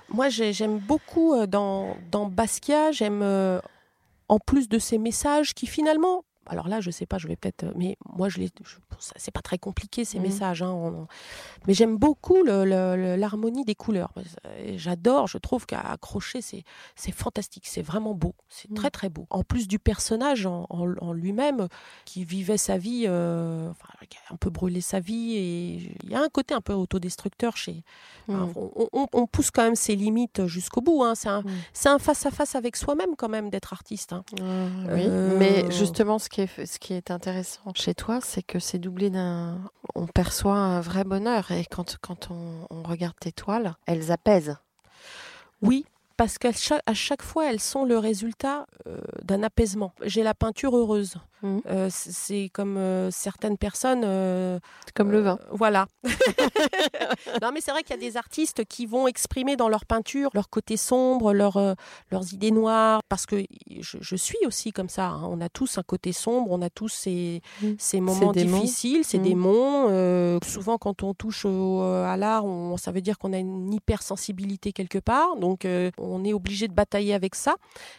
Moi, 0.10 0.30
j'aime 0.30 0.78
beaucoup 0.80 1.34
euh, 1.34 1.48
dans, 1.48 1.96
dans 2.12 2.26
Basquiat, 2.26 2.92
j'aime, 2.92 3.22
euh, 3.22 3.60
en 4.28 4.40
plus 4.40 4.68
de 4.68 4.80
ces 4.80 4.98
messages 4.98 5.54
qui 5.54 5.68
finalement, 5.68 6.24
alors 6.50 6.68
là, 6.68 6.82
je 6.82 6.90
sais 6.90 7.06
pas, 7.06 7.18
je 7.18 7.28
vais 7.28 7.36
peut-être, 7.36 7.66
mais 7.76 7.98
moi, 8.18 8.28
je 8.28 8.40
l'ai, 8.40 8.50
c'est 9.16 9.32
pas 9.32 9.42
très 9.42 9.58
compliqué 9.58 10.04
ces 10.04 10.20
mmh. 10.20 10.24
messages, 10.24 10.62
hein, 10.64 11.08
mais 11.68 11.74
j'aime 11.74 11.98
beaucoup 11.98 12.44
l'harmonie 12.44 13.64
des 13.66 13.76
couleurs. 13.76 14.12
J'adore, 14.76 15.28
je 15.28 15.38
trouve 15.38 15.66
qu'à 15.66 15.80
accrocher, 15.80 16.42
c'est, 16.42 16.64
c'est 16.96 17.12
fantastique, 17.12 17.68
c'est 17.68 17.84
vraiment 17.84 18.16
beau, 18.16 18.34
c'est 18.50 18.70
mmh. 18.72 18.74
très 18.74 18.90
très 18.90 19.10
beau. 19.10 19.28
En 19.30 19.44
plus 19.44 19.68
du 19.68 19.80
personnage 19.80 20.46
en, 20.48 21.14
lui-même, 21.14 21.68
qui 22.06 22.24
vivait 22.24 22.58
sa 22.58 22.78
vie, 22.78 23.06
euh, 23.08 23.72
qui 24.10 24.18
a 24.18 24.34
un 24.34 24.38
peu 24.38 24.50
brûlé 24.50 24.82
sa 24.82 25.00
vie, 25.00 25.36
et 25.36 25.94
il 26.04 26.10
y 26.10 26.16
a 26.16 26.22
un 26.22 26.30
côté 26.30 26.54
un 26.54 26.62
peu 26.62 26.74
autodestructeur 26.74 27.58
chez. 27.58 27.84
Mmh. 28.28 28.46
on, 29.14 29.28
pousse 29.28 29.52
quand 29.52 29.64
même 29.64 29.76
ses 29.76 29.96
limites 29.96 30.48
jusqu'au 30.48 30.82
bout. 30.82 31.04
Hein. 31.04 31.14
C'est 31.16 31.30
un, 31.30 31.44
c'est 31.74 31.90
un 31.90 32.00
face 32.00 32.26
à 32.26 32.32
face 32.32 32.56
avec 32.56 32.76
soi-même 32.76 33.16
quand 33.16 33.30
même 33.30 33.50
d'être 33.50 33.74
artiste. 33.74 34.14
Hein. 34.14 34.24
Ah, 34.40 34.44
oui, 34.94 35.04
euh, 35.06 35.38
mais 35.38 35.70
justement, 35.72 36.20
ce 36.20 36.30
qui 36.30 36.39
ce 36.48 36.80
qui 36.80 36.94
est 36.94 37.12
intéressant 37.12 37.74
chez 37.76 37.94
toi, 37.94 38.20
c'est 38.22 38.44
que 38.44 38.60
c'est 38.60 38.80
doublé 38.80 39.10
d'un. 39.10 39.70
On 39.96 40.08
perçoit 40.08 40.56
un 40.56 40.82
vrai 40.82 41.04
bonheur. 41.04 41.52
Et 41.52 41.66
quand, 41.66 41.98
quand 42.02 42.30
on, 42.32 42.84
regarde 42.84 43.16
tes 43.20 43.32
toiles, 43.32 43.76
elles 43.86 44.12
apaisent. 44.12 44.58
Oui, 45.62 45.86
parce 46.18 46.38
qu'à 46.38 46.52
chaque 46.52 47.22
fois, 47.22 47.50
elles 47.50 47.60
sont 47.60 47.86
le 47.86 47.98
résultat 47.98 48.66
euh, 48.88 49.00
d'un 49.24 49.44
apaisement. 49.44 49.94
J'ai 50.04 50.24
la 50.24 50.34
peinture 50.34 50.76
heureuse. 50.76 51.16
Mmh. 51.42 51.60
Euh, 51.68 51.88
c'est 51.90 52.50
comme 52.52 52.78
euh, 52.78 53.12
certaines 53.12 53.58
personnes. 53.58 54.02
c'est 54.86 54.94
comme 54.94 55.12
le 55.12 55.22
vin. 55.22 55.40
voilà. 55.52 55.88
non, 57.42 57.52
mais 57.54 57.62
c'est 57.62 57.72
vrai 57.72 57.84
qu'il 57.84 57.96
y 57.96 58.00
a 58.00 58.02
des 58.02 58.18
artistes 58.18 58.66
qui 58.66 58.86
vont 58.86 59.08
exprimer 59.08 59.56
dans 59.56 59.70
leur 59.70 59.86
peinture 59.86 60.30
leur 60.34 60.50
côté 60.50 60.76
sombre, 60.78 61.34
leur, 61.34 61.76
leurs 62.12 62.34
idées 62.34 62.52
noires. 62.52 63.02
Parce 63.08 63.26
que 63.26 63.44
je, 63.80 64.16
suis 64.16 64.38
aussi 64.46 64.72
comme 64.72 64.90
ça. 64.90 65.08
Hein. 65.08 65.28
On 65.30 65.40
a 65.42 65.50
tous 65.50 65.78
un 65.78 65.84
côté 65.84 66.12
sombre, 66.12 66.52
on 66.52 66.62
a 66.62 66.70
tous 66.70 66.90
ces, 66.90 67.42
mmh. 67.62 67.68
ces 67.78 68.02
moments 68.02 68.34
difficiles, 68.34 69.04
ces 69.06 69.20
mmh. 69.20 69.24
démons. 69.24 70.40
souvent, 70.44 70.78
quand 70.78 71.04
on 71.04 71.14
touche 71.14 71.46
à 71.46 72.18
l'art, 72.18 72.44
ça 72.78 72.92
veut 72.92 73.02
dire 73.02 73.18
qu'on 73.18 73.34
a 73.34 73.38
une 73.38 73.74
hypersensibilité 73.74 74.74
quelque 74.74 75.00
part. 75.00 75.38
Donc, 75.38 75.66
on 75.98 76.24
est 76.26 76.34
obligé 76.34 76.68
de 76.68 76.74
batailler 76.74 77.14
avec 77.14 77.36
ça. 77.36 77.56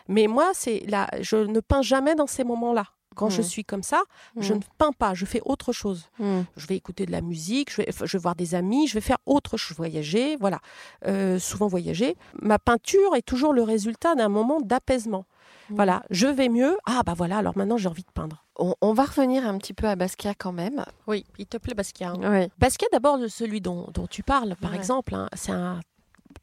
Mais 0.08 0.26
moi, 0.26 0.50
c'est 0.54 0.80
là, 0.86 1.08
je 1.20 1.36
ne 1.36 1.60
peins 1.60 1.82
jamais 1.82 2.14
dans 2.14 2.26
ces 2.26 2.44
moments-là. 2.44 2.84
Quand 3.16 3.28
je 3.28 3.40
mmh. 3.40 3.44
suis 3.44 3.64
comme 3.64 3.82
ça, 3.82 4.02
je 4.38 4.54
mmh. 4.54 4.56
ne 4.56 4.62
peins 4.78 4.92
pas, 4.92 5.14
je 5.14 5.26
fais 5.26 5.40
autre 5.44 5.72
chose. 5.72 6.08
Mmh. 6.18 6.40
Je 6.56 6.66
vais 6.66 6.76
écouter 6.76 7.06
de 7.06 7.12
la 7.12 7.20
musique, 7.20 7.70
je 7.70 7.82
vais, 7.82 7.88
je 7.90 8.16
vais, 8.16 8.22
voir 8.22 8.36
des 8.36 8.54
amis, 8.54 8.86
je 8.86 8.94
vais 8.94 9.00
faire 9.00 9.18
autre 9.26 9.56
chose, 9.56 9.76
voyager, 9.76 10.36
voilà. 10.36 10.60
Euh, 11.06 11.38
souvent 11.38 11.66
voyager. 11.66 12.16
Ma 12.40 12.58
peinture 12.58 13.16
est 13.16 13.22
toujours 13.22 13.52
le 13.52 13.62
résultat 13.62 14.14
d'un 14.14 14.28
moment 14.28 14.60
d'apaisement. 14.60 15.26
Voilà, 15.70 16.02
je 16.10 16.26
vais 16.26 16.48
mieux. 16.48 16.76
Ah 16.84 17.02
bah 17.04 17.14
voilà, 17.16 17.38
alors 17.38 17.56
maintenant 17.56 17.76
j'ai 17.76 17.88
envie 17.88 18.02
de 18.02 18.10
peindre. 18.12 18.44
On, 18.58 18.92
va 18.92 19.04
revenir 19.04 19.46
un 19.46 19.56
petit 19.56 19.72
peu 19.72 19.86
à 19.86 19.96
Basquiat 19.96 20.34
quand 20.34 20.52
même. 20.52 20.84
Oui, 21.06 21.24
il 21.38 21.46
te 21.46 21.56
plaît 21.56 21.74
Basquiat. 21.74 22.12
Hein. 22.22 22.48
Basquiat 22.58 22.88
d'abord, 22.92 23.18
celui 23.28 23.62
dont, 23.62 23.86
tu 24.10 24.22
parles, 24.22 24.54
par 24.60 24.74
exemple, 24.74 25.14
hein, 25.14 25.28
c'est 25.32 25.52
un 25.52 25.80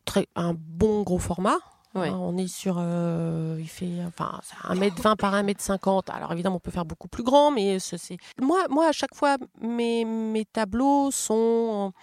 très, 0.05 0.27
un 0.35 0.55
bon 0.57 1.03
gros 1.03 1.19
format. 1.19 1.57
Hein, 2.03 2.17
on 2.19 2.37
est 2.37 2.47
sur, 2.47 2.77
euh, 2.79 3.57
il 3.59 3.69
fait, 3.69 4.03
enfin, 4.05 4.39
1m20 4.69 5.15
par 5.15 5.33
1m50. 5.33 6.11
Alors 6.11 6.31
évidemment, 6.33 6.57
on 6.57 6.59
peut 6.59 6.71
faire 6.71 6.85
beaucoup 6.85 7.07
plus 7.07 7.23
grand, 7.23 7.51
mais 7.51 7.79
c'est. 7.79 8.17
Moi, 8.39 8.65
moi, 8.69 8.87
à 8.87 8.91
chaque 8.91 9.15
fois, 9.15 9.37
mes, 9.61 10.05
mes 10.05 10.45
tableaux 10.45 11.11
sont 11.11 11.93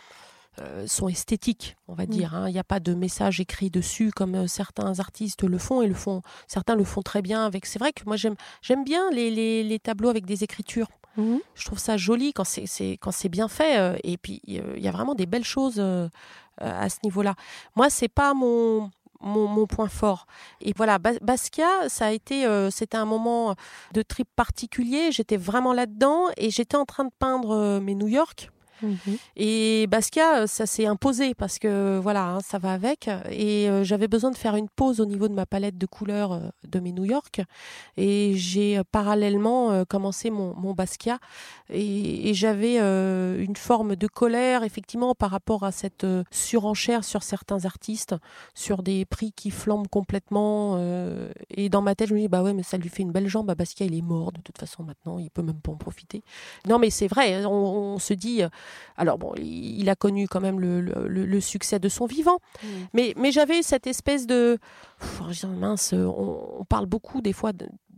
euh, 0.61 0.87
sont 0.87 1.09
esthétiques, 1.09 1.77
on 1.89 1.95
va 1.95 2.05
mm. 2.05 2.07
dire. 2.07 2.35
Hein. 2.35 2.49
Il 2.49 2.53
n'y 2.53 2.61
a 2.61 2.65
pas 2.65 2.79
de 2.79 2.95
message 2.95 3.41
écrit 3.41 3.71
dessus 3.71 4.13
comme 4.15 4.37
euh, 4.37 4.47
certains 4.47 5.01
artistes 5.01 5.43
le 5.43 5.59
font 5.59 5.83
et 5.83 5.89
le 5.89 5.95
font. 5.95 6.23
Certains 6.47 6.77
le 6.77 6.85
font 6.85 7.03
très 7.03 7.23
bien. 7.23 7.45
Avec. 7.45 7.67
C'est 7.67 7.81
vrai 7.81 7.93
que 7.93 8.05
moi 8.07 8.17
j'aime 8.17 8.37
j'aime 8.63 8.85
bien 8.85 9.11
les, 9.11 9.31
les, 9.31 9.65
les, 9.65 9.79
tableaux 9.81 10.11
avec 10.11 10.27
des 10.27 10.45
écritures. 10.45 10.87
Mm. 11.17 11.39
Je 11.57 11.65
trouve 11.65 11.81
ça 11.81 11.97
joli 11.97 12.33
quand 12.33 12.45
c'est 12.45 12.93
quand 13.01 13.11
c'est 13.11 13.29
bien 13.29 13.49
fait. 13.49 13.99
et 14.05 14.17
puis 14.17 14.41
il 14.45 14.63
y 14.79 14.89
a 14.89 14.93
vraiment 14.93 15.17
des 15.17 15.27
belles 15.27 15.45
choses 15.45 15.81
à 16.61 16.89
ce 16.89 16.99
niveau-là. 17.03 17.35
Moi 17.75 17.91
c'est 17.91 18.09
pas 18.09 18.33
mon 18.33 18.91
mon, 19.25 19.67
point 19.67 19.89
fort. 19.89 20.27
Et 20.61 20.73
voilà, 20.77 20.99
Basquiat, 20.99 21.89
ça 21.89 22.07
a 22.07 22.11
été, 22.11 22.47
euh, 22.47 22.71
c'était 22.71 22.97
un 22.97 23.05
moment 23.05 23.55
de 23.93 24.03
trip 24.03 24.29
particulier. 24.37 25.11
J'étais 25.13 25.37
vraiment 25.37 25.73
là-dedans 25.73 26.27
et 26.37 26.51
j'étais 26.51 26.77
en 26.77 26.85
train 26.85 27.05
de 27.05 27.13
peindre 27.19 27.51
euh, 27.53 27.81
mes 27.81 27.95
New 27.95 28.09
York. 28.09 28.51
Mhm. 28.83 29.19
Et 29.37 29.87
Basquiat, 29.87 30.43
euh, 30.43 30.47
ça 30.47 30.67
s'est 30.67 30.87
imposé 30.87 31.35
parce 31.35 31.59
que 31.59 31.99
voilà, 31.99 32.25
hein, 32.25 32.41
ça 32.41 32.59
va 32.59 32.73
avec. 32.73 33.09
Et 33.31 33.69
euh, 33.69 33.85
j'avais 33.85 34.09
besoin 34.09 34.31
de 34.31 34.37
faire 34.37 34.57
une 34.57 34.69
pause 34.69 35.01
au 35.01 35.07
niveau 35.07 35.29
de 35.29 35.35
ma 35.35 35.47
palette 35.47 35.79
de 35.79 35.87
couleurs 35.87 36.33
euh, 36.33 36.41
de 36.69 36.81
mes 36.81 36.93
New 36.93 37.05
York. 37.05 37.43
Et 37.97 38.35
j'ai 38.37 38.81
parallèlement 38.91 39.85
commencé 39.87 40.31
mon, 40.31 40.55
mon 40.55 40.73
Basquiat. 40.73 41.19
Et, 41.71 42.33
j'avais 42.35 42.79
une 42.79 43.57
forme 43.57 43.95
de 43.95 44.07
colère, 44.09 44.65
effectivement, 44.65 45.15
par 45.15 45.31
rapport 45.31 45.63
à 45.63 45.71
cette 45.71 46.07
surenchère 46.31 47.05
sur 47.05 47.23
certains 47.23 47.65
artistes, 47.65 48.15
sur 48.55 48.83
des 48.83 49.05
prix 49.05 49.33
qui 49.33 49.51
flambent 49.51 49.89
complètement. 49.89 50.79
et 51.51 51.69
dans 51.69 51.83
ma 51.83 51.95
tête, 51.95 52.09
je 52.09 52.15
me 52.15 52.21
dis, 52.21 52.29
bah 52.29 52.43
ouais, 52.43 52.55
mais 52.55 52.65
ça 52.65 52.77
lui 52.77 52.89
fait 52.89 53.03
une 53.03 53.13
belle 53.13 53.29
jambe. 53.29 53.47
Bah, 53.47 53.55
Basquiat, 53.55 53.87
il 53.87 53.97
est 53.97 54.03
mort 54.03 54.33
de 54.33 54.41
toute 54.41 54.59
façon 54.59 54.83
maintenant, 54.83 55.19
il 55.19 55.31
peut 55.31 55.43
même 55.43 55.61
pas 55.61 55.73
en 55.73 55.77
profiter. 55.77 56.23
Non, 56.67 56.79
mais 56.79 56.91
c'est 56.91 57.09
vrai, 57.09 57.45
on, 57.45 57.95
on 57.95 57.99
se 57.99 58.15
dit 58.15 58.43
alors 58.97 59.19
bon, 59.19 59.35
il 59.37 59.89
a 59.89 59.97
connu 59.97 60.29
quand 60.29 60.41
même 60.41 60.61
le, 60.61 61.41
succès 61.41 61.79
de 61.79 61.89
son 61.89 62.07
vivant, 62.07 62.39
mm. 62.63 62.67
mais, 62.93 63.15
mais 63.17 63.33
j'avais 63.33 63.63
cette 63.63 63.87
espèce 63.87 64.27
de... 64.27 64.59
mince, 65.49 65.93
on, 65.93 66.65
parle 66.69 66.87
beaucoup 66.87 67.21
des 67.21 67.33
fois 67.33 67.53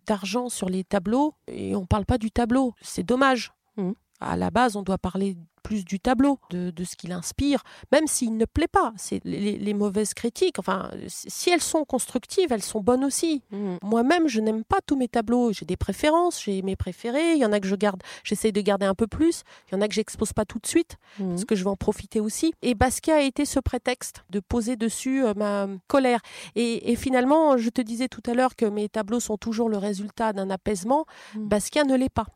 d'argent 0.07 0.49
sur 0.49 0.69
les 0.69 0.85
tableaux 0.85 1.35
et 1.49 1.77
on 1.77 1.87
parle 1.87 2.07
pas 2.07 2.19
du 2.19 2.31
tableau. 2.31 2.75
C'est 2.81 3.03
dommage. 3.03 3.53
Mm. 3.77 3.93
À 4.21 4.37
la 4.37 4.51
base, 4.51 4.77
on 4.77 4.83
doit 4.83 4.99
parler 4.99 5.37
plus 5.67 5.85
du 5.85 5.99
tableau, 5.99 6.39
de, 6.51 6.73
ce 6.85 6.95
qu'il 6.95 7.11
inspire, 7.11 7.65
même 7.91 8.07
s'il 8.07 8.37
ne 8.37 8.45
plaît 8.45 8.69
pas. 8.69 8.93
C'est 8.97 9.21
les, 9.25 9.75
mauvaises 9.75 10.15
critiques, 10.15 10.61
enfin, 10.61 10.93
si 11.09 11.51
elles 11.51 11.61
sont 11.61 11.85
constructives, 11.85 12.53
elles 12.53 12.63
sont 12.63 12.81
bonnes 12.81 13.05
aussi. 13.05 13.43
Mmh. 13.51 13.79
Moi-même, 13.83 14.29
je 14.29 14.41
n'aime 14.41 14.63
pas 14.63 14.79
tous 14.87 14.95
mes 14.95 15.09
tableaux. 15.09 15.53
J'ai 15.53 15.67
des 15.67 15.77
préférences, 15.77 16.41
j'ai 16.41 16.63
mes 16.63 16.77
préférés. 16.77 17.33
Il 17.33 17.39
y 17.39 17.45
en 17.45 17.51
a 17.51 17.59
que 17.59 17.67
je 17.67 17.75
garde, 17.75 18.01
j'essaye 18.23 18.53
de 18.53 18.61
garder 18.61 18.87
un 18.87 18.95
peu 18.95 19.09
plus. 19.09 19.43
Il 19.69 19.75
y 19.75 19.79
en 19.79 19.81
a 19.81 19.89
que 19.89 19.95
j'expose 19.95 20.33
pas 20.33 20.45
tout 20.45 20.61
de 20.61 20.69
suite, 20.69 20.99
mmh. 21.19 21.31
parce 21.31 21.45
que 21.45 21.57
je 21.57 21.65
vais 21.65 21.71
en 21.71 21.77
profiter 21.77 22.21
aussi. 22.21 22.55
Et 22.63 22.77
Basquiat 22.77 23.17
a 23.17 23.23
été 23.23 23.45
ce 23.45 23.59
prétexte 23.59 24.25
de 24.31 24.39
poser 24.39 24.77
dessus 24.77 25.25
euh, 25.25 25.35
ma 25.35 25.67
colère. 25.89 26.21
Et, 26.55 26.95
finalement, 26.95 27.57
je 27.57 27.71
te 27.71 27.81
disais 27.81 28.07
tout 28.07 28.23
à 28.27 28.35
l'heure 28.35 28.55
que 28.55 28.67
mes 28.67 28.89
tableaux 28.89 29.21
sont 29.21 29.37
toujours 29.37 29.69
le 29.69 29.79
résultat 29.79 30.33
d'un 30.33 30.49
apaisement. 30.49 31.07
Mmh. 31.35 31.49
Basquiat 31.49 31.85
ne 31.85 31.97
l'est 31.97 32.09
pas. 32.09 32.27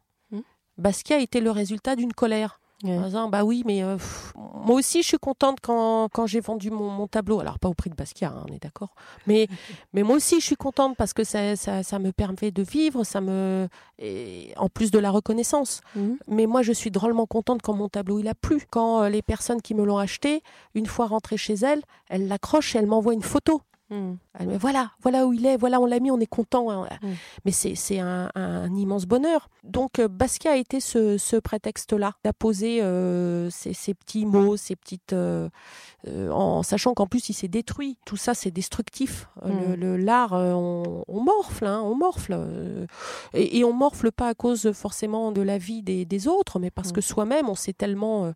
Basquiat 0.80 1.20
était 1.20 1.40
le 1.40 1.50
résultat 1.50 1.96
d'une 1.96 2.12
colère 2.12 2.60
bah 2.82 3.44
oui, 3.44 3.62
mais 3.66 3.82
euh, 3.82 3.98
moi 4.36 4.76
aussi, 4.76 5.02
je 5.02 5.08
suis 5.08 5.18
contente 5.18 5.58
quand, 5.60 6.08
quand 6.12 6.26
j'ai 6.26 6.40
vendu 6.40 6.70
mon, 6.70 6.88
mon, 6.90 7.06
tableau. 7.06 7.40
Alors, 7.40 7.58
pas 7.58 7.68
au 7.68 7.74
prix 7.74 7.90
de 7.90 7.94
Basquiat, 7.94 8.30
hein, 8.30 8.44
on 8.48 8.54
est 8.54 8.62
d'accord. 8.62 8.94
Mais, 9.26 9.48
mais 9.92 10.02
moi 10.02 10.16
aussi, 10.16 10.40
je 10.40 10.46
suis 10.46 10.56
contente 10.56 10.96
parce 10.96 11.12
que 11.12 11.22
ça, 11.22 11.56
ça, 11.56 11.82
ça 11.82 11.98
me 11.98 12.12
permet 12.12 12.50
de 12.50 12.62
vivre, 12.62 13.04
ça 13.04 13.20
me, 13.20 13.68
et 13.98 14.52
en 14.56 14.68
plus 14.68 14.90
de 14.90 14.98
la 14.98 15.10
reconnaissance. 15.10 15.82
Mhm. 15.94 16.18
Mais 16.28 16.46
moi, 16.46 16.62
je 16.62 16.72
suis 16.72 16.90
drôlement 16.90 17.26
contente 17.26 17.60
quand 17.60 17.74
mon 17.74 17.88
tableau, 17.88 18.18
il 18.18 18.28
a 18.28 18.34
plu. 18.34 18.62
Quand 18.70 19.02
euh, 19.02 19.08
les 19.08 19.22
personnes 19.22 19.60
qui 19.60 19.74
me 19.74 19.84
l'ont 19.84 19.98
acheté, 19.98 20.42
une 20.74 20.86
fois 20.86 21.06
rentrées 21.06 21.36
chez 21.36 21.54
elles, 21.54 21.82
elles 22.08 22.28
l'accrochent 22.28 22.74
et 22.74 22.78
elles 22.78 22.86
m'envoient 22.86 23.14
une 23.14 23.22
photo. 23.22 23.60
Hmm. 23.90 24.14
voilà, 24.38 24.92
voilà 25.02 25.26
où 25.26 25.32
il 25.32 25.44
est, 25.46 25.56
voilà, 25.56 25.80
on 25.80 25.86
l'a 25.86 25.98
mis, 25.98 26.12
on 26.12 26.20
est 26.20 26.26
content. 26.26 26.70
Hein. 26.70 26.86
Hmm. 27.02 27.14
Mais 27.44 27.50
c'est 27.50 27.98
un, 27.98 28.30
immense 28.76 29.04
bonheur. 29.04 29.48
Donc 29.64 29.98
euh, 29.98 30.06
Basquiat 30.06 30.52
a 30.52 30.56
été 30.56 30.78
ce, 30.78 31.38
prétexte-là, 31.40 32.14
d'apposer 32.24 32.82
euh, 32.82 33.50
ces, 33.50 33.94
petits 33.94 34.26
mots, 34.26 34.56
ces 34.56 34.76
petites, 34.76 35.12
euh, 35.12 35.48
en 36.06 36.62
sachant 36.62 36.94
qu'en 36.94 37.06
plus 37.06 37.30
il 37.30 37.32
s'est 37.32 37.48
détruit. 37.48 37.98
Tout 38.06 38.16
ça, 38.16 38.34
c'est 38.34 38.52
destructif. 38.52 39.26
Hmm. 39.42 39.74
Le 39.74 39.96
l'art, 39.96 40.34
on, 40.34 41.04
morfle, 41.08 41.66
hein, 41.66 41.82
on 41.84 41.96
morfle, 41.96 42.38
et, 43.34 43.64
on 43.64 43.72
morfle 43.72 44.12
pas 44.12 44.28
à 44.28 44.34
cause 44.34 44.70
forcément 44.72 45.32
de 45.32 45.42
la 45.42 45.58
vie 45.58 45.82
des, 45.82 46.28
autres, 46.28 46.60
mais 46.60 46.70
parce 46.70 46.92
que 46.92 47.00
soi-même, 47.00 47.48
on 47.48 47.54
s'est 47.56 47.72
tellement, 47.72 48.32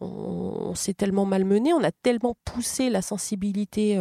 on 0.00 0.74
s'est 0.74 0.94
tellement 0.94 1.26
malmené, 1.26 1.72
on 1.72 1.84
a 1.84 1.92
tellement 1.92 2.36
poussé 2.44 2.90
la 2.90 3.02
sensibilité 3.02 4.00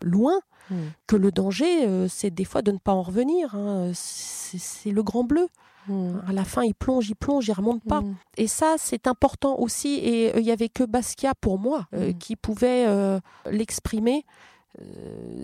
loin 0.00 0.37
Hmm. 0.70 0.88
que 1.06 1.16
le 1.16 1.30
danger, 1.32 1.86
euh, 1.86 2.08
c'est 2.08 2.30
des 2.30 2.44
fois 2.44 2.62
de 2.62 2.72
ne 2.72 2.78
pas 2.78 2.92
en 2.92 3.02
revenir. 3.02 3.54
Hein. 3.54 3.92
C'est 3.94 4.90
le 4.90 5.02
grand 5.02 5.24
bleu. 5.24 5.48
Hmm. 5.86 6.18
À 6.26 6.32
la 6.32 6.44
fin, 6.44 6.62
il 6.62 6.74
plonge, 6.74 7.08
il 7.08 7.16
plonge, 7.16 7.48
il 7.48 7.52
remonte 7.52 7.82
pas. 7.84 8.02
Hmm. 8.02 8.16
Et 8.36 8.46
ça, 8.46 8.74
c'est 8.78 9.06
important 9.06 9.58
aussi. 9.58 10.00
Et 10.02 10.34
euh, 10.34 10.40
il 10.40 10.46
y 10.46 10.50
avait 10.50 10.68
que 10.68 10.84
Basquiat 10.84 11.34
pour 11.40 11.58
moi 11.58 11.86
euh, 11.94 12.12
qui 12.12 12.36
pouvait 12.36 12.86
l'exprimer. 13.50 14.24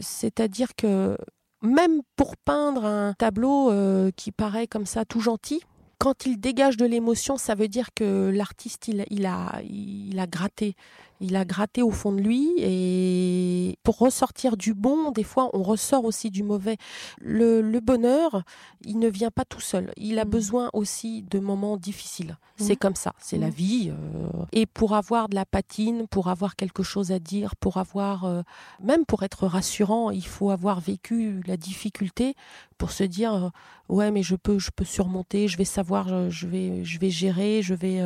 C'est-à-dire 0.00 0.76
que 0.76 1.16
même 1.62 2.02
pour 2.14 2.36
peindre 2.36 2.84
un 2.84 3.14
tableau 3.14 3.72
qui 4.14 4.30
paraît 4.30 4.68
comme 4.68 4.86
ça 4.86 5.04
tout 5.04 5.20
gentil, 5.20 5.62
quand 5.98 6.26
il 6.26 6.38
dégage 6.38 6.76
de 6.76 6.84
l'émotion, 6.84 7.36
ça 7.36 7.54
veut 7.54 7.66
dire 7.66 7.88
que 7.94 8.30
l'artiste, 8.32 8.88
il, 8.88 9.26
a, 9.26 9.60
il 9.62 10.18
a 10.18 10.26
gratté. 10.26 10.76
Il 11.20 11.36
a 11.36 11.44
gratté 11.44 11.82
au 11.82 11.90
fond 11.90 12.12
de 12.12 12.20
lui 12.20 12.52
et 12.58 13.78
pour 13.82 13.98
ressortir 13.98 14.56
du 14.56 14.74
bon, 14.74 15.10
des 15.10 15.22
fois 15.22 15.50
on 15.52 15.62
ressort 15.62 16.04
aussi 16.04 16.30
du 16.30 16.42
mauvais. 16.42 16.76
Le, 17.20 17.62
bonheur, 17.80 18.42
il 18.84 18.98
ne 18.98 19.08
vient 19.08 19.30
pas 19.30 19.44
tout 19.44 19.60
seul. 19.60 19.92
Il 19.96 20.18
a 20.18 20.24
mm. 20.24 20.30
besoin 20.30 20.70
aussi 20.72 21.22
de 21.22 21.38
moments 21.38 21.76
difficiles. 21.76 22.36
C'est 22.56 22.76
comme 22.76 22.94
ça, 22.94 23.14
c'est 23.18 23.36
la 23.38 23.48
mm. 23.48 23.50
vie. 23.50 23.90
Euh. 23.90 24.44
et 24.52 24.66
pour 24.66 24.94
avoir 24.94 25.28
de 25.28 25.34
la 25.34 25.44
patine, 25.44 26.06
pour 26.08 26.28
avoir 26.28 26.56
quelque 26.56 26.82
chose 26.82 27.10
à 27.10 27.18
dire, 27.18 27.56
pour 27.56 27.78
avoir, 27.78 28.24
euh, 28.24 28.42
même 28.82 29.04
pour 29.04 29.22
être 29.22 29.46
rassurant, 29.46 30.10
il 30.10 30.26
faut 30.26 30.50
avoir 30.50 30.80
vécu 30.80 31.42
la 31.46 31.56
difficulté 31.56 32.34
pour 32.78 32.90
se 32.92 33.04
dire 33.04 33.34
euh, 33.34 33.48
ouais 33.88 34.10
mais 34.10 34.22
je 34.22 34.34
peux 34.34 34.58
je 34.58 34.70
peux 34.74 34.84
surmonter 34.84 35.46
je 35.46 35.56
vais 35.56 35.64
savoir 35.64 36.30
je 36.30 36.46
vais 36.46 36.84
je 36.84 36.98
vais 36.98 37.10
gérer 37.10 37.62
je 37.62 37.74
vais 37.74 38.00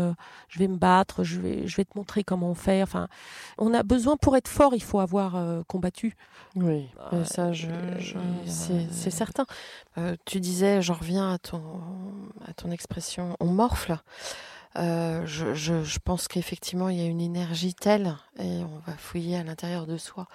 je 0.49 0.59
vais 0.59 0.69
me 0.69 0.77
battre 0.77 1.25
je 1.25 1.41
vais 1.41 1.67
je 1.67 1.77
vais 1.77 1.85
te 1.85 1.97
montrer 1.97 2.23
comment 2.23 2.51
on 2.51 2.55
fait 2.55 2.83
enfin 3.09 3.19
on 3.59 3.75
a 3.75 3.83
besoin 3.83 4.17
pour 4.17 4.37
être 4.37 4.49
fort, 4.49 4.75
il 4.75 4.83
faut 4.83 5.01
avoir 5.01 5.37
euh, 5.37 5.63
combattu. 5.67 6.17
Oui, 6.57 6.89
euh, 7.13 7.25
ça, 7.25 7.51
c'est 8.47 9.11
certain. 9.11 9.47
Euh, 9.99 10.17
tu 10.25 10.41
disais, 10.41 10.83
je 10.83 10.93
reviens 10.93 11.33
à 11.33 11.39
ton, 11.39 11.63
à 12.47 12.53
ton 12.55 12.71
expression, 12.71 13.37
on 13.41 13.47
morfle. 13.47 13.99
Je, 14.77 15.55
je, 15.55 15.99
pense 15.99 16.29
qu'effectivement, 16.29 16.89
il 16.89 16.99
y 16.99 17.03
a 17.03 17.07
une 17.07 17.21
énergie 17.21 17.75
telle, 17.75 18.17
et 18.39 18.63
on 18.63 18.79
va 18.87 18.97
fouiller 18.97 19.37
à 19.37 19.43
l'intérieur 19.43 19.87
de 19.87 19.97
soi 19.97 20.29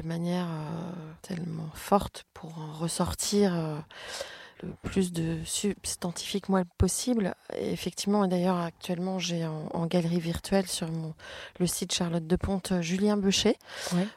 de 0.00 0.06
manière 0.06 0.46
tellement 1.22 1.70
forte 1.74 2.24
pour 2.34 2.58
en 2.58 2.72
ressortir 2.72 3.52
plus 4.82 5.12
de 5.12 5.38
substantifique 5.44 6.48
moi 6.48 6.62
possible. 6.78 7.34
Et 7.56 7.72
effectivement, 7.72 8.24
et 8.24 8.28
d'ailleurs 8.28 8.58
actuellement 8.58 9.18
j'ai 9.18 9.46
en, 9.46 9.86
galerie 9.86 10.20
virtuelle 10.20 10.66
sur 10.66 10.90
mon, 10.90 11.14
le 11.60 11.66
site 11.66 11.92
Charlotte 11.92 12.26
de 12.26 12.36
Ponte 12.36 12.72
Julien 12.80 13.16
Beuchet, 13.16 13.56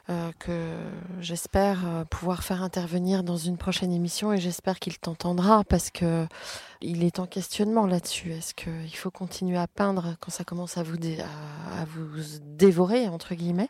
euh, 0.08 0.30
que 0.38 0.74
j'espère 1.20 1.86
euh, 1.86 2.04
pouvoir 2.04 2.42
faire 2.42 2.62
intervenir 2.62 3.22
dans 3.22 3.36
une 3.36 3.56
prochaine 3.56 3.92
émission 3.92 4.32
et 4.32 4.38
j'espère 4.38 4.78
qu'il 4.78 4.98
t'entendra 4.98 5.64
parce 5.64 5.90
que 5.90 6.26
il 6.80 7.04
est 7.04 7.18
en 7.18 7.26
questionnement 7.26 7.86
là-dessus. 7.86 8.32
Est-ce 8.32 8.54
qu'il 8.54 8.94
faut 8.96 9.10
continuer 9.10 9.58
à 9.58 9.66
peindre 9.66 10.16
quand 10.20 10.30
ça 10.30 10.44
commence 10.44 10.78
à 10.78 10.82
vous, 10.82 10.96
à, 10.96 11.84
vous 11.86 12.22
dévorer, 12.42 13.08
entre 13.08 13.34
guillemets? 13.34 13.68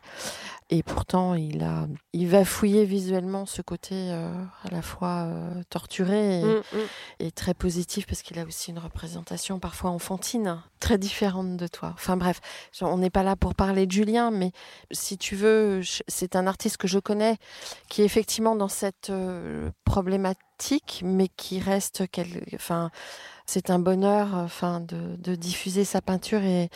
Et 0.71 0.83
pourtant, 0.83 1.33
il, 1.33 1.63
a, 1.63 1.87
il 2.13 2.27
va 2.27 2.45
fouiller 2.45 2.85
visuellement 2.85 3.47
ce 3.47 3.63
côté 3.63 3.95
euh, 3.95 4.31
à 4.63 4.69
la 4.69 4.83
fois 4.83 5.25
euh, 5.25 5.63
torturé 5.71 6.43
mm, 6.43 6.57
mm. 6.57 6.79
et, 7.21 7.31
très 7.31 7.55
positif 7.55 8.05
parce 8.05 8.21
qu'il 8.21 8.37
a 8.37 8.43
aussi 8.43 8.69
une 8.69 8.77
représentation 8.77 9.59
parfois 9.59 9.89
enfantine, 9.89 10.61
très 10.79 10.99
différente 10.99 11.57
de 11.57 11.65
toi. 11.65 11.91
Enfin 11.95 12.17
bref, 12.17 12.39
on 12.81 12.99
n'est 12.99 13.09
pas 13.09 13.23
là 13.23 13.35
pour 13.35 13.55
parler 13.55 13.87
de 13.87 13.91
Julien, 13.91 14.29
mais 14.29 14.51
si 14.91 15.17
tu 15.17 15.35
veux, 15.35 15.81
c'est 16.07 16.35
un 16.35 16.45
artiste 16.45 16.77
que 16.77 16.87
je 16.87 16.99
connais 16.99 17.37
qui 17.87 18.03
est 18.03 18.05
effectivement 18.05 18.55
dans 18.55 18.67
cette 18.67 19.09
euh, 19.09 19.71
problématique 19.85 20.43
mais 21.03 21.27
qui 21.27 21.59
reste, 21.59 22.03
enfin, 22.53 22.91
c'est 23.49 23.71
un 23.71 23.79
bonheur, 23.79 24.35
enfin, 24.35 24.79
de, 24.79 25.35
diffuser 25.35 25.83
sa 25.83 26.01
peinture 26.01 26.43
et, 26.43 26.69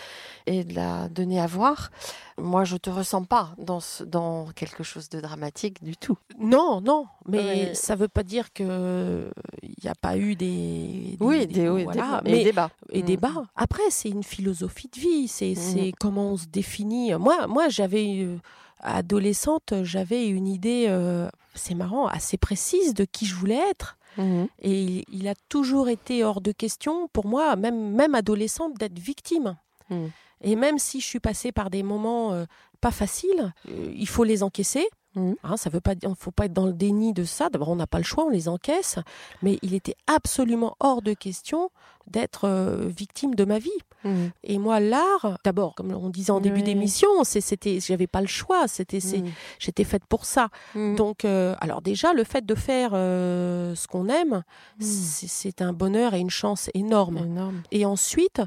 et, 0.48 0.64
de 0.64 0.74
la 0.74 1.08
donner 1.10 1.40
à 1.40 1.46
voir. 1.46 1.92
Moi, 2.38 2.64
je 2.64 2.78
te 2.78 2.90
ressens 2.90 3.26
pas 3.26 3.54
dans, 3.60 3.80
dans 4.06 4.48
quelque 4.56 4.84
chose 4.84 5.08
de 5.10 5.22
dramatique 5.22 5.84
du 5.84 5.96
tout. 5.96 6.18
Non, 6.40 6.82
non, 6.82 7.06
mais 7.28 7.76
ça 7.76 7.96
veut 7.96 8.08
pas 8.08 8.24
dire 8.24 8.52
que 8.54 9.30
il 9.62 9.76
n'y 9.84 9.90
a 9.90 9.96
pas 9.96 10.18
eu 10.18 10.36
des, 10.36 11.16
oui, 11.20 11.46
des, 11.46 11.70
hauts 11.70 11.78
et 11.78 11.86
des 11.86 12.52
bas. 12.52 12.72
Et 12.90 13.04
des 13.04 13.18
bas. 13.18 13.44
Après, 13.56 13.90
c'est 13.90 14.10
une 14.10 14.24
philosophie 14.24 14.90
de 14.94 15.00
vie. 15.00 15.28
C'est 15.28 15.54
mmh. 15.54 15.92
comment 16.00 16.32
on 16.32 16.38
se 16.38 16.48
définit. 16.48 17.14
Moi, 17.14 17.46
moi, 17.48 17.70
j'avais 17.70 18.24
euh, 18.24 18.38
adolescente, 18.84 19.74
j'avais 19.84 20.28
une 20.28 20.48
idée, 20.48 20.86
euh, 20.88 21.30
c'est 21.56 21.76
marrant, 21.76 22.08
assez 22.08 22.38
précise 22.38 22.94
de 22.94 23.06
qui 23.06 23.26
je 23.26 23.36
voulais 23.36 23.62
être. 23.72 23.98
Mhm. 24.18 24.48
Et 24.62 25.06
il, 25.12 25.28
a 25.28 25.34
toujours 25.50 25.90
été 25.90 26.24
hors 26.24 26.42
de 26.42 26.52
question, 26.52 27.08
pour 27.14 27.26
moi, 27.26 27.56
même, 27.56 27.92
même 27.94 28.14
adolescente, 28.16 28.76
d'être 28.78 29.00
victime. 29.00 29.58
Mhm. 29.90 30.12
Et 30.42 30.56
même 30.56 30.78
si 30.78 31.00
je 31.00 31.06
suis 31.06 31.20
passée 31.20 31.52
par 31.52 31.70
des 31.70 31.84
moments 31.84 32.34
euh, 32.34 32.46
pas 32.82 32.92
faciles, 32.92 33.54
euh, 33.70 33.92
il 33.96 34.08
faut 34.08 34.24
les 34.24 34.44
encaisser. 34.44 34.88
Mhm. 35.16 35.36
Hein, 35.44 35.58
ça 35.58 35.70
veut 35.70 35.82
pas 35.82 35.96
dire, 35.96 36.14
faut 36.18 36.32
pas 36.32 36.46
être 36.46 36.54
dans 36.54 36.66
le 36.66 36.74
déni 36.74 37.14
de 37.14 37.24
ça. 37.24 37.50
D'abord, 37.50 37.70
on 37.70 37.76
n'a 37.76 37.88
pas 37.88 38.00
le 38.00 38.04
choix, 38.04 38.26
on 38.26 38.30
les 38.30 38.48
encaisse. 38.48 39.00
Mais 39.42 39.58
il 39.62 39.74
était 39.74 39.96
absolument 40.08 40.76
hors 40.80 41.02
de 41.02 41.14
question 41.14 41.70
d'être 42.08 42.48
euh, 42.48 42.88
victime 42.88 43.36
de 43.36 43.46
ma 43.46 43.60
vie. 43.60 43.70
Mmh. 44.04 44.28
Et 44.44 44.58
moi, 44.60 44.80
l'art, 44.80 45.38
d'abord, 45.44 45.76
comme 45.76 45.92
on 45.94 46.10
disait 46.10 46.32
en 46.32 46.42
début 46.42 46.62
d'émission, 46.62 47.24
c'était, 47.24 47.80
j'avais 47.80 48.08
pas 48.08 48.22
le 48.22 48.28
choix. 48.28 48.68
C'était, 48.68 48.98
mmh. 48.98 49.32
j'étais 49.60 49.84
faite 49.84 50.04
pour 50.08 50.26
ça. 50.26 50.50
Mmh. 50.76 50.96
Donc, 50.96 51.26
euh, 51.26 51.56
alors 51.60 51.82
déjà, 51.82 52.14
le 52.14 52.24
fait 52.24 52.46
de 52.46 52.56
faire 52.56 52.92
euh, 52.94 53.76
ce 53.76 53.88
qu'on 53.88 54.10
aime, 54.10 54.44
c'est 54.80 55.62
un 55.62 55.74
bonheur 55.74 56.14
et 56.14 56.20
une 56.20 56.30
chance 56.30 56.70
énorme. 56.74 57.18
énorme. 57.18 57.62
Et 57.72 57.86
ensuite, 57.86 58.42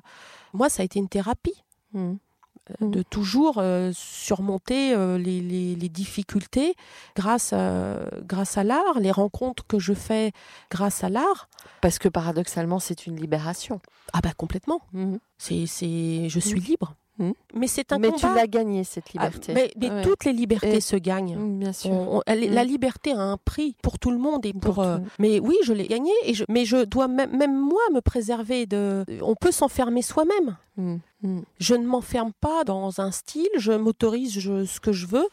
moi, 0.53 0.69
ça 0.69 0.83
a 0.83 0.85
été 0.85 0.99
une 0.99 1.09
thérapie. 1.09 1.63
Mmh. 2.81 2.91
de 2.91 3.03
toujours 3.03 3.59
euh, 3.59 3.93
surmonter 3.95 4.93
euh, 4.93 5.19
les, 5.19 5.77
difficultés 5.89 6.75
grâce 7.15 7.53
à, 7.53 8.01
grâce 8.23 8.59
à 8.59 8.65
l'art, 8.65 8.99
les 8.99 9.13
rencontres 9.13 9.65
que 9.69 9.79
je 9.79 9.93
fais 9.93 10.33
grâce 10.69 11.05
à 11.05 11.09
l'art. 11.09 11.49
Parce 11.81 12.01
que 12.01 12.09
paradoxalement, 12.09 12.81
c'est 12.81 13.07
une 13.07 13.17
libération. 13.17 13.81
Ah 14.13 14.21
bah 14.21 14.33
complètement. 14.37 14.83
Mmh. 14.93 15.17
C'est, 15.39 15.67
c'est, 15.67 16.29
je 16.29 16.41
suis 16.41 16.61
mmh. 16.61 16.65
libre. 16.65 16.95
Mais 17.55 17.67
c'est 17.67 17.93
un 17.93 17.99
mais 17.99 18.13
tu 18.13 18.27
l'as 18.27 18.47
gagné 18.47 18.85
cette 18.85 19.07
ah, 19.17 19.25
liberté. 19.25 19.55
mais, 19.55 20.03
toutes 20.03 20.25
les 20.25 20.33
libertés 20.33 20.81
se 20.81 20.97
gagnent. 20.97 21.59
Bien 21.59 21.73
sûr. 21.73 22.23
La 22.27 22.65
liberté 22.65 23.13
a 23.13 23.21
un 23.21 23.39
prix 23.39 23.75
pour 23.83 23.99
tout 23.99 24.11
le 24.11 24.19
monde 24.19 24.45
et 24.45 24.53
pour. 24.53 24.81
Euh, 24.81 24.99
mais 25.19 25.41
oui, 25.41 25.57
je 25.65 25.73
l'ai 25.73 25.87
gagné 25.87 26.13
et 26.25 26.35
je, 26.35 26.45
mais 26.49 26.65
je 26.65 26.85
dois 26.85 27.09
même, 27.09 27.35
même 27.37 27.57
moi 27.57 27.81
me 27.93 28.01
préserver 28.01 28.67
de. 28.67 29.05
On 29.23 29.35
peut 29.35 29.53
s'enfermer 29.53 30.03
soi-même. 30.03 30.57
Je 31.59 31.75
ne 31.75 31.87
m'enferme 31.87 32.33
pas 32.41 32.65
dans 32.65 33.01
un 33.01 33.11
style, 33.11 33.49
je 33.57 33.73
m'autorise 33.73 34.35
ce 34.35 34.81
que 34.81 34.93
je 34.93 35.07
veux. 35.07 35.29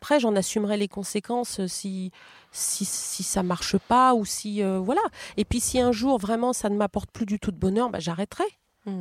Après, 0.00 0.20
j'en 0.20 0.36
assumerai 0.36 0.76
les 0.76 0.86
conséquences 0.86 1.66
si, 1.66 2.12
si, 2.52 2.84
si 2.84 3.24
ça 3.24 3.42
marche 3.42 3.76
pas 3.76 4.14
ou 4.14 4.24
si. 4.24 4.62
Euh, 4.62 4.78
voilà. 4.78 5.00
Et 5.36 5.44
puis, 5.44 5.58
si 5.58 5.80
un 5.80 5.90
jour, 5.90 6.18
vraiment, 6.18 6.52
ça 6.52 6.68
ne 6.68 6.76
m'apporte 6.76 7.10
plus 7.10 7.26
du 7.26 7.40
tout 7.40 7.50
de 7.50 7.56
bonheur, 7.56 7.90
bah, 7.90 7.98
j'arrêterai. 7.98 8.44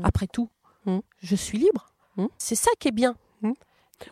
Après 0.03 0.25
tout, 0.25 0.49
je 1.21 1.35
suis 1.35 1.59
libre. 1.59 1.85
C'est 2.37 2.55
ça 2.55 2.71
qui 2.79 2.89
est 2.89 2.91
bien. 2.91 3.15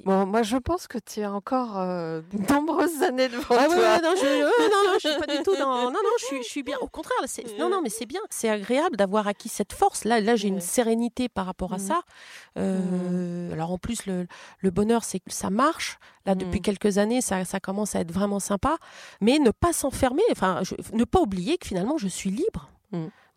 Bon, 0.05 0.25
moi, 0.25 0.43
je 0.43 0.57
pense 0.57 0.87
que 0.87 0.97
tu 0.97 1.21
as 1.21 1.31
encore 1.31 1.77
euh, 1.77 2.21
de 2.33 2.53
nombreuses 2.53 3.03
années 3.03 3.27
devant 3.27 3.43
ah, 3.57 3.65
toi. 3.65 3.75
Ouais, 3.75 4.01
non, 4.01 4.13
je, 4.15 4.25
euh, 4.25 4.45
non, 4.45 4.91
non, 4.91 4.93
je 5.01 5.07
suis 5.07 5.19
pas 5.19 5.27
du 5.27 5.43
tout 5.43 5.55
dans. 5.55 5.85
Non, 5.85 5.91
non, 5.91 6.09
je 6.19 6.25
suis, 6.25 6.43
je 6.43 6.47
suis 6.47 6.63
bien. 6.63 6.77
Au 6.81 6.87
contraire, 6.87 7.17
non, 7.59 7.69
non, 7.69 7.81
mais 7.81 7.89
c'est 7.89 8.05
bien. 8.05 8.21
C'est 8.29 8.49
agréable 8.49 8.95
d'avoir 8.95 9.27
acquis 9.27 9.49
cette 9.49 9.73
force. 9.73 10.05
Là, 10.05 10.19
là, 10.19 10.35
j'ai 10.35 10.47
une 10.47 10.61
sérénité 10.61 11.29
par 11.29 11.45
rapport 11.45 11.73
à 11.73 11.77
mmh. 11.77 11.79
ça. 11.79 12.01
Euh, 12.57 13.49
mmh. 13.49 13.53
Alors, 13.53 13.71
en 13.71 13.77
plus, 13.77 14.05
le, 14.05 14.27
le 14.59 14.71
bonheur, 14.71 15.03
c'est 15.03 15.19
que 15.19 15.31
ça 15.31 15.49
marche. 15.49 15.99
Là, 16.25 16.35
depuis 16.35 16.59
mmh. 16.59 16.63
quelques 16.63 16.97
années, 16.97 17.21
ça, 17.21 17.43
ça 17.45 17.59
commence 17.59 17.95
à 17.95 17.99
être 17.99 18.11
vraiment 18.11 18.39
sympa. 18.39 18.77
Mais 19.21 19.37
ne 19.39 19.51
pas 19.51 19.73
s'enfermer. 19.73 20.23
Enfin, 20.31 20.61
ne 20.93 21.03
pas 21.03 21.19
oublier 21.19 21.57
que 21.57 21.67
finalement, 21.67 21.97
je 21.97 22.07
suis 22.07 22.29
libre 22.29 22.69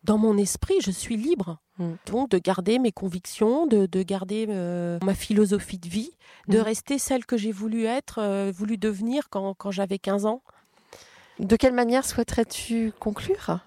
dans 0.07 0.19
mon 0.19 0.39
esprit, 0.39 0.77
je 0.81 0.91
suis 0.91 1.17
libre. 1.17 1.59
Mm. 1.79 1.93
Donc 2.07 2.31
de 2.31 2.39
garder 2.39 2.79
mes 2.79 2.93
convictions, 2.93 3.67
de, 3.67 4.03
garder 4.03 4.47
euh, 4.49 4.99
ma 5.03 5.15
philosophie 5.15 5.79
de 5.79 5.89
vie, 5.89 6.13
de 6.49 6.59
mm. 6.59 6.63
rester 6.63 6.99
celle 6.99 7.27
que 7.27 7.37
j'ai 7.37 7.53
voulu 7.53 7.85
être, 7.85 8.19
euh, 8.21 8.53
voulu 8.55 8.79
devenir 8.79 9.29
quand, 9.29 9.55
quand 9.55 9.71
j'avais 9.71 9.99
15 9.99 10.25
ans. 10.27 10.43
De 11.39 11.57
quelle 11.57 11.75
manière 11.75 12.05
souhaiterais-tu 12.05 12.93
conclure? 12.99 13.61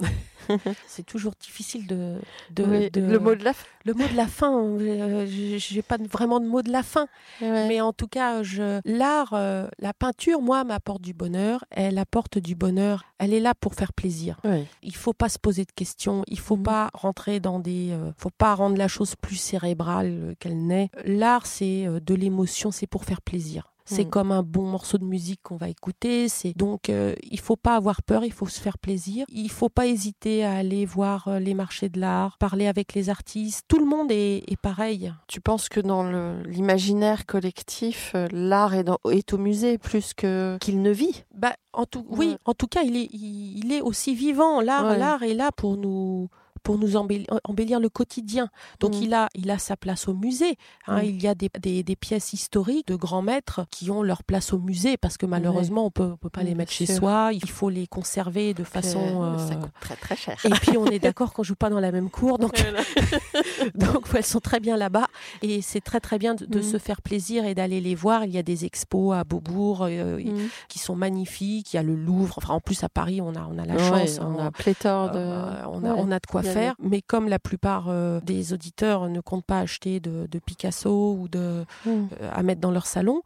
C'est 0.87 1.05
toujours 1.05 1.33
difficile 1.39 1.85
de, 1.85 2.19
le 2.57 3.17
mot 3.19 3.35
de 3.35 3.43
la 3.43 3.53
fin. 3.53 3.67
Le 3.85 3.93
mot 3.93 4.07
de 4.07 4.15
la 4.15 4.27
fin, 4.27 4.59
euh, 4.59 5.25
j'ai 5.27 5.81
pas 5.81 5.97
vraiment 5.97 6.39
de 6.39 6.47
mot 6.47 6.61
de 6.61 6.71
la 6.71 6.83
fin, 6.83 7.07
mais 7.41 7.81
en 7.81 7.93
tout 7.93 8.07
cas, 8.07 8.43
je 8.43 8.81
l'art, 8.85 9.33
euh, 9.33 9.67
la 9.79 9.93
peinture, 9.93 10.41
moi, 10.41 10.63
m'apporte 10.63 11.01
du 11.01 11.13
bonheur. 11.13 11.63
Elle 11.69 11.97
apporte 11.97 12.39
du 12.39 12.55
bonheur. 12.55 13.03
Elle 13.19 13.33
est 13.33 13.39
là 13.39 13.53
pour 13.53 13.75
faire 13.75 13.93
plaisir. 13.93 14.39
Il 14.81 14.95
faut 14.95 15.13
pas 15.13 15.29
se 15.29 15.39
poser 15.39 15.65
de 15.65 15.71
questions. 15.71 16.23
Il 16.27 16.39
faut 16.39 16.57
mm. 16.57 16.63
pas 16.63 16.89
rentrer 16.93 17.39
dans 17.39 17.59
des, 17.59 17.91
euh, 17.91 18.11
faut 18.17 18.31
pas 18.31 18.55
rendre 18.55 18.77
la 18.77 18.87
chose 18.87 19.15
plus 19.15 19.35
cérébrale 19.35 20.35
qu'elle 20.39 20.65
n'est. 20.65 20.89
L'art, 21.05 21.45
c'est 21.45 21.85
de 21.87 22.15
l'émotion, 22.15 22.71
c'est 22.71 22.87
pour 22.87 23.05
faire 23.05 23.21
plaisir. 23.21 23.71
C'est 23.89 24.05
mm. 24.05 24.09
comme 24.09 24.31
un 24.31 24.43
bon 24.43 24.63
morceau 24.63 24.99
de 24.99 25.03
musique 25.03 25.41
qu'on 25.41 25.57
va 25.57 25.67
écouter. 25.67 26.29
C'est 26.29 26.55
donc 26.55 26.89
euh, 26.89 27.15
il 27.23 27.39
faut 27.39 27.55
pas 27.55 27.75
avoir 27.75 28.03
peur, 28.03 28.23
il 28.23 28.31
faut 28.31 28.47
se 28.47 28.59
faire 28.59 28.77
plaisir. 28.77 29.25
Il 29.29 29.49
faut 29.49 29.69
pas 29.69 29.87
hésiter 29.87 30.45
à 30.45 30.53
aller 30.53 30.85
voir 30.85 31.27
euh, 31.27 31.39
les 31.39 31.55
marchés 31.55 31.89
de 31.89 31.99
l'art, 31.99 32.37
parler 32.37 32.67
avec 32.67 32.93
les 32.93 33.09
artistes. 33.09 33.65
Tout 33.67 33.79
le 33.79 33.85
monde 33.85 34.11
est, 34.11 34.43
pareil. 34.61 35.11
Tu 35.27 35.41
penses 35.41 35.69
que 35.69 35.79
dans 35.79 36.03
l'imaginaire 36.43 37.25
collectif, 37.25 38.11
euh, 38.13 38.27
l'art 38.31 38.75
est, 38.75 38.87
est, 39.11 39.33
au 39.33 39.37
musée 39.37 39.77
plus 39.77 40.13
que 40.13 40.57
qu'il 40.61 40.81
ne 40.81 40.91
vit? 40.91 41.23
Bah 41.33 41.53
en 41.73 41.85
tout, 41.85 42.05
oui, 42.09 42.35
en 42.45 42.53
tout 42.53 42.67
cas, 42.67 42.81
il 42.83 42.95
est 42.95 43.09
il, 43.11 43.71
est 43.71 43.81
aussi 43.81 44.13
vivant. 44.13 44.61
L'art 44.61 44.97
l'art 44.97 45.23
est 45.23 45.33
là 45.33 45.51
pour 45.51 45.77
nous 45.77 46.29
pour 46.63 46.77
nous 46.77 46.95
embellir, 46.95 47.79
le 47.79 47.89
quotidien. 47.89 48.49
Donc 48.79 48.95
mmh. 48.95 49.03
il, 49.03 49.13
a, 49.13 49.29
il 49.35 49.51
a 49.51 49.59
sa 49.59 49.77
place 49.77 50.07
au 50.07 50.13
musée. 50.13 50.57
Hein. 50.87 51.01
Mmh. 51.01 51.05
Il 51.05 51.21
y 51.21 51.27
a 51.27 51.35
des, 51.35 51.49
des, 51.83 51.95
pièces 51.95 52.33
historiques 52.33 52.87
de 52.87 52.95
grands 52.95 53.21
maîtres 53.21 53.65
qui 53.71 53.91
ont 53.91 54.03
leur 54.03 54.23
place 54.23 54.53
au 54.53 54.59
musée 54.59 54.97
parce 54.97 55.17
que 55.17 55.25
malheureusement 55.25 55.85
on 55.85 55.91
peut, 55.91 56.15
peut 56.17 56.29
pas 56.29 56.43
les 56.43 56.55
mettre 56.55 56.71
chez 56.71 56.85
soi. 56.85 57.31
Il 57.33 57.49
faut 57.49 57.69
les 57.69 57.87
conserver 57.87 58.53
de 58.53 58.63
façon. 58.63 59.23
Euh, 59.23 59.47
ça 59.47 59.55
coûte 59.55 59.71
très 59.79 59.95
très 59.95 60.15
cher. 60.15 60.37
Et 60.45 60.49
puis 60.49 60.77
on 60.77 60.85
est 60.85 60.99
d'accord 61.09 61.33
qu'on 61.33 61.43
joue 61.43 61.55
pas 61.55 61.69
dans 61.69 61.79
la 61.79 61.91
même 61.91 62.09
cour, 62.09 62.37
donc 62.37 62.53
donc 63.75 64.07
elles 64.13 64.25
sont 64.25 64.39
très 64.39 64.59
bien 64.59 64.77
là-bas 64.77 65.07
et 65.41 65.61
c'est 65.61 65.81
très 65.81 65.99
très 65.99 66.17
bien 66.17 66.35
de, 66.35 66.61
se 66.61 66.77
faire 66.77 67.01
plaisir 67.01 67.45
et 67.45 67.55
d'aller 67.55 67.81
les 67.81 67.95
voir. 67.95 68.25
Il 68.25 68.31
y 68.31 68.37
a 68.37 68.43
des 68.43 68.65
expos 68.65 69.15
à 69.15 69.23
Beaubourg 69.23 69.83
euh, 69.83 70.19
qui 70.67 70.79
sont 70.79 70.95
magnifiques. 70.95 71.73
Il 71.73 71.77
y 71.77 71.79
a 71.79 71.83
le 71.83 71.95
Louvre. 71.95 72.35
Enfin 72.37 72.53
en 72.53 72.59
plus 72.59 72.83
à 72.83 72.89
Paris 72.89 73.21
on 73.21 73.35
a 73.35 73.47
on 73.49 73.57
a 73.57 73.65
la 73.65 73.77
chance. 73.77 74.19
On, 74.21 74.39
a 74.39 74.51
pléthore 74.51 75.11
de. 75.11 75.19
Euh, 75.19 75.65
on 75.67 75.83
a 75.83 75.93
on 75.95 76.11
a 76.11 76.19
de 76.19 76.25
quoi 76.25 76.43
faire. 76.53 76.75
Mais 76.79 77.01
comme 77.01 77.27
la 77.27 77.39
plupart 77.39 77.87
euh, 77.89 78.19
des 78.21 78.53
auditeurs 78.53 79.09
ne 79.09 79.21
comptent 79.21 79.45
pas 79.45 79.59
acheter 79.59 79.99
de, 79.99 80.27
Picasso 80.45 81.17
ou 81.19 81.27
de, 81.27 81.65
hmm. 81.85 82.07
euh, 82.21 82.31
à 82.33 82.43
mettre 82.43 82.61
dans 82.61 82.71
leur 82.71 82.85
salon, 82.85 83.21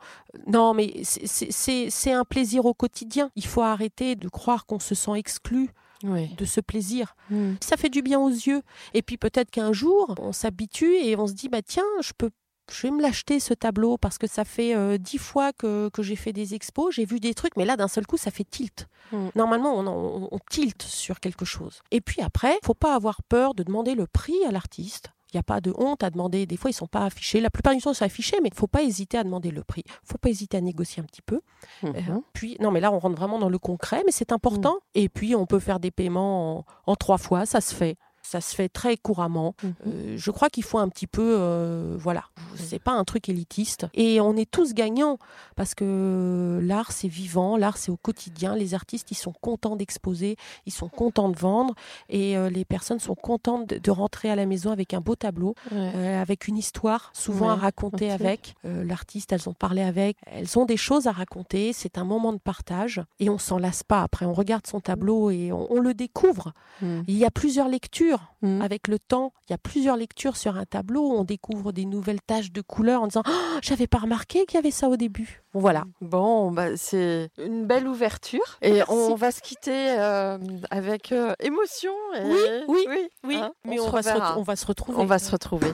non, 0.47 0.73
mais 0.73 1.01
c'est 1.03 2.11
un 2.11 2.25
plaisir 2.25 2.65
au 2.65 2.73
quotidien. 2.73 3.29
Il 3.35 3.45
faut 3.45 3.61
arrêter 3.61 4.15
de 4.15 4.27
croire 4.29 4.65
qu'on 4.65 4.79
se 4.79 4.95
sent 4.95 5.13
exclu. 5.15 5.69
de 6.03 6.45
ce 6.45 6.59
plaisir. 6.59 7.15
Hmm. 7.29 7.53
Ça 7.61 7.77
fait 7.77 7.89
du 7.89 8.01
bien 8.01 8.19
aux 8.19 8.29
yeux. 8.29 8.61
Et 8.93 9.01
puis 9.01 9.17
peut-être 9.17 9.49
qu'un 9.49 9.71
jour, 9.71 10.15
on 10.19 10.33
s'habitue 10.33 10.95
et 10.95 11.15
on 11.15 11.27
se 11.27 11.33
dit, 11.33 11.47
bah 11.47 11.61
tiens, 11.61 11.85
je 12.01 12.11
peux 12.17 12.29
je 12.71 12.87
vais 12.87 12.91
me 12.91 13.01
l'acheter 13.01 13.39
ce 13.39 13.53
tableau 13.53 13.97
parce 13.97 14.17
que 14.17 14.27
ça 14.27 14.45
fait 14.45 14.75
euh, 14.75 14.97
dix 14.97 15.17
fois 15.17 15.51
que, 15.53 15.89
j'ai 15.99 16.15
fait 16.15 16.33
des 16.33 16.53
expos, 16.53 16.93
j'ai 16.93 17.05
vu 17.05 17.19
des 17.19 17.33
trucs, 17.33 17.55
mais 17.57 17.65
là 17.65 17.77
d'un 17.77 17.87
seul 17.87 18.05
coup 18.05 18.17
ça 18.17 18.31
fait 18.31 18.43
tilt. 18.43 18.87
Mm. 19.11 19.29
Normalement 19.35 19.75
on, 19.75 20.29
on, 20.31 20.39
tilt 20.49 20.81
sur 20.81 21.19
quelque 21.19 21.45
chose. 21.45 21.81
Et 21.91 22.01
puis 22.01 22.21
après, 22.21 22.57
faut 22.63 22.73
pas 22.73 22.95
avoir 22.95 23.21
peur 23.23 23.53
de 23.53 23.63
demander 23.63 23.95
le 23.95 24.07
prix 24.07 24.43
à 24.45 24.51
l'artiste. 24.51 25.11
Il 25.33 25.37
n'y 25.37 25.39
a 25.39 25.43
pas 25.43 25.61
de 25.61 25.73
honte 25.77 26.03
à 26.03 26.11
demander. 26.11 26.45
Des 26.45 26.57
fois, 26.57 26.69
ils 26.69 26.75
sont 26.75 26.85
pas 26.85 27.05
affichés. 27.05 27.39
La 27.39 27.49
plupart 27.49 27.73
du 27.73 27.81
temps, 27.81 27.89
ils 27.89 27.95
sont 27.95 28.05
affichés, 28.05 28.37
mais 28.43 28.49
il 28.49 28.55
faut 28.55 28.67
pas 28.67 28.83
hésiter 28.83 29.17
à 29.17 29.23
demander 29.23 29.49
le 29.49 29.63
prix. 29.63 29.83
Il 29.87 30.07
faut 30.07 30.19
pas 30.19 30.29
hésiter 30.29 30.57
à 30.57 30.61
négocier 30.61 31.01
un 31.01 31.05
petit 31.07 31.23
peu. 31.23 31.41
Euh, 31.83 31.91
puis, 32.33 32.55
non, 32.59 32.69
mais 32.69 32.79
là, 32.79 32.91
on 32.91 32.99
rentre 32.99 33.15
vraiment 33.15 33.39
dans 33.39 33.49
le 33.49 33.57
concret, 33.57 34.03
mais 34.05 34.11
c'est 34.11 34.31
important. 34.31 34.75
Mm. 34.75 34.99
Et 34.99 35.09
puis, 35.09 35.35
on 35.35 35.47
peut 35.47 35.57
faire 35.57 35.79
des 35.79 35.89
paiements 35.89 36.65
en 36.85 36.95
trois 36.95 37.17
fois, 37.17 37.47
ça 37.47 37.61
se 37.61 37.73
fait. 37.73 37.97
Ça 38.23 38.41
se 38.41 38.55
fait 38.55 38.69
très 38.69 38.97
couramment. 38.97 39.53
Mhm. 39.61 39.73
Euh, 39.87 40.17
je 40.17 40.31
crois 40.31 40.49
qu'il 40.49 40.63
faut 40.63 40.77
un 40.77 40.89
petit 40.89 41.07
peu, 41.07 41.35
euh, 41.37 41.95
voilà, 41.99 42.23
c'est 42.55 42.81
pas 42.81 42.93
un 42.93 43.03
truc 43.03 43.29
élitiste. 43.29 43.85
Et 43.93 44.21
on 44.21 44.35
est 44.37 44.49
tous 44.49 44.73
gagnants 44.73 45.17
parce 45.55 45.75
que 45.75 46.59
l'art 46.63 46.91
c'est 46.91 47.07
vivant, 47.07 47.57
l'art 47.57 47.77
c'est 47.77 47.91
au 47.91 47.97
quotidien. 47.97 48.55
Les 48.55 48.73
artistes 48.73 49.11
ils 49.11 49.15
sont 49.15 49.33
contents 49.33 49.75
d'exposer, 49.75 50.37
ils 50.65 50.71
sont 50.71 50.87
contents 50.87 51.29
de 51.29 51.37
vendre 51.37 51.75
et 52.09 52.37
euh, 52.37 52.49
les 52.49 52.65
personnes 52.65 52.99
sont 52.99 53.15
contentes 53.15 53.67
de, 53.67 53.91
rentrer 53.91 54.31
à 54.31 54.35
la 54.35 54.45
maison 54.45 54.71
avec 54.71 54.93
un 54.95 55.01
beau 55.01 55.15
tableau, 55.15 55.53
avec 55.71 56.47
une 56.47 56.57
histoire 56.57 57.11
souvent 57.13 57.49
à 57.49 57.55
raconter 57.55 58.09
avec. 58.11 58.55
L'artiste, 58.63 59.31
elles 59.31 59.47
ont 59.47 59.53
parlé 59.53 59.83
avec, 59.83 60.17
elles 60.25 60.57
ont 60.57 60.65
des 60.65 60.77
choses 60.77 61.05
à 61.05 61.11
raconter. 61.11 61.73
C'est 61.73 61.97
un 61.99 62.03
moment 62.03 62.33
de 62.33 62.39
partage 62.39 63.01
et 63.19 63.29
on 63.29 63.37
s'en 63.37 63.59
lasse 63.59 63.83
pas. 63.83 64.01
Après, 64.01 64.25
on 64.25 64.33
regarde 64.33 64.65
son 64.65 64.79
tableau 64.79 65.29
et 65.29 65.51
on, 65.51 65.79
le 65.79 65.93
découvre. 65.93 66.53
Mm. 66.81 67.01
Il 67.07 67.17
y 67.17 67.25
a 67.25 67.31
plusieurs 67.31 67.67
lectures 67.67 68.12
Mmh. 68.41 68.61
Avec 68.61 68.87
le 68.87 68.99
temps, 68.99 69.33
il 69.47 69.51
y 69.51 69.55
a 69.55 69.57
plusieurs 69.57 69.95
lectures 69.95 70.37
sur 70.37 70.57
un 70.57 70.65
tableau. 70.65 71.01
On 71.11 71.23
découvre 71.23 71.71
des 71.71 71.85
nouvelles 71.85 72.21
taches 72.21 72.51
de 72.51 72.61
couleurs 72.61 73.01
en 73.03 73.07
disant 73.07 73.23
oh, 73.27 73.57
J'avais 73.61 73.87
pas 73.87 73.99
remarqué 73.99 74.45
qu'il 74.45 74.55
y 74.55 74.59
avait 74.59 74.71
ça 74.71 74.89
au 74.89 74.97
début. 74.97 75.43
voilà. 75.53 75.85
Bon, 76.01 76.51
bah, 76.51 76.75
c'est 76.75 77.29
une 77.37 77.65
belle 77.65 77.87
ouverture. 77.87 78.57
Et 78.61 78.81
on 78.89 79.15
va 79.15 79.31
se 79.31 79.41
quitter 79.41 79.95
euh, 79.99 80.37
avec 80.69 81.11
euh, 81.11 81.33
émotion. 81.39 81.93
Oui, 82.25 82.39
oui, 82.67 83.09
oui. 83.23 83.35
Hein, 83.35 83.53
Mais 83.65 83.79
on, 83.79 83.89
va 83.89 84.37
on 84.37 84.43
va 84.43 84.55
se 84.55 84.65
retrouver. 84.65 84.99
On 84.99 85.05
va 85.05 85.19
se 85.19 85.31
retrouver. 85.31 85.73